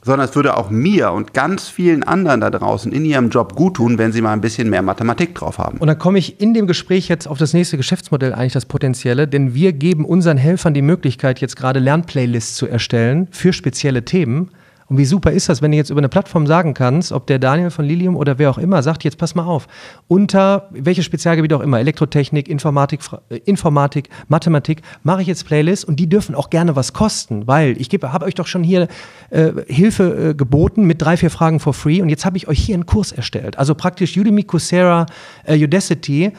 sondern 0.02 0.26
es 0.26 0.34
würde 0.34 0.56
auch 0.56 0.70
mir 0.70 1.12
und 1.12 1.34
ganz 1.34 1.68
vielen 1.68 2.02
anderen 2.02 2.40
da 2.40 2.48
draußen 2.50 2.90
in 2.92 3.04
ihrem 3.04 3.28
Job 3.28 3.54
gut 3.54 3.74
tun, 3.74 3.98
wenn 3.98 4.12
sie 4.12 4.22
mal 4.22 4.32
ein 4.32 4.40
bisschen 4.40 4.70
mehr 4.70 4.82
Mathematik 4.82 5.34
drauf 5.34 5.58
haben. 5.58 5.76
Und 5.78 5.88
dann 5.88 5.98
komme 5.98 6.18
ich 6.18 6.40
in 6.40 6.54
dem 6.54 6.66
Gespräch 6.66 7.08
jetzt 7.08 7.26
auf 7.26 7.36
das 7.36 7.52
nächste 7.52 7.76
Geschäftsmodell 7.76 8.32
eigentlich 8.32 8.54
das 8.54 8.64
Potenzielle, 8.64 9.28
denn 9.28 9.54
wir 9.54 9.74
geben 9.74 10.06
unseren 10.06 10.38
Helfern 10.38 10.72
die 10.72 10.82
Möglichkeit, 10.82 11.40
jetzt 11.40 11.56
gerade 11.56 11.78
Lernplaylists 11.78 12.56
zu 12.56 12.66
erstellen 12.66 13.28
für 13.32 13.52
spezielle 13.52 14.06
Themen 14.06 14.50
und 14.86 14.98
wie 14.98 15.04
super 15.04 15.32
ist 15.32 15.48
das, 15.48 15.62
wenn 15.62 15.70
du 15.70 15.76
jetzt 15.76 15.90
über 15.90 16.00
eine 16.00 16.08
Plattform 16.08 16.46
sagen 16.46 16.74
kannst, 16.74 17.12
ob 17.12 17.26
der 17.26 17.38
Daniel 17.38 17.70
von 17.70 17.84
Lilium 17.84 18.16
oder 18.16 18.38
wer 18.38 18.50
auch 18.50 18.58
immer 18.58 18.82
sagt, 18.82 19.04
jetzt 19.04 19.18
pass 19.18 19.34
mal 19.34 19.44
auf, 19.44 19.66
unter 20.08 20.68
welches 20.70 21.04
Spezialgebiet 21.04 21.52
auch 21.52 21.60
immer, 21.60 21.80
Elektrotechnik, 21.80 22.48
Informatik, 22.48 23.00
äh, 23.30 23.36
Informatik, 23.44 24.08
Mathematik, 24.28 24.82
mache 25.02 25.22
ich 25.22 25.28
jetzt 25.28 25.46
Playlists 25.46 25.84
und 25.84 25.96
die 25.96 26.08
dürfen 26.08 26.34
auch 26.34 26.50
gerne 26.50 26.76
was 26.76 26.92
kosten, 26.92 27.46
weil 27.46 27.80
ich 27.80 27.88
habe 28.02 28.26
euch 28.26 28.34
doch 28.34 28.46
schon 28.46 28.62
hier 28.62 28.88
äh, 29.30 29.52
Hilfe 29.66 30.30
äh, 30.30 30.34
geboten 30.34 30.84
mit 30.84 31.00
drei, 31.00 31.16
vier 31.16 31.30
Fragen 31.30 31.60
for 31.60 31.72
free 31.72 32.02
und 32.02 32.08
jetzt 32.08 32.24
habe 32.24 32.36
ich 32.36 32.48
euch 32.48 32.58
hier 32.58 32.74
einen 32.74 32.86
Kurs 32.86 33.12
erstellt. 33.12 33.58
Also 33.58 33.74
praktisch 33.74 34.16
Udemy, 34.16 34.44
Coursera, 34.44 35.06
äh, 35.44 35.62
Udacity 35.62 36.32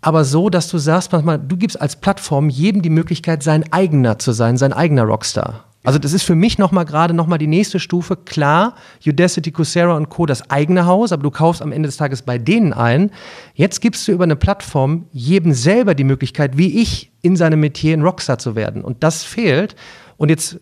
aber 0.00 0.24
so, 0.24 0.50
dass 0.50 0.68
du 0.68 0.76
sagst, 0.76 1.12
manchmal, 1.12 1.38
du 1.38 1.56
gibst 1.56 1.80
als 1.80 1.96
Plattform 1.96 2.50
jedem 2.50 2.82
die 2.82 2.90
Möglichkeit, 2.90 3.42
sein 3.42 3.72
eigener 3.72 4.18
zu 4.18 4.32
sein, 4.32 4.58
sein 4.58 4.74
eigener 4.74 5.04
Rockstar. 5.04 5.64
Also 5.84 5.98
das 5.98 6.14
ist 6.14 6.24
für 6.24 6.34
mich 6.34 6.58
nochmal 6.58 6.86
gerade 6.86 7.14
nochmal 7.14 7.38
die 7.38 7.46
nächste 7.46 7.78
Stufe. 7.78 8.16
Klar, 8.16 8.74
Udacity, 9.06 9.52
Coursera 9.52 9.94
und 9.94 10.08
Co. 10.08 10.26
das 10.26 10.50
eigene 10.50 10.86
Haus, 10.86 11.12
aber 11.12 11.22
du 11.22 11.30
kaufst 11.30 11.62
am 11.62 11.70
Ende 11.70 11.86
des 11.86 11.98
Tages 11.98 12.22
bei 12.22 12.38
denen 12.38 12.72
ein. 12.72 13.10
Jetzt 13.54 13.80
gibst 13.80 14.08
du 14.08 14.12
über 14.12 14.24
eine 14.24 14.34
Plattform 14.34 15.06
jedem 15.12 15.52
selber 15.52 15.94
die 15.94 16.04
Möglichkeit, 16.04 16.56
wie 16.56 16.80
ich 16.80 17.12
in 17.20 17.36
seinem 17.36 17.60
Metier 17.60 17.96
ein 17.96 18.02
Rockstar 18.02 18.38
zu 18.38 18.56
werden. 18.56 18.82
Und 18.82 19.02
das 19.02 19.22
fehlt. 19.22 19.76
Und 20.16 20.30
jetzt 20.30 20.58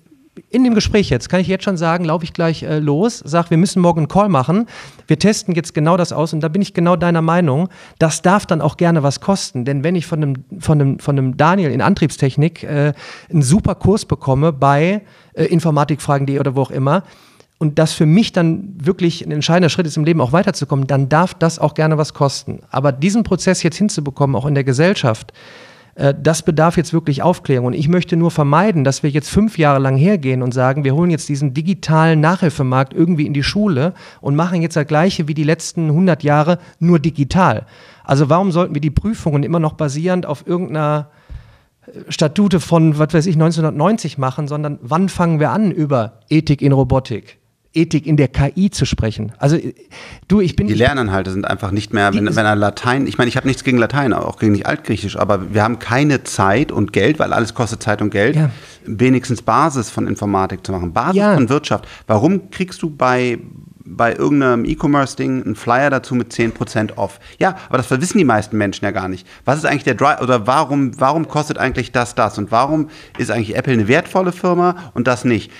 in 0.49 0.65
dem 0.65 0.75
Gespräch 0.75 1.11
jetzt, 1.11 1.29
kann 1.29 1.41
ich 1.41 1.47
jetzt 1.47 1.65
schon 1.65 1.77
sagen, 1.77 2.05
laufe 2.05 2.25
ich 2.25 2.33
gleich 2.33 2.63
äh, 2.63 2.79
los, 2.79 3.23
sag, 3.25 3.51
wir 3.51 3.59
müssen 3.59 3.83
morgen 3.83 4.01
einen 4.01 4.09
Call 4.09 4.31
machen. 4.31 4.67
Wir 5.07 5.19
testen 5.19 5.55
jetzt 5.55 5.75
genau 5.75 5.99
das 5.99 6.13
aus 6.13 6.33
und 6.33 6.41
da 6.41 6.49
bin 6.49 6.63
ich 6.63 6.73
genau 6.73 6.97
deiner 6.97 7.21
Meinung. 7.21 7.69
Das 7.99 8.23
darf 8.23 8.47
dann 8.47 8.63
auch 8.63 8.79
gerne 8.79 9.03
was 9.03 9.21
kosten, 9.21 9.67
denn 9.67 9.85
wenn 9.85 9.95
ich 9.95 10.07
von 10.07 10.23
einem, 10.23 10.45
von 10.59 10.81
einem, 10.81 10.99
von 10.99 11.19
einem 11.19 11.37
Daniel 11.37 11.71
in 11.71 11.83
Antriebstechnik 11.83 12.63
äh, 12.63 12.95
einen 13.31 13.43
super 13.43 13.75
Kurs 13.75 14.07
bekomme 14.07 14.53
bei 14.53 15.03
äh, 15.35 15.45
informatikfragen.de 15.45 16.39
oder 16.39 16.55
wo 16.55 16.63
auch 16.63 16.71
immer, 16.71 17.03
und 17.59 17.79
das 17.79 17.93
für 17.93 18.07
mich 18.07 18.33
dann 18.33 18.75
wirklich 18.83 19.25
ein 19.25 19.31
entscheidender 19.31 19.69
Schritt 19.69 19.87
ist 19.87 19.97
im 19.97 20.03
Leben 20.03 20.21
auch 20.21 20.33
weiterzukommen, 20.33 20.89
dann 20.89 21.09
darf 21.09 21.33
das 21.35 21.61
auch 21.61 21.75
gerne 21.75 21.97
was 21.97 22.13
kosten. 22.13 22.59
Aber 22.71 22.91
diesen 22.91 23.23
Prozess 23.23 23.63
jetzt 23.63 23.77
hinzubekommen, 23.77 24.35
auch 24.35 24.47
in 24.47 24.55
der 24.55 24.65
Gesellschaft, 24.65 25.33
das 25.95 26.43
bedarf 26.43 26.79
jetzt 26.79 26.95
wirklich 26.95 27.23
Aufklärung. 27.23 27.67
Und 27.67 27.73
ich 27.75 27.89
möchte 27.89 28.17
nur 28.17 28.31
vermeiden, 28.31 28.83
dass 28.83 29.03
wir 29.03 29.11
jetzt 29.11 29.29
fünf 29.29 29.59
Jahre 29.59 29.79
lang 29.79 29.97
hergehen 29.97 30.43
und 30.43 30.53
sagen, 30.53 30.85
wir 30.85 30.95
holen 30.95 31.11
jetzt 31.11 31.29
diesen 31.29 31.53
digitalen 31.53 32.21
Nachhilfemarkt 32.21 32.95
irgendwie 32.95 33.27
in 33.27 33.35
die 33.35 33.43
Schule 33.43 33.93
und 34.23 34.35
machen 34.35 34.63
jetzt 34.63 34.77
das 34.77 34.87
Gleiche 34.87 35.29
wie 35.29 35.35
die 35.35 35.45
letzten 35.45 35.89
100 35.89 36.23
Jahre, 36.23 36.59
nur 36.79 36.99
digital. 36.99 37.67
Also 38.05 38.31
warum 38.31 38.53
sollten 38.53 38.75
wir 38.75 38.81
die 38.81 38.91
Prüfungen 38.91 39.43
immer 39.43 39.61
noch 39.61 39.75
basierend 39.75 40.25
auf 40.25 40.47
irgendeiner 40.47 41.11
äh, 41.87 42.11
Statute 42.11 42.61
von, 42.61 42.99
was 42.99 43.13
weiß 43.13 43.27
ich, 43.27 43.35
1990 43.35 44.17
machen, 44.17 44.49
sondern 44.49 44.79
wann 44.81 45.11
fangen 45.11 45.41
wir 45.41 45.51
an 45.51 45.71
über 45.71 46.21
Ethik 46.31 46.63
in 46.63 46.73
Robotik? 46.73 47.42
Ethik 47.75 48.07
in 48.07 48.17
der 48.17 48.29
KI 48.29 48.71
zu 48.71 48.85
sprechen. 48.85 49.33
Also 49.39 49.59
du, 50.29 50.41
ich 50.41 50.57
bin. 50.57 50.67
Die 50.67 50.75
Lerninhalte 50.75 51.31
sind 51.31 51.47
einfach 51.47 51.71
nicht 51.71 51.93
mehr, 51.93 52.13
wenn, 52.13 52.35
wenn 52.37 52.47
er 52.47 52.57
Latein, 52.57 53.07
ich 53.07 53.19
meine, 53.19 53.29
ich 53.29 53.37
habe 53.37 53.47
nichts 53.47 53.65
gegen 53.65 53.79
Latein, 53.79 54.13
auch 54.13 54.39
gegen 54.39 54.53
nicht 54.53 54.67
Altgriechisch, 54.67 55.17
aber 55.17 55.55
wir 55.55 55.63
haben 55.63 55.79
keine 55.79 56.23
Zeit 56.25 56.71
und 56.71 56.93
Geld, 56.93 57.19
weil 57.19 57.33
alles 57.33 57.55
kostet 57.55 57.83
Zeit 57.83 58.03
und 58.03 58.11
Geld, 58.11 58.37
ja. 58.37 58.51
wenigstens 58.85 59.43
Basis 59.43 59.91
von 59.91 60.07
Informatik 60.07 60.67
zu 60.67 60.73
machen, 60.73 60.93
Basis 60.93 61.17
ja. 61.17 61.35
von 61.35 61.49
Wirtschaft. 61.49 61.89
Warum 62.07 62.51
kriegst 62.51 62.83
du 62.83 62.91
bei, 62.91 63.39
bei 63.85 64.15
irgendeinem 64.15 64.65
E-Commerce-Ding 64.65 65.45
einen 65.45 65.55
Flyer 65.55 65.91
dazu 65.91 66.15
mit 66.15 66.33
10% 66.33 66.97
off. 66.97 67.21
Ja, 67.39 67.57
aber 67.69 67.79
das 67.79 67.91
wissen 67.91 68.19
die 68.19 68.25
meisten 68.25 68.57
Menschen 68.57 68.85
ja 68.85 68.91
gar 68.91 69.09
nicht. 69.09 69.27
Was 69.45 69.59
ist 69.59 69.65
eigentlich 69.65 69.85
der 69.85 69.95
Drive 69.95 70.21
oder 70.21 70.47
warum, 70.47 70.99
warum 71.01 71.29
kostet 71.29 71.59
eigentlich 71.59 71.93
das 71.93 72.15
das 72.15 72.39
und 72.39 72.51
warum 72.51 72.89
ist 73.19 73.31
eigentlich 73.31 73.57
Apple 73.57 73.73
eine 73.73 73.89
wertvolle 73.89 74.33
Firma 74.33 74.77
und 74.95 75.07
das 75.07 75.25
nicht? 75.25 75.51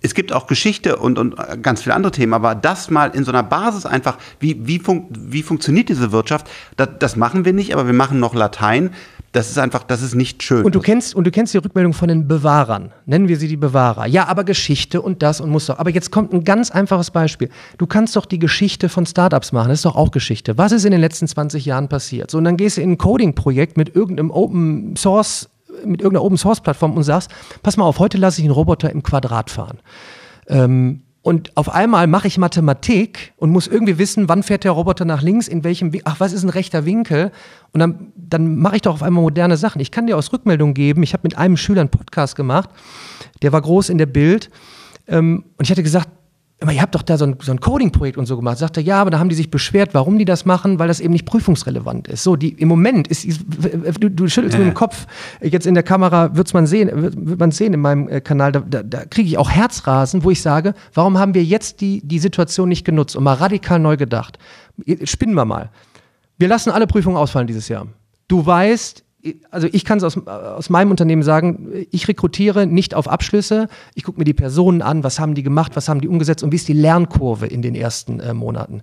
Es 0.00 0.14
gibt 0.14 0.32
auch 0.32 0.46
Geschichte 0.46 0.96
und, 0.96 1.18
und 1.18 1.36
ganz 1.62 1.82
viele 1.82 1.94
andere 1.94 2.12
Themen, 2.12 2.34
aber 2.34 2.54
das 2.54 2.90
mal 2.90 3.10
in 3.14 3.24
so 3.24 3.32
einer 3.32 3.42
Basis 3.42 3.84
einfach, 3.84 4.18
wie, 4.38 4.66
wie, 4.66 4.78
fun 4.78 5.06
wie 5.10 5.42
funktioniert 5.42 5.88
diese 5.88 6.12
Wirtschaft, 6.12 6.46
das, 6.76 6.88
das 6.98 7.16
machen 7.16 7.44
wir 7.44 7.52
nicht, 7.52 7.72
aber 7.72 7.86
wir 7.86 7.94
machen 7.94 8.20
noch 8.20 8.34
Latein. 8.34 8.90
Das 9.32 9.50
ist 9.50 9.58
einfach, 9.58 9.82
das 9.82 10.00
ist 10.00 10.14
nicht 10.14 10.42
schön. 10.42 10.64
Und 10.64 10.74
du 10.74 10.80
kennst, 10.80 11.14
und 11.14 11.26
du 11.26 11.30
kennst 11.30 11.52
die 11.52 11.58
Rückmeldung 11.58 11.92
von 11.92 12.08
den 12.08 12.26
Bewahrern. 12.26 12.92
Nennen 13.04 13.28
wir 13.28 13.36
sie 13.36 13.46
die 13.46 13.58
Bewahrer. 13.58 14.06
Ja, 14.06 14.26
aber 14.26 14.42
Geschichte 14.42 15.02
und 15.02 15.22
das 15.22 15.42
und 15.42 15.50
muss 15.50 15.66
doch. 15.66 15.78
Aber 15.78 15.90
jetzt 15.90 16.10
kommt 16.10 16.32
ein 16.32 16.44
ganz 16.44 16.70
einfaches 16.70 17.10
Beispiel. 17.10 17.50
Du 17.76 17.86
kannst 17.86 18.16
doch 18.16 18.24
die 18.24 18.38
Geschichte 18.38 18.88
von 18.88 19.04
Startups 19.04 19.52
machen. 19.52 19.68
Das 19.68 19.80
ist 19.80 19.84
doch 19.84 19.96
auch 19.96 20.12
Geschichte. 20.12 20.56
Was 20.56 20.72
ist 20.72 20.86
in 20.86 20.92
den 20.92 21.00
letzten 21.02 21.28
20 21.28 21.66
Jahren 21.66 21.88
passiert? 21.88 22.30
So, 22.30 22.38
und 22.38 22.44
dann 22.44 22.56
gehst 22.56 22.78
du 22.78 22.80
in 22.80 22.92
ein 22.92 22.98
Coding-Projekt 22.98 23.76
mit 23.76 23.94
irgendeinem 23.94 24.30
Open 24.30 24.96
Source 24.96 25.50
mit 25.84 26.00
irgendeiner 26.00 26.24
Open 26.24 26.38
Source 26.38 26.60
Plattform 26.60 26.96
und 26.96 27.02
sagst, 27.02 27.30
pass 27.62 27.76
mal 27.76 27.84
auf, 27.84 27.98
heute 27.98 28.18
lasse 28.18 28.40
ich 28.40 28.44
einen 28.44 28.54
Roboter 28.54 28.90
im 28.90 29.02
Quadrat 29.02 29.50
fahren. 29.50 29.78
Ähm, 30.48 31.02
und 31.22 31.54
auf 31.56 31.68
einmal 31.68 32.06
mache 32.06 32.26
ich 32.26 32.38
Mathematik 32.38 33.34
und 33.36 33.50
muss 33.50 33.66
irgendwie 33.66 33.98
wissen, 33.98 34.28
wann 34.28 34.42
fährt 34.42 34.64
der 34.64 34.72
Roboter 34.72 35.04
nach 35.04 35.20
links, 35.20 35.46
in 35.46 35.62
welchem 35.64 35.92
Winkel, 35.92 36.10
ach, 36.10 36.20
was 36.20 36.32
ist 36.32 36.42
ein 36.42 36.48
rechter 36.48 36.86
Winkel? 36.86 37.32
Und 37.72 37.80
dann, 37.80 38.12
dann 38.16 38.56
mache 38.56 38.76
ich 38.76 38.82
doch 38.82 38.94
auf 38.94 39.02
einmal 39.02 39.22
moderne 39.22 39.56
Sachen. 39.56 39.80
Ich 39.80 39.90
kann 39.90 40.06
dir 40.06 40.16
aus 40.16 40.32
Rückmeldung 40.32 40.74
geben, 40.74 41.02
ich 41.02 41.12
habe 41.12 41.22
mit 41.24 41.36
einem 41.36 41.56
Schüler 41.56 41.82
einen 41.82 41.90
Podcast 41.90 42.34
gemacht, 42.34 42.70
der 43.42 43.52
war 43.52 43.60
groß 43.60 43.90
in 43.90 43.98
der 43.98 44.06
Bild. 44.06 44.48
Ähm, 45.06 45.44
und 45.58 45.64
ich 45.64 45.70
hatte 45.70 45.82
gesagt, 45.82 46.08
aber 46.60 46.72
ihr 46.72 46.82
habt 46.82 46.94
doch 46.96 47.02
da 47.02 47.16
so 47.16 47.24
ein, 47.24 47.36
so 47.40 47.52
ein 47.52 47.60
Coding-Projekt 47.60 48.18
und 48.18 48.26
so 48.26 48.36
gemacht. 48.36 48.58
Sagt 48.58 48.76
er, 48.76 48.82
ja, 48.82 49.00
aber 49.00 49.10
da 49.10 49.20
haben 49.20 49.28
die 49.28 49.36
sich 49.36 49.50
beschwert, 49.50 49.94
warum 49.94 50.18
die 50.18 50.24
das 50.24 50.44
machen, 50.44 50.80
weil 50.80 50.88
das 50.88 50.98
eben 50.98 51.12
nicht 51.12 51.24
prüfungsrelevant 51.24 52.08
ist. 52.08 52.24
So, 52.24 52.34
die, 52.34 52.48
im 52.48 52.66
Moment 52.66 53.06
ist, 53.06 53.26
du, 54.00 54.10
du 54.10 54.28
schüttelst 54.28 54.54
ja. 54.54 54.64
mit 54.64 54.72
dem 54.72 54.74
Kopf, 54.74 55.06
jetzt 55.40 55.66
in 55.66 55.74
der 55.74 55.84
Kamera 55.84 56.34
wird's 56.34 56.54
man 56.54 56.66
sehen, 56.66 56.90
wird, 56.92 57.14
wird 57.16 57.38
man 57.38 57.52
sehen 57.52 57.74
in 57.74 57.80
meinem 57.80 58.08
äh, 58.08 58.20
Kanal, 58.20 58.50
da, 58.50 58.60
da, 58.60 58.82
da 58.82 59.04
kriege 59.04 59.28
ich 59.28 59.38
auch 59.38 59.50
Herzrasen, 59.50 60.24
wo 60.24 60.30
ich 60.30 60.42
sage, 60.42 60.74
warum 60.94 61.16
haben 61.16 61.34
wir 61.34 61.44
jetzt 61.44 61.80
die, 61.80 62.00
die 62.04 62.18
Situation 62.18 62.68
nicht 62.68 62.84
genutzt 62.84 63.14
und 63.14 63.22
mal 63.22 63.34
radikal 63.34 63.78
neu 63.78 63.96
gedacht? 63.96 64.38
Spinnen 65.04 65.36
wir 65.36 65.44
mal. 65.44 65.70
Wir 66.38 66.48
lassen 66.48 66.70
alle 66.70 66.88
Prüfungen 66.88 67.16
ausfallen 67.16 67.46
dieses 67.46 67.68
Jahr. 67.68 67.86
Du 68.26 68.44
weißt, 68.44 69.04
also 69.50 69.66
ich 69.70 69.84
kann 69.84 69.98
es 69.98 70.04
aus, 70.04 70.26
aus 70.26 70.70
meinem 70.70 70.90
Unternehmen 70.90 71.22
sagen, 71.22 71.86
ich 71.90 72.06
rekrutiere 72.08 72.66
nicht 72.66 72.94
auf 72.94 73.08
Abschlüsse, 73.08 73.68
ich 73.94 74.04
gucke 74.04 74.18
mir 74.18 74.24
die 74.24 74.34
Personen 74.34 74.80
an, 74.80 75.02
was 75.02 75.18
haben 75.18 75.34
die 75.34 75.42
gemacht, 75.42 75.72
was 75.74 75.88
haben 75.88 76.00
die 76.00 76.08
umgesetzt 76.08 76.42
und 76.42 76.52
wie 76.52 76.56
ist 76.56 76.68
die 76.68 76.72
Lernkurve 76.72 77.46
in 77.46 77.62
den 77.62 77.74
ersten 77.74 78.20
äh, 78.20 78.32
Monaten. 78.32 78.82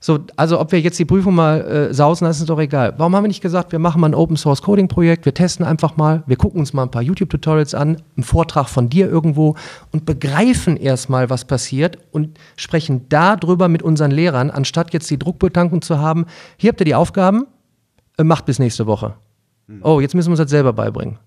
So, 0.00 0.18
also 0.36 0.60
ob 0.60 0.70
wir 0.70 0.80
jetzt 0.82 0.98
die 0.98 1.06
Prüfung 1.06 1.34
mal 1.34 1.62
äh, 1.62 1.94
sausen, 1.94 2.26
das 2.26 2.38
ist 2.38 2.50
doch 2.50 2.58
egal. 2.58 2.92
Warum 2.98 3.16
haben 3.16 3.24
wir 3.24 3.28
nicht 3.28 3.40
gesagt, 3.40 3.72
wir 3.72 3.78
machen 3.78 4.02
mal 4.02 4.10
ein 4.10 4.14
Open 4.14 4.36
Source 4.36 4.60
Coding 4.60 4.86
Projekt, 4.86 5.24
wir 5.24 5.32
testen 5.32 5.64
einfach 5.64 5.96
mal, 5.96 6.22
wir 6.26 6.36
gucken 6.36 6.60
uns 6.60 6.74
mal 6.74 6.82
ein 6.82 6.90
paar 6.90 7.00
YouTube 7.00 7.30
Tutorials 7.30 7.74
an, 7.74 8.02
einen 8.14 8.24
Vortrag 8.24 8.68
von 8.68 8.90
dir 8.90 9.08
irgendwo 9.08 9.54
und 9.92 10.04
begreifen 10.04 10.76
erstmal, 10.76 11.30
was 11.30 11.46
passiert 11.46 11.96
und 12.12 12.38
sprechen 12.56 13.06
darüber 13.08 13.68
mit 13.68 13.82
unseren 13.82 14.10
Lehrern, 14.10 14.50
anstatt 14.50 14.92
jetzt 14.92 15.10
die 15.10 15.18
Druckbetankung 15.18 15.80
zu 15.80 15.98
haben, 15.98 16.26
hier 16.58 16.68
habt 16.68 16.82
ihr 16.82 16.86
die 16.86 16.94
Aufgaben, 16.94 17.46
äh, 18.18 18.24
macht 18.24 18.44
bis 18.44 18.58
nächste 18.58 18.86
Woche. 18.86 19.14
Mhm. 19.66 19.80
Oh, 19.82 20.00
jetzt 20.00 20.14
müssen 20.14 20.28
wir 20.28 20.32
uns 20.32 20.40
das 20.40 20.50
selber 20.50 20.72
beibringen. 20.72 21.18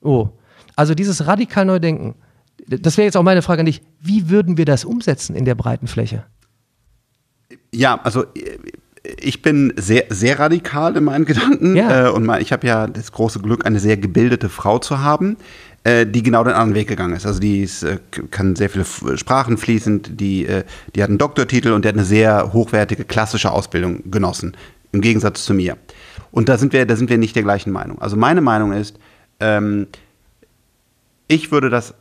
Oh. 0.00 0.28
Also 0.76 0.94
dieses 0.94 1.26
radikal 1.26 1.64
Neudenken, 1.64 2.14
das 2.66 2.96
wäre 2.96 3.06
jetzt 3.06 3.16
auch 3.16 3.22
meine 3.22 3.42
Frage 3.42 3.60
an 3.60 3.66
dich. 3.66 3.82
Wie 4.00 4.30
würden 4.30 4.56
wir 4.56 4.64
das 4.64 4.84
umsetzen 4.84 5.34
in 5.36 5.44
der 5.44 5.54
breiten 5.54 5.86
Fläche? 5.86 6.24
Ja, 7.72 8.00
also 8.02 8.24
ich 9.20 9.42
bin 9.42 9.72
sehr, 9.76 10.04
sehr 10.10 10.38
radikal 10.38 10.96
in 10.96 11.04
meinen 11.04 11.24
Gedanken. 11.24 11.76
Ja. 11.76 12.08
Äh, 12.08 12.10
und 12.10 12.30
ich 12.40 12.52
habe 12.52 12.66
ja 12.66 12.86
das 12.86 13.12
große 13.12 13.40
Glück, 13.40 13.66
eine 13.66 13.80
sehr 13.80 13.96
gebildete 13.96 14.48
Frau 14.48 14.78
zu 14.78 15.00
haben, 15.00 15.36
äh, 15.84 16.06
die 16.06 16.22
genau 16.22 16.44
den 16.44 16.52
anderen 16.52 16.74
Weg 16.74 16.88
gegangen 16.88 17.14
ist. 17.14 17.26
Also 17.26 17.40
die 17.40 17.62
ist, 17.62 17.82
äh, 17.82 17.98
kann 18.30 18.54
sehr 18.56 18.70
viele 18.70 18.84
Sprachen 19.16 19.58
fließend, 19.58 20.20
die, 20.20 20.46
die 20.94 21.02
hat 21.02 21.08
einen 21.08 21.18
Doktortitel 21.18 21.72
und 21.72 21.84
die 21.84 21.88
hat 21.88 21.96
eine 21.96 22.04
sehr 22.04 22.52
hochwertige 22.52 23.04
klassische 23.04 23.50
Ausbildung 23.50 24.10
genossen, 24.10 24.56
im 24.92 25.00
Gegensatz 25.00 25.44
zu 25.44 25.54
mir. 25.54 25.76
Und 26.32 26.48
da 26.48 26.58
sind 26.58 26.72
wir, 26.72 26.84
da 26.86 26.96
sind 26.96 27.10
wir 27.10 27.18
nicht 27.18 27.36
der 27.36 27.44
gleichen 27.44 27.70
Meinung. 27.70 28.00
Also 28.00 28.16
meine 28.16 28.40
Meinung 28.40 28.72
ist, 28.72 28.98
ähm, 29.38 29.86
ich 31.28 31.52
würde 31.52 31.70
das 31.70 31.94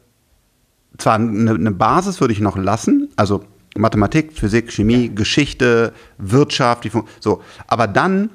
zwar 0.97 1.15
eine, 1.15 1.51
eine, 1.51 1.71
Basis 1.71 2.19
würde 2.19 2.33
ich 2.33 2.39
noch 2.39 2.57
lassen, 2.57 3.09
also 3.15 3.43
Mathematik, 3.77 4.33
Physik, 4.33 4.71
Chemie, 4.71 5.13
Geschichte, 5.13 5.93
Wirtschaft, 6.17 6.89
so, 7.19 7.41
aber 7.67 7.87
dann 7.87 8.29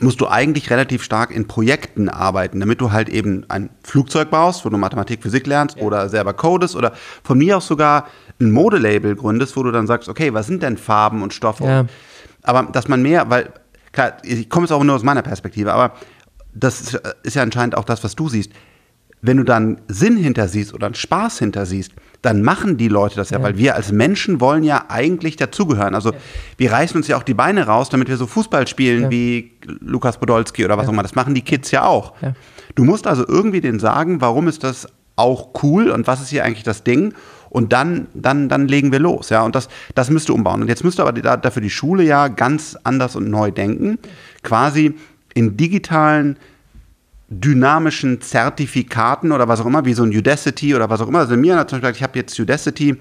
musst 0.00 0.20
du 0.20 0.28
eigentlich 0.28 0.70
relativ 0.70 1.02
stark 1.02 1.30
in 1.30 1.46
Projekten 1.46 2.08
arbeiten, 2.08 2.60
damit 2.60 2.80
du 2.80 2.92
halt 2.92 3.08
eben 3.08 3.44
ein 3.48 3.70
Flugzeug 3.82 4.30
baust, 4.30 4.64
wo 4.64 4.68
du 4.68 4.76
Mathematik, 4.76 5.22
Physik 5.22 5.46
lernst 5.46 5.78
ja. 5.78 5.82
oder 5.82 6.08
selber 6.08 6.34
codest 6.34 6.76
oder 6.76 6.92
von 7.22 7.38
mir 7.38 7.56
aus 7.56 7.66
sogar 7.66 8.08
ein 8.40 8.50
Modelabel 8.50 9.16
gründest, 9.16 9.56
wo 9.56 9.62
du 9.62 9.70
dann 9.70 9.86
sagst, 9.86 10.08
okay, 10.08 10.34
was 10.34 10.46
sind 10.46 10.62
denn 10.62 10.76
Farben 10.76 11.22
und 11.22 11.32
Stoffe? 11.32 11.64
Ja. 11.64 11.86
Aber 12.42 12.64
dass 12.64 12.88
man 12.88 13.02
mehr, 13.02 13.30
weil 13.30 13.52
klar, 13.96 14.18
ich 14.22 14.48
komme 14.48 14.66
jetzt 14.66 14.72
auch 14.72 14.84
nur 14.84 14.94
aus 14.94 15.02
meiner 15.02 15.22
Perspektive, 15.22 15.72
aber 15.72 15.94
das 16.54 16.96
ist 17.22 17.34
ja 17.34 17.42
anscheinend 17.42 17.76
auch 17.76 17.84
das, 17.84 18.04
was 18.04 18.14
du 18.14 18.28
siehst. 18.28 18.52
Wenn 19.22 19.38
du 19.38 19.42
dann 19.42 19.80
Sinn 19.88 20.16
hinter 20.16 20.46
siehst 20.46 20.74
oder 20.74 20.86
einen 20.86 20.94
Spaß 20.94 21.38
hinter 21.38 21.66
siehst, 21.66 21.92
dann 22.22 22.42
machen 22.42 22.76
die 22.76 22.88
Leute 22.88 23.16
das 23.16 23.30
ja, 23.30 23.38
ja. 23.38 23.44
weil 23.44 23.56
wir 23.56 23.74
als 23.74 23.90
Menschen 23.92 24.40
wollen 24.40 24.62
ja 24.62 24.84
eigentlich 24.88 25.36
dazugehören. 25.36 25.94
Also 25.94 26.12
ja. 26.12 26.18
wir 26.58 26.72
reißen 26.72 26.96
uns 26.96 27.08
ja 27.08 27.16
auch 27.16 27.22
die 27.22 27.34
Beine 27.34 27.66
raus, 27.66 27.88
damit 27.88 28.08
wir 28.08 28.16
so 28.16 28.26
Fußball 28.26 28.66
spielen 28.68 29.04
ja. 29.04 29.10
wie 29.10 29.52
Lukas 29.80 30.18
Podolski 30.18 30.64
oder 30.64 30.76
was 30.76 30.86
auch 30.86 30.92
immer. 30.92 31.02
Das 31.02 31.14
machen 31.14 31.34
die 31.34 31.42
Kids 31.42 31.70
ja 31.70 31.84
auch. 31.84 32.14
Du 32.74 32.84
musst 32.84 33.06
also 33.06 33.26
irgendwie 33.26 33.60
denen 33.60 33.80
sagen, 33.80 34.20
warum 34.20 34.48
ist 34.48 34.62
das 34.62 34.86
auch 35.16 35.50
cool 35.62 35.90
und 35.90 36.06
was 36.06 36.20
ist 36.20 36.28
hier 36.28 36.44
eigentlich 36.44 36.64
das 36.64 36.84
Ding? 36.84 37.14
Und 37.56 37.72
dann, 37.72 38.08
dann, 38.12 38.50
dann 38.50 38.68
legen 38.68 38.92
wir 38.92 38.98
los. 38.98 39.30
Ja? 39.30 39.40
Und 39.40 39.54
das, 39.54 39.70
das 39.94 40.10
müsste 40.10 40.34
umbauen. 40.34 40.60
Und 40.60 40.68
jetzt 40.68 40.84
müsste 40.84 41.00
aber 41.00 41.12
die, 41.12 41.22
dafür 41.22 41.62
die 41.62 41.70
Schule 41.70 42.02
ja 42.02 42.28
ganz 42.28 42.76
anders 42.84 43.16
und 43.16 43.30
neu 43.30 43.50
denken. 43.50 43.98
Quasi 44.42 44.94
in 45.32 45.56
digitalen, 45.56 46.36
dynamischen 47.28 48.20
Zertifikaten 48.20 49.32
oder 49.32 49.48
was 49.48 49.62
auch 49.62 49.64
immer, 49.64 49.86
wie 49.86 49.94
so 49.94 50.02
ein 50.02 50.10
Udacity 50.10 50.74
oder 50.74 50.90
was 50.90 51.00
auch 51.00 51.08
immer. 51.08 51.20
Also 51.20 51.34
mir 51.38 51.56
hat 51.56 51.70
zum 51.70 51.80
Beispiel 51.80 51.92
gesagt, 51.92 51.96
ich 51.96 52.02
habe 52.02 52.18
jetzt 52.18 52.38
Udacity 52.38 52.98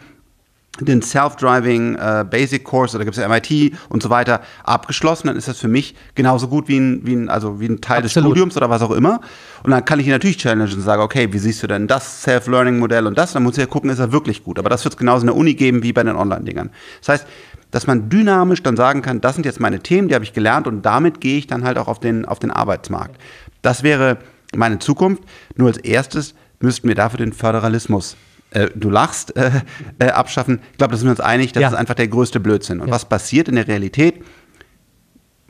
den 0.81 1.01
Self-Driving 1.01 1.95
äh, 1.95 2.25
Basic 2.29 2.63
Course 2.63 2.95
oder 2.95 3.05
gibt 3.05 3.17
es 3.17 3.23
ja 3.23 3.29
MIT 3.29 3.73
und 3.89 4.03
so 4.03 4.09
weiter 4.09 4.41
abgeschlossen, 4.63 5.27
dann 5.27 5.37
ist 5.37 5.47
das 5.47 5.59
für 5.59 5.67
mich 5.67 5.95
genauso 6.15 6.47
gut 6.47 6.67
wie 6.67 6.77
ein, 6.77 7.01
wie 7.05 7.13
ein, 7.13 7.29
also 7.29 7.59
wie 7.59 7.67
ein 7.67 7.81
Teil 7.81 8.03
Absolut. 8.03 8.05
des 8.05 8.31
Studiums 8.31 8.57
oder 8.57 8.69
was 8.69 8.81
auch 8.81 8.91
immer. 8.91 9.21
Und 9.63 9.71
dann 9.71 9.85
kann 9.85 9.99
ich 9.99 10.05
ihn 10.05 10.11
natürlich 10.11 10.37
challengen 10.37 10.71
und 10.73 10.81
sagen, 10.81 11.01
okay, 11.01 11.31
wie 11.31 11.39
siehst 11.39 11.63
du 11.63 11.67
denn 11.67 11.87
das 11.87 12.23
Self-Learning-Modell 12.23 13.07
und 13.07 13.17
das? 13.17 13.33
Dann 13.33 13.43
muss 13.43 13.53
ich 13.53 13.59
ja 13.59 13.65
gucken, 13.65 13.89
ist 13.89 13.99
er 13.99 14.11
wirklich 14.11 14.43
gut. 14.43 14.59
Aber 14.59 14.69
das 14.69 14.83
wird 14.83 14.95
es 14.95 14.97
genauso 14.97 15.21
in 15.21 15.27
der 15.27 15.35
Uni 15.35 15.53
geben 15.53 15.81
wie 15.83 15.93
bei 15.93 16.03
den 16.03 16.15
Online-Dingern. 16.15 16.69
Das 16.99 17.09
heißt, 17.09 17.27
dass 17.71 17.87
man 17.87 18.09
dynamisch 18.09 18.63
dann 18.63 18.77
sagen 18.77 19.01
kann, 19.01 19.21
das 19.21 19.35
sind 19.35 19.45
jetzt 19.45 19.59
meine 19.59 19.79
Themen, 19.79 20.07
die 20.07 20.15
habe 20.15 20.23
ich 20.23 20.33
gelernt 20.33 20.67
und 20.67 20.81
damit 20.83 21.19
gehe 21.19 21.37
ich 21.37 21.47
dann 21.47 21.63
halt 21.63 21.77
auch 21.77 21.87
auf 21.87 21.99
den, 21.99 22.25
auf 22.25 22.39
den 22.39 22.51
Arbeitsmarkt. 22.51 23.19
Das 23.61 23.83
wäre 23.83 24.17
meine 24.55 24.79
Zukunft. 24.79 25.23
Nur 25.55 25.69
als 25.69 25.77
erstes 25.77 26.35
müssten 26.59 26.87
wir 26.87 26.95
dafür 26.95 27.17
den 27.17 27.33
Föderalismus 27.33 28.15
äh, 28.55 28.69
du 28.73 28.89
lachst, 28.89 29.35
äh, 29.35 29.51
äh, 29.99 30.07
abschaffen. 30.07 30.61
Ich 30.71 30.77
glaube, 30.77 30.91
da 30.91 30.97
sind 30.97 31.07
wir 31.07 31.11
uns 31.11 31.19
einig, 31.19 31.51
das 31.51 31.61
ja. 31.61 31.67
ist 31.67 31.73
einfach 31.73 31.93
der 31.93 32.07
größte 32.07 32.39
Blödsinn. 32.39 32.79
Und 32.79 32.87
ja. 32.87 32.93
was 32.93 33.05
passiert 33.05 33.49
in 33.49 33.55
der 33.55 33.67
Realität? 33.67 34.23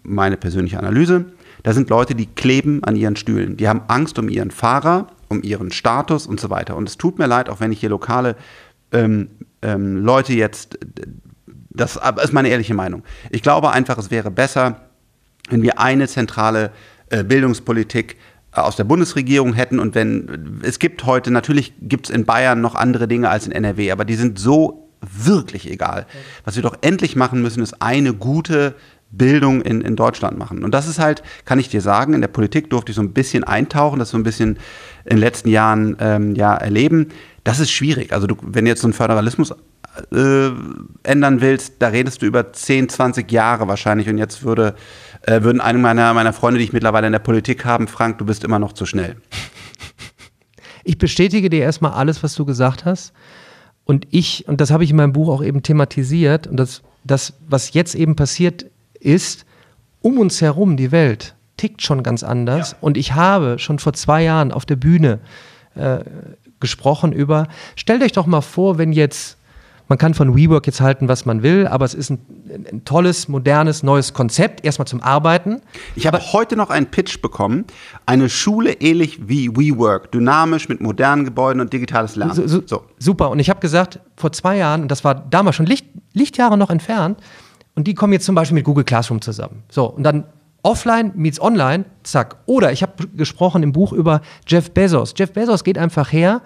Meine 0.03 0.37
persönliche 0.37 0.79
Analyse. 0.79 1.25
Da 1.63 1.73
sind 1.73 1.89
Leute, 1.89 2.15
die 2.15 2.25
kleben 2.25 2.83
an 2.83 2.95
ihren 2.95 3.15
Stühlen. 3.15 3.57
Die 3.57 3.67
haben 3.67 3.81
Angst 3.87 4.17
um 4.19 4.27
ihren 4.27 4.51
Fahrer, 4.51 5.07
um 5.29 5.43
ihren 5.43 5.71
Status 5.71 6.25
und 6.27 6.39
so 6.39 6.49
weiter. 6.49 6.75
Und 6.75 6.89
es 6.89 6.97
tut 6.97 7.19
mir 7.19 7.27
leid, 7.27 7.49
auch 7.49 7.59
wenn 7.59 7.71
ich 7.71 7.79
hier 7.79 7.89
lokale 7.89 8.35
ähm, 8.91 9.29
ähm, 9.61 9.97
Leute 9.97 10.33
jetzt, 10.33 10.79
das 11.69 11.99
ist 12.23 12.33
meine 12.33 12.49
ehrliche 12.49 12.73
Meinung. 12.73 13.03
Ich 13.29 13.41
glaube 13.41 13.71
einfach, 13.71 13.97
es 13.97 14.09
wäre 14.11 14.31
besser, 14.31 14.81
wenn 15.49 15.61
wir 15.61 15.79
eine 15.79 16.07
zentrale 16.07 16.71
äh, 17.09 17.23
Bildungspolitik 17.23 18.17
aus 18.63 18.75
der 18.75 18.83
Bundesregierung 18.83 19.53
hätten 19.53 19.79
und 19.79 19.95
wenn 19.95 20.61
es 20.63 20.79
gibt 20.79 21.05
heute, 21.05 21.31
natürlich 21.31 21.73
gibt 21.81 22.09
es 22.09 22.15
in 22.15 22.25
Bayern 22.25 22.61
noch 22.61 22.75
andere 22.75 23.07
Dinge 23.07 23.29
als 23.29 23.45
in 23.45 23.51
NRW, 23.51 23.91
aber 23.91 24.05
die 24.05 24.15
sind 24.15 24.39
so 24.39 24.89
wirklich 25.01 25.69
egal. 25.69 26.05
Was 26.43 26.55
wir 26.55 26.63
doch 26.63 26.77
endlich 26.81 27.15
machen 27.15 27.41
müssen, 27.41 27.61
ist 27.61 27.81
eine 27.81 28.13
gute 28.13 28.75
Bildung 29.11 29.61
in, 29.61 29.81
in 29.81 29.95
Deutschland 29.95 30.37
machen. 30.37 30.63
Und 30.63 30.73
das 30.73 30.87
ist 30.87 30.99
halt, 30.99 31.23
kann 31.45 31.59
ich 31.59 31.69
dir 31.69 31.81
sagen, 31.81 32.13
in 32.13 32.21
der 32.21 32.27
Politik 32.27 32.69
durfte 32.69 32.91
ich 32.91 32.95
so 32.95 33.01
ein 33.01 33.13
bisschen 33.13 33.43
eintauchen, 33.43 33.99
das 33.99 34.09
so 34.09 34.17
ein 34.17 34.23
bisschen 34.23 34.57
in 35.05 35.11
den 35.11 35.19
letzten 35.19 35.49
Jahren 35.49 35.95
ähm, 35.99 36.35
ja, 36.35 36.55
erleben. 36.55 37.09
Das 37.43 37.59
ist 37.59 37.71
schwierig. 37.71 38.11
Also 38.11 38.27
du, 38.27 38.35
wenn 38.41 38.65
jetzt 38.65 38.81
so 38.81 38.87
einen 38.87 38.93
Föderalismus 38.93 39.53
äh, 40.11 40.51
ändern 41.03 41.41
willst, 41.41 41.75
da 41.79 41.87
redest 41.87 42.21
du 42.21 42.25
über 42.25 42.51
10, 42.53 42.89
20 42.89 43.31
Jahre 43.31 43.67
wahrscheinlich. 43.67 44.09
Und 44.09 44.17
jetzt 44.17 44.43
würde, 44.43 44.75
äh, 45.21 45.41
würden 45.43 45.61
einige 45.61 45.81
meiner, 45.81 46.13
meiner 46.13 46.33
Freunde, 46.33 46.59
die 46.59 46.65
ich 46.65 46.73
mittlerweile 46.73 47.07
in 47.07 47.13
der 47.13 47.19
Politik 47.19 47.65
haben, 47.65 47.87
Frank, 47.87 48.17
du 48.17 48.25
bist 48.25 48.43
immer 48.43 48.59
noch 48.59 48.73
zu 48.73 48.85
schnell. 48.85 49.15
Ich 50.87 50.99
bestätige 50.99 51.49
dir 51.49 51.63
erstmal 51.63 51.93
alles, 51.93 52.21
was 52.21 52.35
du 52.35 52.45
gesagt 52.45 52.85
hast. 52.85 53.11
Und 53.85 54.05
ich, 54.11 54.47
und 54.47 54.61
das 54.61 54.69
habe 54.69 54.83
ich 54.83 54.91
in 54.91 54.95
meinem 54.95 55.13
Buch 55.13 55.29
auch 55.29 55.43
eben 55.43 55.63
thematisiert, 55.63 56.45
und 56.45 56.57
das, 56.57 56.83
das, 57.03 57.33
was 57.47 57.73
jetzt 57.73 57.95
eben 57.95 58.15
passiert 58.15 58.67
ist, 58.99 59.47
um 60.01 60.19
uns 60.19 60.41
herum, 60.41 60.77
die 60.77 60.91
Welt, 60.91 61.33
tickt 61.57 61.81
schon 61.81 62.03
ganz 62.03 62.23
anders. 62.23 62.71
Ja. 62.71 62.77
Und 62.81 62.97
ich 62.97 63.13
habe 63.13 63.57
schon 63.57 63.79
vor 63.79 63.93
zwei 63.93 64.23
Jahren 64.23 64.51
auf 64.51 64.67
der 64.67 64.75
Bühne 64.75 65.19
äh, 65.73 65.99
gesprochen 66.59 67.11
über, 67.11 67.47
stellt 67.75 68.03
euch 68.03 68.11
doch 68.11 68.27
mal 68.27 68.41
vor, 68.41 68.77
wenn 68.77 68.91
jetzt 68.91 69.37
man 69.87 69.97
kann 69.97 70.13
von 70.13 70.35
WeWork 70.35 70.65
jetzt 70.65 70.81
halten, 70.81 71.07
was 71.07 71.25
man 71.25 71.43
will, 71.43 71.67
aber 71.67 71.85
es 71.85 71.93
ist 71.93 72.09
ein, 72.09 72.19
ein 72.71 72.85
tolles, 72.85 73.27
modernes, 73.27 73.83
neues 73.83 74.13
Konzept, 74.13 74.65
erstmal 74.65 74.87
zum 74.87 75.01
Arbeiten. 75.01 75.61
Ich 75.95 76.07
habe 76.07 76.19
heute 76.33 76.55
noch 76.55 76.69
einen 76.69 76.87
Pitch 76.87 77.21
bekommen. 77.21 77.65
Eine 78.05 78.29
Schule 78.29 78.73
ähnlich 78.73 79.27
wie 79.27 79.49
WeWork, 79.55 80.11
dynamisch 80.11 80.69
mit 80.69 80.81
modernen 80.81 81.25
Gebäuden 81.25 81.61
und 81.61 81.71
digitales 81.71 82.15
Lernen. 82.15 82.33
So, 82.33 82.61
so. 82.65 82.83
Super. 82.97 83.29
Und 83.29 83.39
ich 83.39 83.49
habe 83.49 83.59
gesagt, 83.59 83.99
vor 84.15 84.31
zwei 84.31 84.57
Jahren, 84.57 84.83
und 84.83 84.91
das 84.91 85.03
war 85.03 85.15
damals 85.15 85.55
schon 85.55 85.65
Licht, 85.65 85.85
Lichtjahre 86.13 86.57
noch 86.57 86.69
entfernt, 86.69 87.19
und 87.75 87.87
die 87.87 87.93
kommen 87.93 88.13
jetzt 88.13 88.25
zum 88.25 88.35
Beispiel 88.35 88.55
mit 88.55 88.63
Google 88.63 88.85
Classroom 88.85 89.21
zusammen. 89.21 89.63
So, 89.69 89.85
und 89.85 90.03
dann 90.03 90.23
offline 90.63 91.11
meets 91.15 91.39
online, 91.39 91.85
zack. 92.03 92.37
Oder 92.45 92.71
ich 92.71 92.81
habe 92.81 93.07
gesprochen 93.15 93.61
im 93.61 93.71
Buch 93.71 93.93
über 93.93 94.21
Jeff 94.47 94.71
Bezos. 94.71 95.13
Jeff 95.15 95.31
Bezos 95.33 95.63
geht 95.63 95.77
einfach 95.77 96.11
her 96.11 96.41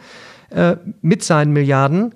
äh, 0.50 0.76
mit 1.02 1.24
seinen 1.24 1.54
Milliarden 1.54 2.14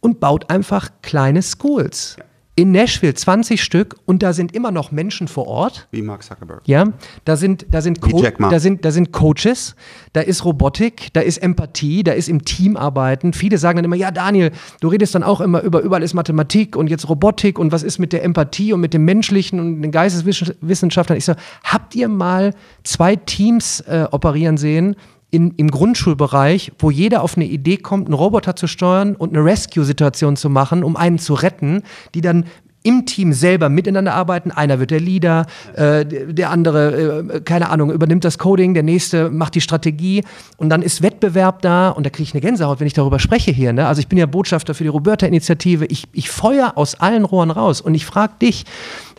und 0.00 0.20
baut 0.20 0.50
einfach 0.50 0.90
kleine 1.02 1.42
Schools. 1.42 2.16
Ja. 2.18 2.24
In 2.56 2.72
Nashville 2.72 3.14
20 3.14 3.62
Stück 3.62 3.96
und 4.04 4.22
da 4.22 4.34
sind 4.34 4.54
immer 4.54 4.70
noch 4.70 4.92
Menschen 4.92 5.28
vor 5.28 5.46
Ort. 5.46 5.88
Wie 5.92 6.02
Mark 6.02 6.22
Zuckerberg. 6.22 6.60
Ja, 6.66 6.92
da 7.24 7.36
sind, 7.36 7.64
da 7.70 7.80
sind, 7.80 8.02
Co 8.02 8.22
da 8.22 8.60
sind, 8.60 8.84
da 8.84 8.90
sind 8.90 9.12
Coaches, 9.12 9.76
da 10.12 10.20
ist 10.20 10.44
Robotik, 10.44 11.10
da 11.14 11.20
ist 11.20 11.38
Empathie, 11.38 12.02
da 12.02 12.12
ist 12.12 12.28
im 12.28 12.44
Team 12.44 12.76
arbeiten. 12.76 13.32
Viele 13.32 13.56
sagen 13.56 13.76
dann 13.76 13.86
immer, 13.86 13.96
ja 13.96 14.10
Daniel, 14.10 14.50
du 14.80 14.88
redest 14.88 15.14
dann 15.14 15.22
auch 15.22 15.40
immer 15.40 15.62
über, 15.62 15.80
überall 15.80 16.02
ist 16.02 16.12
Mathematik 16.12 16.76
und 16.76 16.90
jetzt 16.90 17.08
Robotik 17.08 17.58
und 17.58 17.72
was 17.72 17.82
ist 17.82 17.98
mit 17.98 18.12
der 18.12 18.24
Empathie 18.24 18.74
und 18.74 18.80
mit 18.80 18.92
dem 18.92 19.06
Menschlichen 19.06 19.58
und 19.58 19.80
den 19.80 19.92
Geisteswissenschaftlern. 19.92 21.16
Ich 21.16 21.24
so, 21.24 21.34
habt 21.64 21.94
ihr 21.94 22.08
mal 22.08 22.52
zwei 22.82 23.16
Teams 23.16 23.80
äh, 23.82 24.06
operieren 24.10 24.58
sehen, 24.58 24.96
in, 25.30 25.52
im 25.56 25.70
Grundschulbereich, 25.70 26.72
wo 26.78 26.90
jeder 26.90 27.22
auf 27.22 27.36
eine 27.36 27.46
Idee 27.46 27.76
kommt, 27.76 28.06
einen 28.06 28.14
Roboter 28.14 28.56
zu 28.56 28.66
steuern 28.66 29.14
und 29.14 29.34
eine 29.34 29.44
Rescue-Situation 29.44 30.36
zu 30.36 30.50
machen, 30.50 30.84
um 30.84 30.96
einen 30.96 31.18
zu 31.18 31.34
retten, 31.34 31.82
die 32.14 32.20
dann 32.20 32.44
im 32.82 33.04
Team 33.04 33.32
selber 33.32 33.68
miteinander 33.68 34.14
arbeiten. 34.14 34.50
Einer 34.50 34.80
wird 34.80 34.90
der 34.90 35.00
Leader, 35.00 35.46
äh, 35.74 36.04
der 36.06 36.50
andere, 36.50 37.34
äh, 37.34 37.40
keine 37.42 37.68
Ahnung, 37.68 37.90
übernimmt 37.90 38.24
das 38.24 38.38
Coding, 38.38 38.72
der 38.72 38.82
nächste 38.82 39.30
macht 39.30 39.54
die 39.54 39.60
Strategie 39.60 40.24
und 40.56 40.70
dann 40.70 40.80
ist 40.80 41.02
Wettbewerb 41.02 41.60
da 41.62 41.90
und 41.90 42.06
da 42.06 42.10
kriege 42.10 42.22
ich 42.24 42.34
eine 42.34 42.40
Gänsehaut, 42.40 42.80
wenn 42.80 42.86
ich 42.86 42.94
darüber 42.94 43.18
spreche 43.18 43.50
hier. 43.50 43.72
Ne? 43.72 43.86
Also 43.86 44.00
ich 44.00 44.08
bin 44.08 44.18
ja 44.18 44.26
Botschafter 44.26 44.74
für 44.74 44.84
die 44.84 44.88
Roberta-Initiative. 44.88 45.84
Ich, 45.86 46.04
ich 46.12 46.30
feuer 46.30 46.72
aus 46.76 46.94
allen 46.94 47.24
Rohren 47.24 47.50
raus 47.50 47.80
und 47.82 47.94
ich 47.94 48.06
frage 48.06 48.32
dich, 48.40 48.64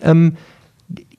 ähm, 0.01 0.37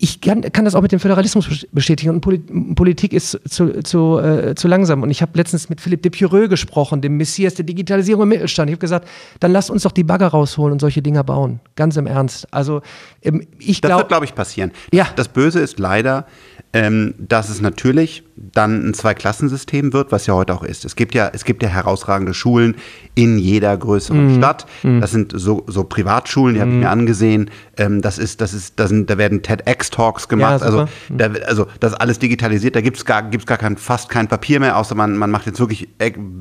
ich 0.03 0.21
kann, 0.21 0.43
kann, 0.43 0.65
das 0.65 0.75
auch 0.75 0.83
mit 0.83 0.91
dem 0.91 0.99
Föderalismus 0.99 1.65
bestätigen 1.71 2.11
und 2.11 2.75
Politik 2.75 3.13
ist 3.13 3.39
zu, 3.49 3.85
zu, 3.85 4.19
äh, 4.19 4.57
zu 4.57 4.67
langsam. 4.67 5.05
Und 5.05 5.13
ich 5.13 5.23
habe 5.23 5.31
letztens 5.37 5.69
mit 5.69 5.81
Philipp 5.81 6.03
de 6.03 6.11
Pureux 6.11 6.49
gesprochen, 6.51 7.01
dem 7.01 7.19
Messias 7.19 7.55
der 7.55 7.65
Digitalisierung 7.65 8.25
im 8.25 8.31
Mittelstand. 8.31 8.69
Ich 8.69 8.75
habe 8.75 8.81
gesagt, 8.81 9.07
dann 9.39 9.53
lasst 9.53 9.71
uns 9.71 9.85
doch 9.85 9.93
die 9.93 10.03
Bagger 10.03 10.27
rausholen 10.27 10.73
und 10.73 10.81
solche 10.81 11.03
Dinger 11.03 11.23
bauen. 11.23 11.61
Ganz 11.77 11.97
im 11.97 12.09
Ernst. 12.09 12.53
Also 12.53 12.83
ähm, 13.23 13.47
ich 13.61 13.81
glaube. 13.81 13.93
Das 13.93 13.99
wird, 14.01 14.09
glaube 14.09 14.25
ich, 14.25 14.35
passieren. 14.35 14.73
Ja. 14.93 15.07
Das 15.15 15.29
Böse 15.29 15.61
ist 15.61 15.79
leider, 15.79 16.27
ähm, 16.73 17.15
dass 17.19 17.49
es 17.49 17.61
natürlich 17.61 18.25
dann 18.37 18.89
ein 18.89 18.95
Zweiklassensystem 18.95 19.93
wird, 19.93 20.13
was 20.13 20.27
ja 20.27 20.35
heute 20.35 20.55
auch 20.55 20.63
ist. 20.63 20.85
Es 20.85 20.97
gibt 20.97 21.15
ja, 21.15 21.31
es 21.33 21.45
gibt 21.45 21.63
ja 21.63 21.69
herausragende 21.69 22.35
Schulen 22.35 22.77
in 23.15 23.39
jeder 23.39 23.77
größeren 23.77 24.35
mm. 24.35 24.39
Stadt. 24.39 24.67
Mm. 24.83 25.01
Das 25.01 25.11
sind 25.11 25.33
so, 25.35 25.65
so 25.67 25.85
Privatschulen, 25.85 26.55
die 26.55 26.61
mm. 26.61 26.63
habe 26.63 26.71
ich 26.73 26.79
mir 26.79 26.91
angesehen. 26.91 27.51
Ähm, 27.77 28.03
das 28.03 28.19
ist, 28.19 28.41
das 28.41 28.55
ist, 28.55 28.79
da 28.79 28.87
sind, 28.87 29.09
da 29.09 29.19
werden 29.19 29.43
TEDx-Talks 29.43 30.29
gemacht. 30.29 30.61
Ja, 30.61 30.67
also, 30.67 30.89
mhm. 31.09 31.19
da, 31.19 31.31
also 31.47 31.67
das 31.81 31.93
ist 31.93 31.99
alles 31.99 32.19
digitalisiert. 32.19 32.77
Da 32.77 32.81
gibt 32.81 32.97
es 32.99 33.05
gar, 33.05 33.23
gibt's 33.23 33.47
gar 33.47 33.59
kein, 33.59 33.77
fast 33.77 34.09
kein 34.09 34.29
Papier 34.29 34.61
mehr, 34.61 34.77
außer 34.77 34.95
man, 34.95 35.17
man 35.17 35.31
macht 35.31 35.47
jetzt 35.47 35.61
wirklich 35.61 35.89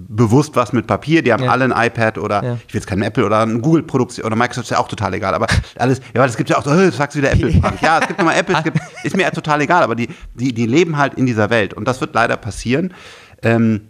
bewusst 0.09 0.55
was 0.55 0.73
mit 0.73 0.87
Papier. 0.87 1.21
Die 1.21 1.31
haben 1.31 1.43
ja. 1.43 1.51
alle 1.51 1.73
ein 1.73 1.87
iPad 1.87 2.17
oder 2.17 2.43
ja. 2.43 2.57
ich 2.67 2.73
will 2.73 2.79
jetzt 2.79 2.87
kein 2.87 3.01
Apple 3.01 3.25
oder 3.25 3.41
ein 3.41 3.61
Google-Produktion 3.61 4.25
oder 4.25 4.35
Microsoft 4.35 4.65
ist 4.65 4.71
ja 4.71 4.79
auch 4.79 4.87
total 4.87 5.13
egal. 5.13 5.33
Aber 5.33 5.47
alles, 5.77 5.99
ja, 6.13 6.25
das 6.25 6.37
gibt 6.37 6.49
ja 6.49 6.57
auch 6.57 6.63
so, 6.63 6.71
du 6.71 6.91
sagst 6.91 7.17
wieder 7.17 7.31
Apple. 7.31 7.49
ja, 7.81 7.99
es 7.99 8.07
gibt 8.07 8.19
nochmal 8.19 8.37
Apple, 8.37 8.55
es 8.57 8.63
gibt, 8.63 8.77
ist 9.03 9.15
mir 9.15 9.31
total 9.31 9.61
egal, 9.61 9.83
aber 9.83 9.95
die, 9.95 10.09
die, 10.35 10.53
die 10.53 10.65
leben 10.65 10.97
halt 10.97 11.13
in 11.15 11.25
dieser 11.25 11.49
Welt. 11.49 11.73
Und 11.73 11.80
das 11.85 12.01
wird 12.01 12.13
leider 12.13 12.37
passieren, 12.37 12.93
ähm, 13.41 13.81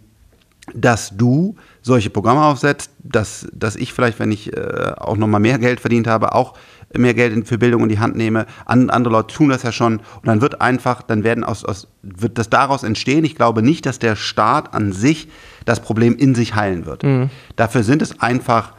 dass 0.74 1.16
du 1.16 1.56
solche 1.82 2.10
Programme 2.10 2.42
aufsetzt, 2.42 2.90
dass, 3.02 3.48
dass 3.52 3.74
ich 3.76 3.92
vielleicht, 3.92 4.18
wenn 4.20 4.30
ich 4.30 4.56
äh, 4.56 4.92
auch 4.96 5.16
nochmal 5.16 5.40
mehr 5.40 5.58
Geld 5.58 5.80
verdient 5.80 6.06
habe, 6.06 6.34
auch 6.34 6.54
mehr 6.96 7.14
Geld 7.14 7.48
für 7.48 7.58
Bildung 7.58 7.82
in 7.82 7.88
die 7.88 7.98
Hand 7.98 8.16
nehme. 8.16 8.46
An, 8.64 8.90
andere 8.90 9.12
Leute 9.12 9.34
tun 9.34 9.48
das 9.48 9.62
ja 9.62 9.72
schon. 9.72 9.98
Und 9.98 10.26
dann 10.26 10.40
wird 10.40 10.60
einfach, 10.60 11.02
dann 11.02 11.24
werden 11.24 11.42
aus, 11.42 11.64
aus, 11.64 11.88
wird 12.02 12.38
das 12.38 12.50
daraus 12.50 12.82
entstehen. 12.82 13.24
Ich 13.24 13.34
glaube 13.34 13.62
nicht, 13.62 13.86
dass 13.86 13.98
der 13.98 14.14
Staat 14.14 14.74
an 14.74 14.92
sich 14.92 15.28
das 15.64 15.80
Problem 15.80 16.16
in 16.16 16.34
sich 16.34 16.54
heilen 16.54 16.86
wird. 16.86 17.02
Mhm. 17.02 17.30
Dafür 17.56 17.82
sind 17.82 18.02
es 18.02 18.20
einfach 18.20 18.74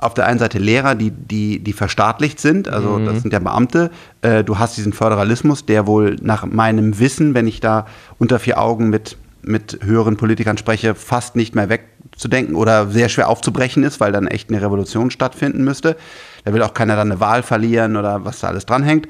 auf 0.00 0.14
der 0.14 0.26
einen 0.26 0.38
Seite 0.38 0.58
Lehrer, 0.58 0.94
die, 0.94 1.10
die, 1.10 1.58
die 1.58 1.72
verstaatlicht 1.72 2.40
sind, 2.40 2.68
also 2.68 2.98
mhm. 2.98 3.06
das 3.06 3.22
sind 3.22 3.32
ja 3.32 3.38
Beamte. 3.38 3.90
Äh, 4.22 4.44
du 4.44 4.58
hast 4.58 4.76
diesen 4.76 4.92
Föderalismus, 4.92 5.66
der 5.66 5.86
wohl 5.86 6.16
nach 6.22 6.46
meinem 6.46 6.98
Wissen, 6.98 7.34
wenn 7.34 7.46
ich 7.46 7.60
da 7.60 7.86
unter 8.18 8.38
vier 8.38 8.58
Augen 8.58 8.88
mit, 8.88 9.16
mit 9.42 9.80
höheren 9.82 10.16
Politikern 10.16 10.56
spreche, 10.56 10.94
fast 10.94 11.36
nicht 11.36 11.54
mehr 11.54 11.68
wegzudenken 11.68 12.54
oder 12.54 12.88
sehr 12.88 13.08
schwer 13.08 13.28
aufzubrechen 13.28 13.82
ist, 13.82 14.00
weil 14.00 14.12
dann 14.12 14.26
echt 14.26 14.48
eine 14.48 14.62
Revolution 14.62 15.10
stattfinden 15.10 15.64
müsste. 15.64 15.96
Da 16.44 16.54
will 16.54 16.62
auch 16.62 16.74
keiner 16.74 16.96
dann 16.96 17.12
eine 17.12 17.20
Wahl 17.20 17.42
verlieren 17.42 17.96
oder 17.96 18.24
was 18.24 18.40
da 18.40 18.48
alles 18.48 18.64
dranhängt. 18.64 19.06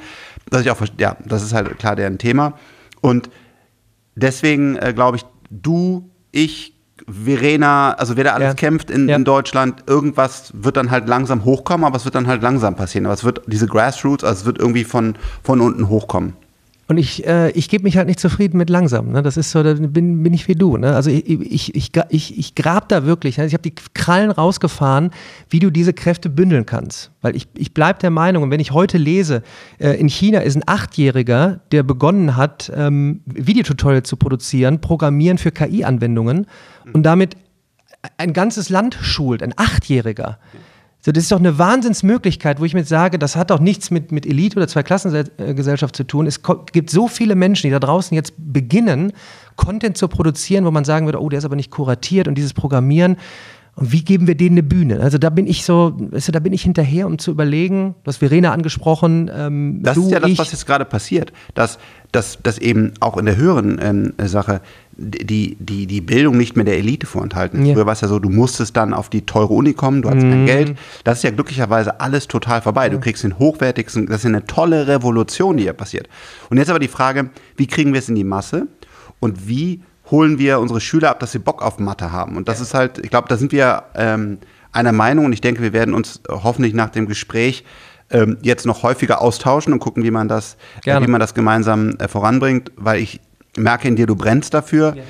Das, 0.51 0.63
ich 0.63 0.71
auch, 0.71 0.81
ja, 0.99 1.17
das 1.25 1.43
ist 1.43 1.55
halt 1.55 1.79
klar 1.79 1.95
deren 1.95 2.19
Thema. 2.19 2.55
Und 3.01 3.31
deswegen 4.17 4.77
äh, 4.77 4.93
glaube 4.93 5.19
ich, 5.19 5.25
du, 5.51 6.11
ich, 6.33 6.75
Verena, 7.07 7.93
also 7.93 8.17
wer 8.17 8.25
da 8.25 8.33
alles 8.33 8.49
ja. 8.49 8.55
kämpft 8.55 8.91
in, 8.91 9.09
ja. 9.09 9.17
in, 9.17 9.25
Deutschland, 9.25 9.85
irgendwas 9.87 10.53
wird 10.55 10.77
dann 10.77 10.91
halt 10.91 11.09
langsam 11.09 11.45
hochkommen, 11.45 11.85
aber 11.85 11.97
es 11.97 12.05
wird 12.05 12.15
dann 12.15 12.27
halt 12.27 12.43
langsam 12.43 12.77
passieren. 12.77 13.07
Aber 13.07 13.15
es 13.15 13.25
wird 13.25 13.43
diese 13.47 13.67
Grassroots, 13.67 14.25
also 14.25 14.41
es 14.41 14.47
wird 14.47 14.59
irgendwie 14.59 14.85
von, 14.85 15.15
von 15.43 15.61
unten 15.61 15.89
hochkommen. 15.89 16.35
Und 16.91 16.99
ich, 16.99 17.25
äh, 17.25 17.53
ich 17.53 17.69
gebe 17.69 17.85
mich 17.85 17.97
halt 17.97 18.09
nicht 18.09 18.19
zufrieden 18.19 18.59
mit 18.59 18.69
langsam. 18.69 19.13
Ne? 19.13 19.23
Das 19.23 19.37
ist 19.37 19.53
so, 19.53 19.63
da 19.63 19.75
bin, 19.75 20.25
bin 20.25 20.35
ich 20.35 20.49
wie 20.49 20.57
du. 20.57 20.77
Ne? 20.77 20.93
Also 20.97 21.09
ich, 21.09 21.25
ich, 21.25 21.73
ich, 21.77 21.93
ich, 22.09 22.37
ich 22.37 22.55
grab 22.57 22.89
da 22.89 23.07
wirklich. 23.07 23.39
Ne? 23.39 23.47
Ich 23.47 23.53
habe 23.53 23.63
die 23.63 23.77
Krallen 23.95 24.33
rausgefahren, 24.33 25.13
wie 25.49 25.61
du 25.61 25.71
diese 25.71 25.93
Kräfte 25.93 26.29
bündeln 26.29 26.67
kannst. 26.67 27.13
Weil 27.21 27.37
ich, 27.37 27.47
ich 27.57 27.75
bleibe 27.75 28.01
der 28.01 28.11
Meinung, 28.11 28.43
und 28.43 28.51
wenn 28.51 28.59
ich 28.59 28.73
heute 28.73 28.99
lese, 28.99 29.45
äh, 29.79 30.01
in 30.01 30.09
China 30.09 30.41
ist 30.41 30.57
ein 30.57 30.65
Achtjähriger, 30.67 31.61
der 31.71 31.85
begonnen 31.85 32.37
hat, 32.37 32.73
ähm, 32.75 33.21
Videotutorial 33.25 34.03
zu 34.03 34.17
produzieren, 34.17 34.81
Programmieren 34.81 35.39
für 35.39 35.53
KI-Anwendungen 35.53 36.49
und 36.93 37.05
damit 37.05 37.37
ein 38.17 38.33
ganzes 38.33 38.69
Land 38.69 38.99
schult, 39.01 39.45
ein 39.45 39.55
Achtjähriger. 39.57 40.41
So, 41.03 41.13
das 41.13 41.25
ist 41.25 41.33
doch 41.33 41.39
eine 41.39 41.59
Wahnsinnsmöglichkeit, 41.59 42.61
wo 42.61 42.65
ich 42.65 42.75
mir 42.75 42.85
sage, 42.85 43.19
das 43.19 43.35
hat 43.35 43.51
doch 43.51 43.59
nichts 43.59 43.91
mit, 43.91 44.13
mit 44.13 44.27
Elite 44.27 44.57
oder 44.57 44.69
Zweiklassengesellschaft 44.69 45.97
zu 45.97 46.05
tun. 46.05 46.27
Es 46.27 46.41
gibt 46.73 46.91
so 46.91 47.09
viele 47.09 47.35
Menschen, 47.35 47.69
die 47.69 47.73
da 47.73 47.79
draußen 47.79 48.15
jetzt 48.15 48.35
beginnen, 48.37 49.13
Content 49.57 49.97
zu 49.97 50.09
produzieren, 50.09 50.67
wo 50.67 50.71
man 50.71 50.85
sagen 50.85 51.07
würde, 51.07 51.21
oh, 51.21 51.29
der 51.31 51.39
ist 51.39 51.47
aber 51.47 51.57
nicht 51.57 51.71
kuratiert 51.71 52.29
und 52.29 52.35
dieses 52.35 52.53
Programmieren. 52.53 53.17
Und 53.77 53.93
wie 53.93 54.05
geben 54.05 54.27
wir 54.27 54.35
denen 54.35 54.59
eine 54.59 54.63
Bühne? 54.63 55.01
Also 55.01 55.17
da 55.17 55.31
bin 55.31 55.47
ich 55.47 55.65
so, 55.65 55.95
weißt 55.97 56.29
du, 56.29 56.33
da 56.33 56.41
bin 56.41 56.53
ich 56.53 56.63
hinterher, 56.63 57.07
um 57.07 57.19
zu 57.19 57.31
überlegen, 57.31 57.95
du 58.03 58.09
hast 58.09 58.19
Verena 58.19 58.53
angesprochen. 58.53 59.31
Ähm, 59.35 59.81
das 59.83 59.95
du, 59.95 60.05
ist 60.05 60.11
ja 60.11 60.21
das, 60.21 60.37
was 60.37 60.53
jetzt 60.53 60.67
gerade 60.67 60.85
passiert, 60.85 61.33
dass, 61.55 61.79
dass, 62.13 62.39
dass 62.43 62.59
eben 62.59 62.93
auch 63.01 63.17
in 63.17 63.25
der 63.25 63.37
höheren 63.37 63.79
ähm, 63.81 64.13
Sache 64.29 64.61
die, 65.03 65.57
die, 65.59 65.87
die 65.87 66.01
Bildung 66.03 66.37
nicht 66.37 66.57
mehr 66.57 66.65
der 66.67 66.77
Elite 66.77 67.07
vorenthalten 67.07 67.63
ist. 67.63 67.69
Ja. 67.69 67.75
Früher 67.75 67.87
war 67.87 67.95
es 67.95 68.03
ja 68.03 68.09
so, 68.09 68.19
du 68.19 68.29
musstest 68.29 68.77
dann 68.77 68.93
auf 68.93 69.09
die 69.09 69.25
teure 69.25 69.55
Uni 69.55 69.73
kommen, 69.73 70.03
du 70.03 70.11
hattest 70.11 70.27
mhm. 70.27 70.31
kein 70.31 70.47
Geld. 70.47 70.79
Das 71.05 71.19
ist 71.19 71.25
ja 71.25 71.31
glücklicherweise 71.31 72.01
alles 72.01 72.29
total 72.29 72.61
vorbei. 72.61 72.85
Ja. 72.85 72.91
Du 72.91 73.01
kriegst 73.01 73.25
den 73.25 73.39
hochwertigsten, 73.39 74.07
das 74.07 74.21
ist 74.21 74.27
eine 74.27 74.45
tolle 74.45 74.87
Revolution, 74.87 75.57
die 75.57 75.63
hier 75.65 75.73
passiert. 75.73 76.09
Und 76.51 76.59
jetzt 76.59 76.69
aber 76.69 76.79
die 76.79 76.89
Frage, 76.89 77.31
wie 77.57 77.67
kriegen 77.67 77.93
wir 77.93 77.99
es 77.99 78.09
in 78.09 78.15
die 78.15 78.25
Masse 78.25 78.67
und 79.21 79.49
wie 79.49 79.81
holen 80.11 80.39
wir 80.39 80.61
unsere 80.61 80.81
Schüler 80.81 81.11
ab, 81.11 81.21
dass 81.21 81.33
sie 81.33 81.39
Bock 81.39 81.63
auf 81.63 81.79
Mathe 81.79 82.13
haben. 82.13 82.37
Und 82.37 82.49
das 82.49 82.59
ja. 82.59 82.65
ist 82.65 82.75
halt, 82.75 82.99
ich 82.99 83.11
glaube, 83.11 83.29
da 83.29 83.37
sind 83.37 83.53
wir 83.53 83.85
ähm, 83.95 84.39
einer 84.73 84.93
Meinung 84.93 85.25
und 85.25 85.33
ich 85.33 85.41
denke, 85.41 85.63
wir 85.63 85.73
werden 85.73 85.95
uns 85.95 86.21
hoffentlich 86.29 86.75
nach 86.75 86.91
dem 86.91 87.07
Gespräch 87.07 87.65
ähm, 88.11 88.39
jetzt 88.43 88.67
noch 88.67 88.83
häufiger 88.83 89.23
austauschen 89.23 89.73
und 89.73 89.79
gucken, 89.79 90.03
wie 90.03 90.11
man 90.11 90.29
das, 90.29 90.57
äh, 90.85 91.01
wie 91.01 91.07
man 91.07 91.21
das 91.21 91.33
gemeinsam 91.33 91.97
äh, 91.99 92.09
voranbringt, 92.09 92.73
weil 92.77 93.01
ich 93.01 93.21
merke 93.57 93.89
in 93.89 93.97
dir, 93.97 94.07
du 94.07 94.17
brennst 94.17 94.55
dafür. 94.55 94.95
Ja. 94.97 95.03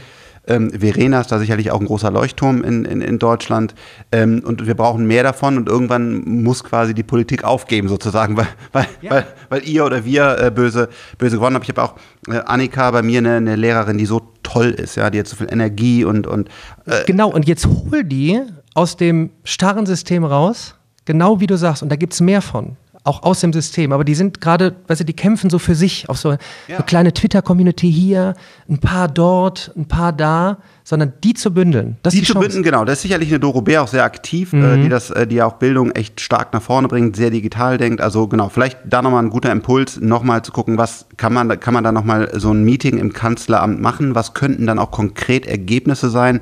Ähm, 0.47 0.71
Verena 0.71 1.21
ist 1.21 1.31
da 1.31 1.39
sicherlich 1.39 1.71
auch 1.71 1.81
ein 1.81 1.87
großer 1.87 2.11
Leuchtturm 2.11 2.65
in, 2.65 2.85
in, 2.85 3.03
in 3.03 3.19
Deutschland. 3.19 3.75
Ähm, 4.11 4.43
und 4.45 4.67
wir 4.67 4.75
brauchen 4.75 5.07
mehr 5.07 5.23
davon 5.23 5.57
und 5.57 5.69
irgendwann 5.69 6.43
muss 6.43 6.65
quasi 6.65 6.95
die 6.95 7.03
Politik 7.03 7.45
aufgeben, 7.45 7.89
sozusagen, 7.89 8.37
weil, 8.39 8.49
weil, 8.73 8.87
ja. 9.03 9.11
weil, 9.11 9.27
weil 9.49 9.69
ihr 9.69 9.85
oder 9.85 10.05
wir 10.05 10.39
äh, 10.39 10.51
böse, 10.51 10.89
böse 11.19 11.37
gewonnen 11.37 11.57
habt. 11.57 11.69
Ich 11.69 11.77
habe 11.77 11.83
auch 11.83 11.95
äh, 12.29 12.41
Annika 12.47 12.91
bei 12.91 13.03
mir, 13.03 13.19
eine, 13.19 13.37
eine, 13.37 13.57
Lehrerin, 13.57 13.99
die 13.99 14.07
so 14.07 14.23
toll 14.43 14.71
ist, 14.71 14.97
ja, 14.97 15.11
die 15.11 15.21
hat 15.21 15.29
so 15.29 15.37
viel 15.37 15.53
Energie 15.53 16.05
und. 16.05 16.27
und 16.27 16.49
äh 16.87 17.05
genau, 17.07 17.31
und 17.31 17.47
jetzt 17.47 17.67
hol 17.67 18.03
die 18.03 18.41
aus 18.75 18.97
dem 18.97 19.31
starren 19.45 19.87
System 19.87 20.25
raus, 20.25 20.75
genau 21.05 21.41
wie 21.41 21.47
du 21.47 21.57
sagst, 21.57 21.83
und 21.83 21.91
da 21.91 21.97
gibt 21.97 22.15
es 22.15 22.21
mehr 22.21 22.41
von 22.43 22.77
auch 23.11 23.25
aus 23.25 23.41
dem 23.41 23.53
System, 23.53 23.93
aber 23.93 24.05
die 24.05 24.15
sind 24.15 24.41
gerade, 24.41 24.77
weißt 24.87 25.01
du, 25.01 25.05
die 25.05 25.15
kämpfen 25.15 25.51
so 25.51 25.59
für 25.59 25.75
sich, 25.75 26.09
auf 26.09 26.17
so 26.17 26.31
ja. 26.31 26.39
eine 26.69 26.85
kleine 26.85 27.13
Twitter-Community 27.13 27.93
hier, 27.93 28.35
ein 28.69 28.79
paar 28.79 29.09
dort, 29.09 29.73
ein 29.77 29.87
paar 29.87 30.13
da, 30.13 30.59
sondern 30.85 31.13
die 31.25 31.35
zu 31.35 31.53
bündeln. 31.53 31.97
Das 32.03 32.15
die, 32.15 32.21
die 32.21 32.27
zu 32.27 32.35
bündeln, 32.35 32.63
genau. 32.63 32.85
Da 32.85 32.93
ist 32.93 33.03
sicherlich 33.03 33.29
eine 33.29 33.41
Doro 33.41 33.63
Bär 33.63 33.83
auch 33.83 33.89
sehr 33.89 34.05
aktiv, 34.05 34.53
äh, 34.53 34.57
mhm. 34.57 34.65
äh, 34.65 34.83
die 34.85 34.89
das, 34.89 35.11
äh, 35.11 35.27
die 35.27 35.37
ja 35.37 35.47
auch 35.47 35.55
Bildung 35.55 35.91
echt 35.93 36.21
stark 36.21 36.53
nach 36.53 36.63
vorne 36.63 36.87
bringt, 36.87 37.17
sehr 37.17 37.31
digital 37.31 37.79
denkt. 37.79 38.01
Also 38.01 38.29
genau, 38.29 38.49
vielleicht 38.49 38.79
da 38.85 39.03
nochmal 39.03 39.25
ein 39.25 39.31
guter 39.31 39.51
Impuls, 39.51 40.01
nochmal 40.01 40.43
zu 40.43 40.53
gucken, 40.53 40.79
was 40.79 41.07
kann 41.17 41.33
man, 41.33 41.59
kann 41.59 41.75
man 41.75 41.83
da 41.83 41.91
nochmal 41.91 42.31
so 42.39 42.53
ein 42.53 42.63
Meeting 42.63 42.99
im 42.99 43.13
Kanzleramt 43.13 43.81
machen, 43.81 44.15
was 44.15 44.35
könnten 44.35 44.67
dann 44.67 44.79
auch 44.79 44.93
konkret 44.93 45.47
Ergebnisse 45.47 46.11
sein, 46.11 46.41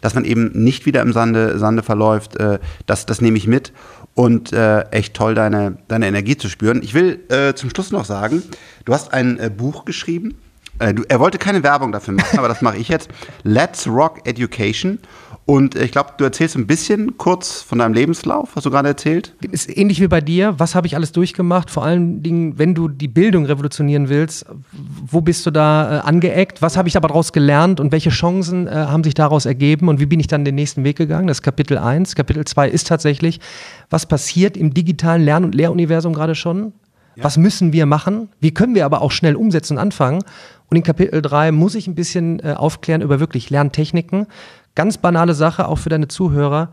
dass 0.00 0.14
man 0.14 0.24
eben 0.24 0.50
nicht 0.54 0.86
wieder 0.86 1.02
im 1.02 1.12
Sande, 1.12 1.58
Sande 1.58 1.82
verläuft, 1.82 2.36
äh, 2.36 2.58
das, 2.86 3.06
das 3.06 3.20
nehme 3.20 3.36
ich 3.36 3.46
mit 3.46 3.72
und 4.20 4.52
äh, 4.52 4.82
echt 4.90 5.14
toll, 5.14 5.34
deine, 5.34 5.78
deine 5.88 6.06
Energie 6.06 6.36
zu 6.36 6.50
spüren. 6.50 6.82
Ich 6.82 6.92
will 6.92 7.20
äh, 7.30 7.54
zum 7.54 7.70
Schluss 7.70 7.90
noch 7.90 8.04
sagen, 8.04 8.42
du 8.84 8.92
hast 8.92 9.14
ein 9.14 9.38
äh, 9.38 9.48
Buch 9.48 9.86
geschrieben. 9.86 10.34
Äh, 10.78 10.92
du, 10.92 11.04
er 11.08 11.20
wollte 11.20 11.38
keine 11.38 11.62
Werbung 11.62 11.90
dafür 11.90 12.12
machen, 12.12 12.38
aber 12.38 12.48
das 12.48 12.60
mache 12.60 12.76
ich 12.76 12.88
jetzt. 12.88 13.08
Let's 13.44 13.88
Rock 13.88 14.26
Education. 14.26 14.98
Und 15.46 15.74
ich 15.74 15.90
glaube, 15.90 16.10
du 16.16 16.22
erzählst 16.22 16.56
ein 16.56 16.68
bisschen 16.68 17.18
kurz 17.18 17.60
von 17.62 17.78
deinem 17.78 17.92
Lebenslauf, 17.92 18.50
was 18.54 18.62
du 18.62 18.70
gerade 18.70 18.86
erzählt. 18.86 19.34
Ist 19.50 19.76
ähnlich 19.76 20.00
wie 20.00 20.06
bei 20.06 20.20
dir. 20.20 20.54
Was 20.58 20.76
habe 20.76 20.86
ich 20.86 20.94
alles 20.94 21.10
durchgemacht? 21.10 21.70
Vor 21.70 21.82
allen 21.82 22.22
Dingen, 22.22 22.56
wenn 22.58 22.74
du 22.74 22.86
die 22.86 23.08
Bildung 23.08 23.46
revolutionieren 23.46 24.08
willst, 24.08 24.46
wo 24.72 25.20
bist 25.20 25.44
du 25.46 25.50
da 25.50 25.98
äh, 25.98 26.00
angeeckt? 26.02 26.62
Was 26.62 26.76
habe 26.76 26.88
ich 26.88 26.96
aber 26.96 27.08
daraus 27.08 27.32
gelernt 27.32 27.80
und 27.80 27.90
welche 27.90 28.10
Chancen 28.10 28.68
äh, 28.68 28.70
haben 28.70 29.02
sich 29.02 29.14
daraus 29.14 29.44
ergeben 29.44 29.88
und 29.88 29.98
wie 29.98 30.06
bin 30.06 30.20
ich 30.20 30.28
dann 30.28 30.44
den 30.44 30.54
nächsten 30.54 30.84
Weg 30.84 30.96
gegangen? 30.96 31.26
Das 31.26 31.38
ist 31.38 31.42
Kapitel 31.42 31.78
1. 31.78 32.14
Kapitel 32.14 32.44
2 32.44 32.68
ist 32.68 32.86
tatsächlich, 32.86 33.40
was 33.88 34.06
passiert 34.06 34.56
im 34.56 34.72
digitalen 34.72 35.22
Lern- 35.22 35.44
und 35.44 35.54
Lehruniversum 35.56 36.12
gerade 36.12 36.36
schon? 36.36 36.74
Ja. 37.16 37.24
Was 37.24 37.36
müssen 37.36 37.72
wir 37.72 37.86
machen? 37.86 38.28
Wie 38.38 38.54
können 38.54 38.76
wir 38.76 38.84
aber 38.84 39.02
auch 39.02 39.10
schnell 39.10 39.34
umsetzen 39.34 39.74
und 39.74 39.78
anfangen? 39.80 40.22
Und 40.68 40.76
in 40.76 40.84
Kapitel 40.84 41.20
3 41.20 41.50
muss 41.50 41.74
ich 41.74 41.88
ein 41.88 41.96
bisschen 41.96 42.38
äh, 42.38 42.52
aufklären 42.52 43.02
über 43.02 43.18
wirklich 43.18 43.50
Lerntechniken 43.50 44.28
Ganz 44.74 44.98
banale 44.98 45.34
Sache, 45.34 45.68
auch 45.68 45.78
für 45.78 45.88
deine 45.88 46.08
Zuhörer, 46.08 46.72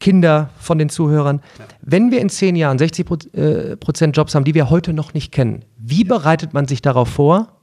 Kinder 0.00 0.50
von 0.58 0.78
den 0.78 0.88
Zuhörern. 0.88 1.40
Ja. 1.58 1.64
Wenn 1.82 2.10
wir 2.10 2.20
in 2.20 2.28
zehn 2.28 2.56
Jahren 2.56 2.78
60 2.78 3.34
äh, 3.34 3.76
Prozent 3.76 4.16
Jobs 4.16 4.34
haben, 4.34 4.44
die 4.44 4.54
wir 4.54 4.70
heute 4.70 4.92
noch 4.92 5.14
nicht 5.14 5.32
kennen, 5.32 5.64
wie 5.76 6.04
bereitet 6.04 6.54
man 6.54 6.68
sich 6.68 6.82
darauf 6.82 7.08
vor? 7.08 7.57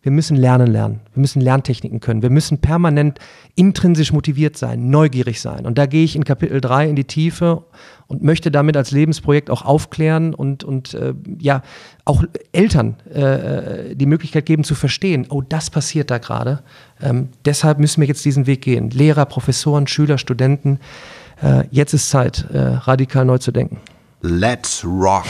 Wir 0.00 0.12
müssen 0.12 0.36
lernen 0.36 0.68
lernen. 0.68 1.00
Wir 1.12 1.20
müssen 1.20 1.40
Lerntechniken 1.40 1.98
können. 1.98 2.22
Wir 2.22 2.30
müssen 2.30 2.58
permanent 2.58 3.18
intrinsisch 3.56 4.12
motiviert 4.12 4.56
sein, 4.56 4.90
neugierig 4.90 5.40
sein. 5.40 5.66
Und 5.66 5.76
da 5.76 5.86
gehe 5.86 6.04
ich 6.04 6.14
in 6.14 6.22
Kapitel 6.22 6.60
3 6.60 6.88
in 6.88 6.94
die 6.94 7.04
Tiefe 7.04 7.64
und 8.06 8.22
möchte 8.22 8.52
damit 8.52 8.76
als 8.76 8.92
Lebensprojekt 8.92 9.50
auch 9.50 9.64
aufklären 9.64 10.34
und, 10.34 10.62
und 10.62 10.94
äh, 10.94 11.14
ja, 11.40 11.62
auch 12.04 12.22
Eltern 12.52 12.96
äh, 13.10 13.96
die 13.96 14.06
Möglichkeit 14.06 14.46
geben 14.46 14.62
zu 14.62 14.76
verstehen, 14.76 15.26
oh, 15.30 15.42
das 15.42 15.68
passiert 15.68 16.12
da 16.12 16.18
gerade. 16.18 16.62
Ähm, 17.02 17.30
deshalb 17.44 17.80
müssen 17.80 18.00
wir 18.00 18.06
jetzt 18.06 18.24
diesen 18.24 18.46
Weg 18.46 18.62
gehen. 18.62 18.90
Lehrer, 18.90 19.26
Professoren, 19.26 19.88
Schüler, 19.88 20.18
Studenten. 20.18 20.78
Äh, 21.42 21.64
jetzt 21.72 21.92
ist 21.92 22.08
Zeit, 22.08 22.46
äh, 22.52 22.58
radikal 22.58 23.24
neu 23.24 23.38
zu 23.38 23.50
denken. 23.50 23.78
Let's 24.22 24.84
rock. 24.84 25.24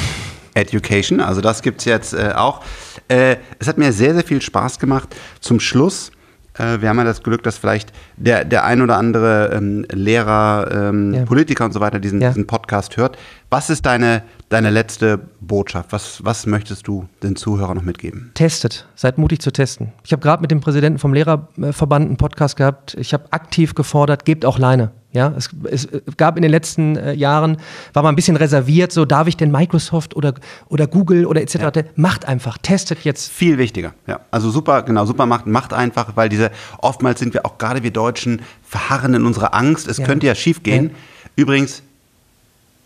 Education. 0.58 1.20
Also 1.20 1.40
das 1.40 1.62
gibt 1.62 1.80
es 1.80 1.84
jetzt 1.84 2.12
äh, 2.12 2.32
auch. 2.34 2.60
Äh, 3.09 3.36
es 3.59 3.68
hat 3.68 3.78
mir 3.78 3.92
sehr, 3.92 4.14
sehr 4.14 4.24
viel 4.24 4.40
Spaß 4.42 4.78
gemacht. 4.78 5.14
Zum 5.40 5.61
Schluss, 5.61 6.12
äh, 6.59 6.80
wir 6.80 6.88
haben 6.88 6.98
ja 6.98 7.04
das 7.04 7.22
Glück, 7.22 7.42
dass 7.42 7.59
vielleicht 7.59 7.92
der, 8.16 8.44
der 8.44 8.64
ein 8.64 8.82
oder 8.82 8.96
andere 8.96 9.50
ähm, 9.54 9.86
Lehrer, 9.90 10.68
ähm, 10.70 11.14
ja. 11.14 11.24
Politiker 11.24 11.64
und 11.64 11.72
so 11.72 11.80
weiter 11.80 12.00
diesen, 12.00 12.20
ja. 12.20 12.28
diesen 12.28 12.46
Podcast 12.46 12.96
hört. 12.96 13.16
Was 13.50 13.70
ist 13.70 13.86
deine, 13.86 14.22
deine 14.49 14.70
letzte 14.70 15.18
Botschaft? 15.40 15.92
Was, 15.92 16.24
was 16.24 16.46
möchtest 16.46 16.86
du 16.86 17.09
den 17.22 17.36
Zuhörern 17.36 17.76
noch 17.76 17.84
mitgeben? 17.84 18.30
Testet, 18.34 18.86
seid 18.94 19.18
mutig 19.18 19.40
zu 19.40 19.53
testen. 19.53 19.92
Ich 20.05 20.12
habe 20.12 20.22
gerade 20.22 20.40
mit 20.40 20.51
dem 20.51 20.61
Präsidenten 20.61 20.99
vom 20.99 21.12
Lehrerverband 21.12 22.07
einen 22.07 22.16
Podcast 22.16 22.57
gehabt. 22.57 22.94
Ich 22.94 23.12
habe 23.12 23.24
aktiv 23.30 23.74
gefordert, 23.74 24.24
gebt 24.24 24.44
auch 24.44 24.59
Leine. 24.59 24.92
Ja, 25.11 25.32
es, 25.38 25.49
es, 25.64 25.88
gab 26.18 26.36
in 26.36 26.42
den 26.42 26.51
letzten 26.51 26.96
äh, 26.96 27.14
Jahren, 27.14 27.57
war 27.94 28.03
man 28.03 28.12
ein 28.12 28.16
bisschen 28.16 28.36
reserviert, 28.36 28.92
so 28.92 29.07
darf 29.07 29.26
ich 29.26 29.38
denn 29.38 29.51
Microsoft 29.51 30.14
oder, 30.14 30.34
oder 30.68 30.86
Google 30.86 31.24
oder 31.24 31.40
etc. 31.40 31.55
Ja. 31.55 31.70
Macht 31.96 32.26
einfach, 32.26 32.59
testet 32.59 33.05
jetzt. 33.05 33.30
Viel 33.30 33.57
wichtiger, 33.57 33.94
ja. 34.07 34.20
Also 34.30 34.51
super, 34.51 34.82
genau, 34.82 35.07
super 35.07 35.24
macht, 35.24 35.46
macht 35.46 35.72
einfach, 35.72 36.14
weil 36.16 36.28
diese, 36.28 36.51
oftmals 36.76 37.20
sind 37.20 37.32
wir 37.32 37.46
auch 37.46 37.57
gerade 37.57 37.82
wir 37.82 37.90
Deutschen 37.90 38.42
verharren 38.62 39.14
in 39.14 39.24
unserer 39.24 39.55
Angst, 39.55 39.88
es 39.88 39.96
ja. 39.96 40.05
könnte 40.05 40.26
ja 40.26 40.34
schief 40.34 40.62
gehen. 40.62 40.90
Ja. 40.90 40.96
Übrigens, 41.36 41.82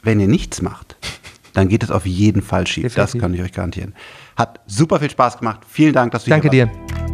wenn 0.04 0.20
ihr 0.20 0.28
nichts 0.28 0.62
macht, 0.62 0.94
dann 1.52 1.68
geht 1.68 1.82
es 1.82 1.90
auf 1.90 2.06
jeden 2.06 2.42
Fall 2.42 2.66
schief. 2.66 2.84
Definitiv. 2.84 3.12
Das 3.12 3.20
kann 3.20 3.34
ich 3.34 3.42
euch 3.42 3.52
garantieren. 3.52 3.94
Hat 4.36 4.60
super 4.66 5.00
viel 5.00 5.10
Spaß 5.10 5.38
gemacht. 5.38 5.60
Vielen 5.68 5.92
Dank, 5.92 6.12
dass 6.12 6.24
du 6.24 6.30
Danke 6.30 6.50
hier 6.50 6.66
warst. 6.66 6.78
Danke 6.78 7.04
dir. 7.04 7.11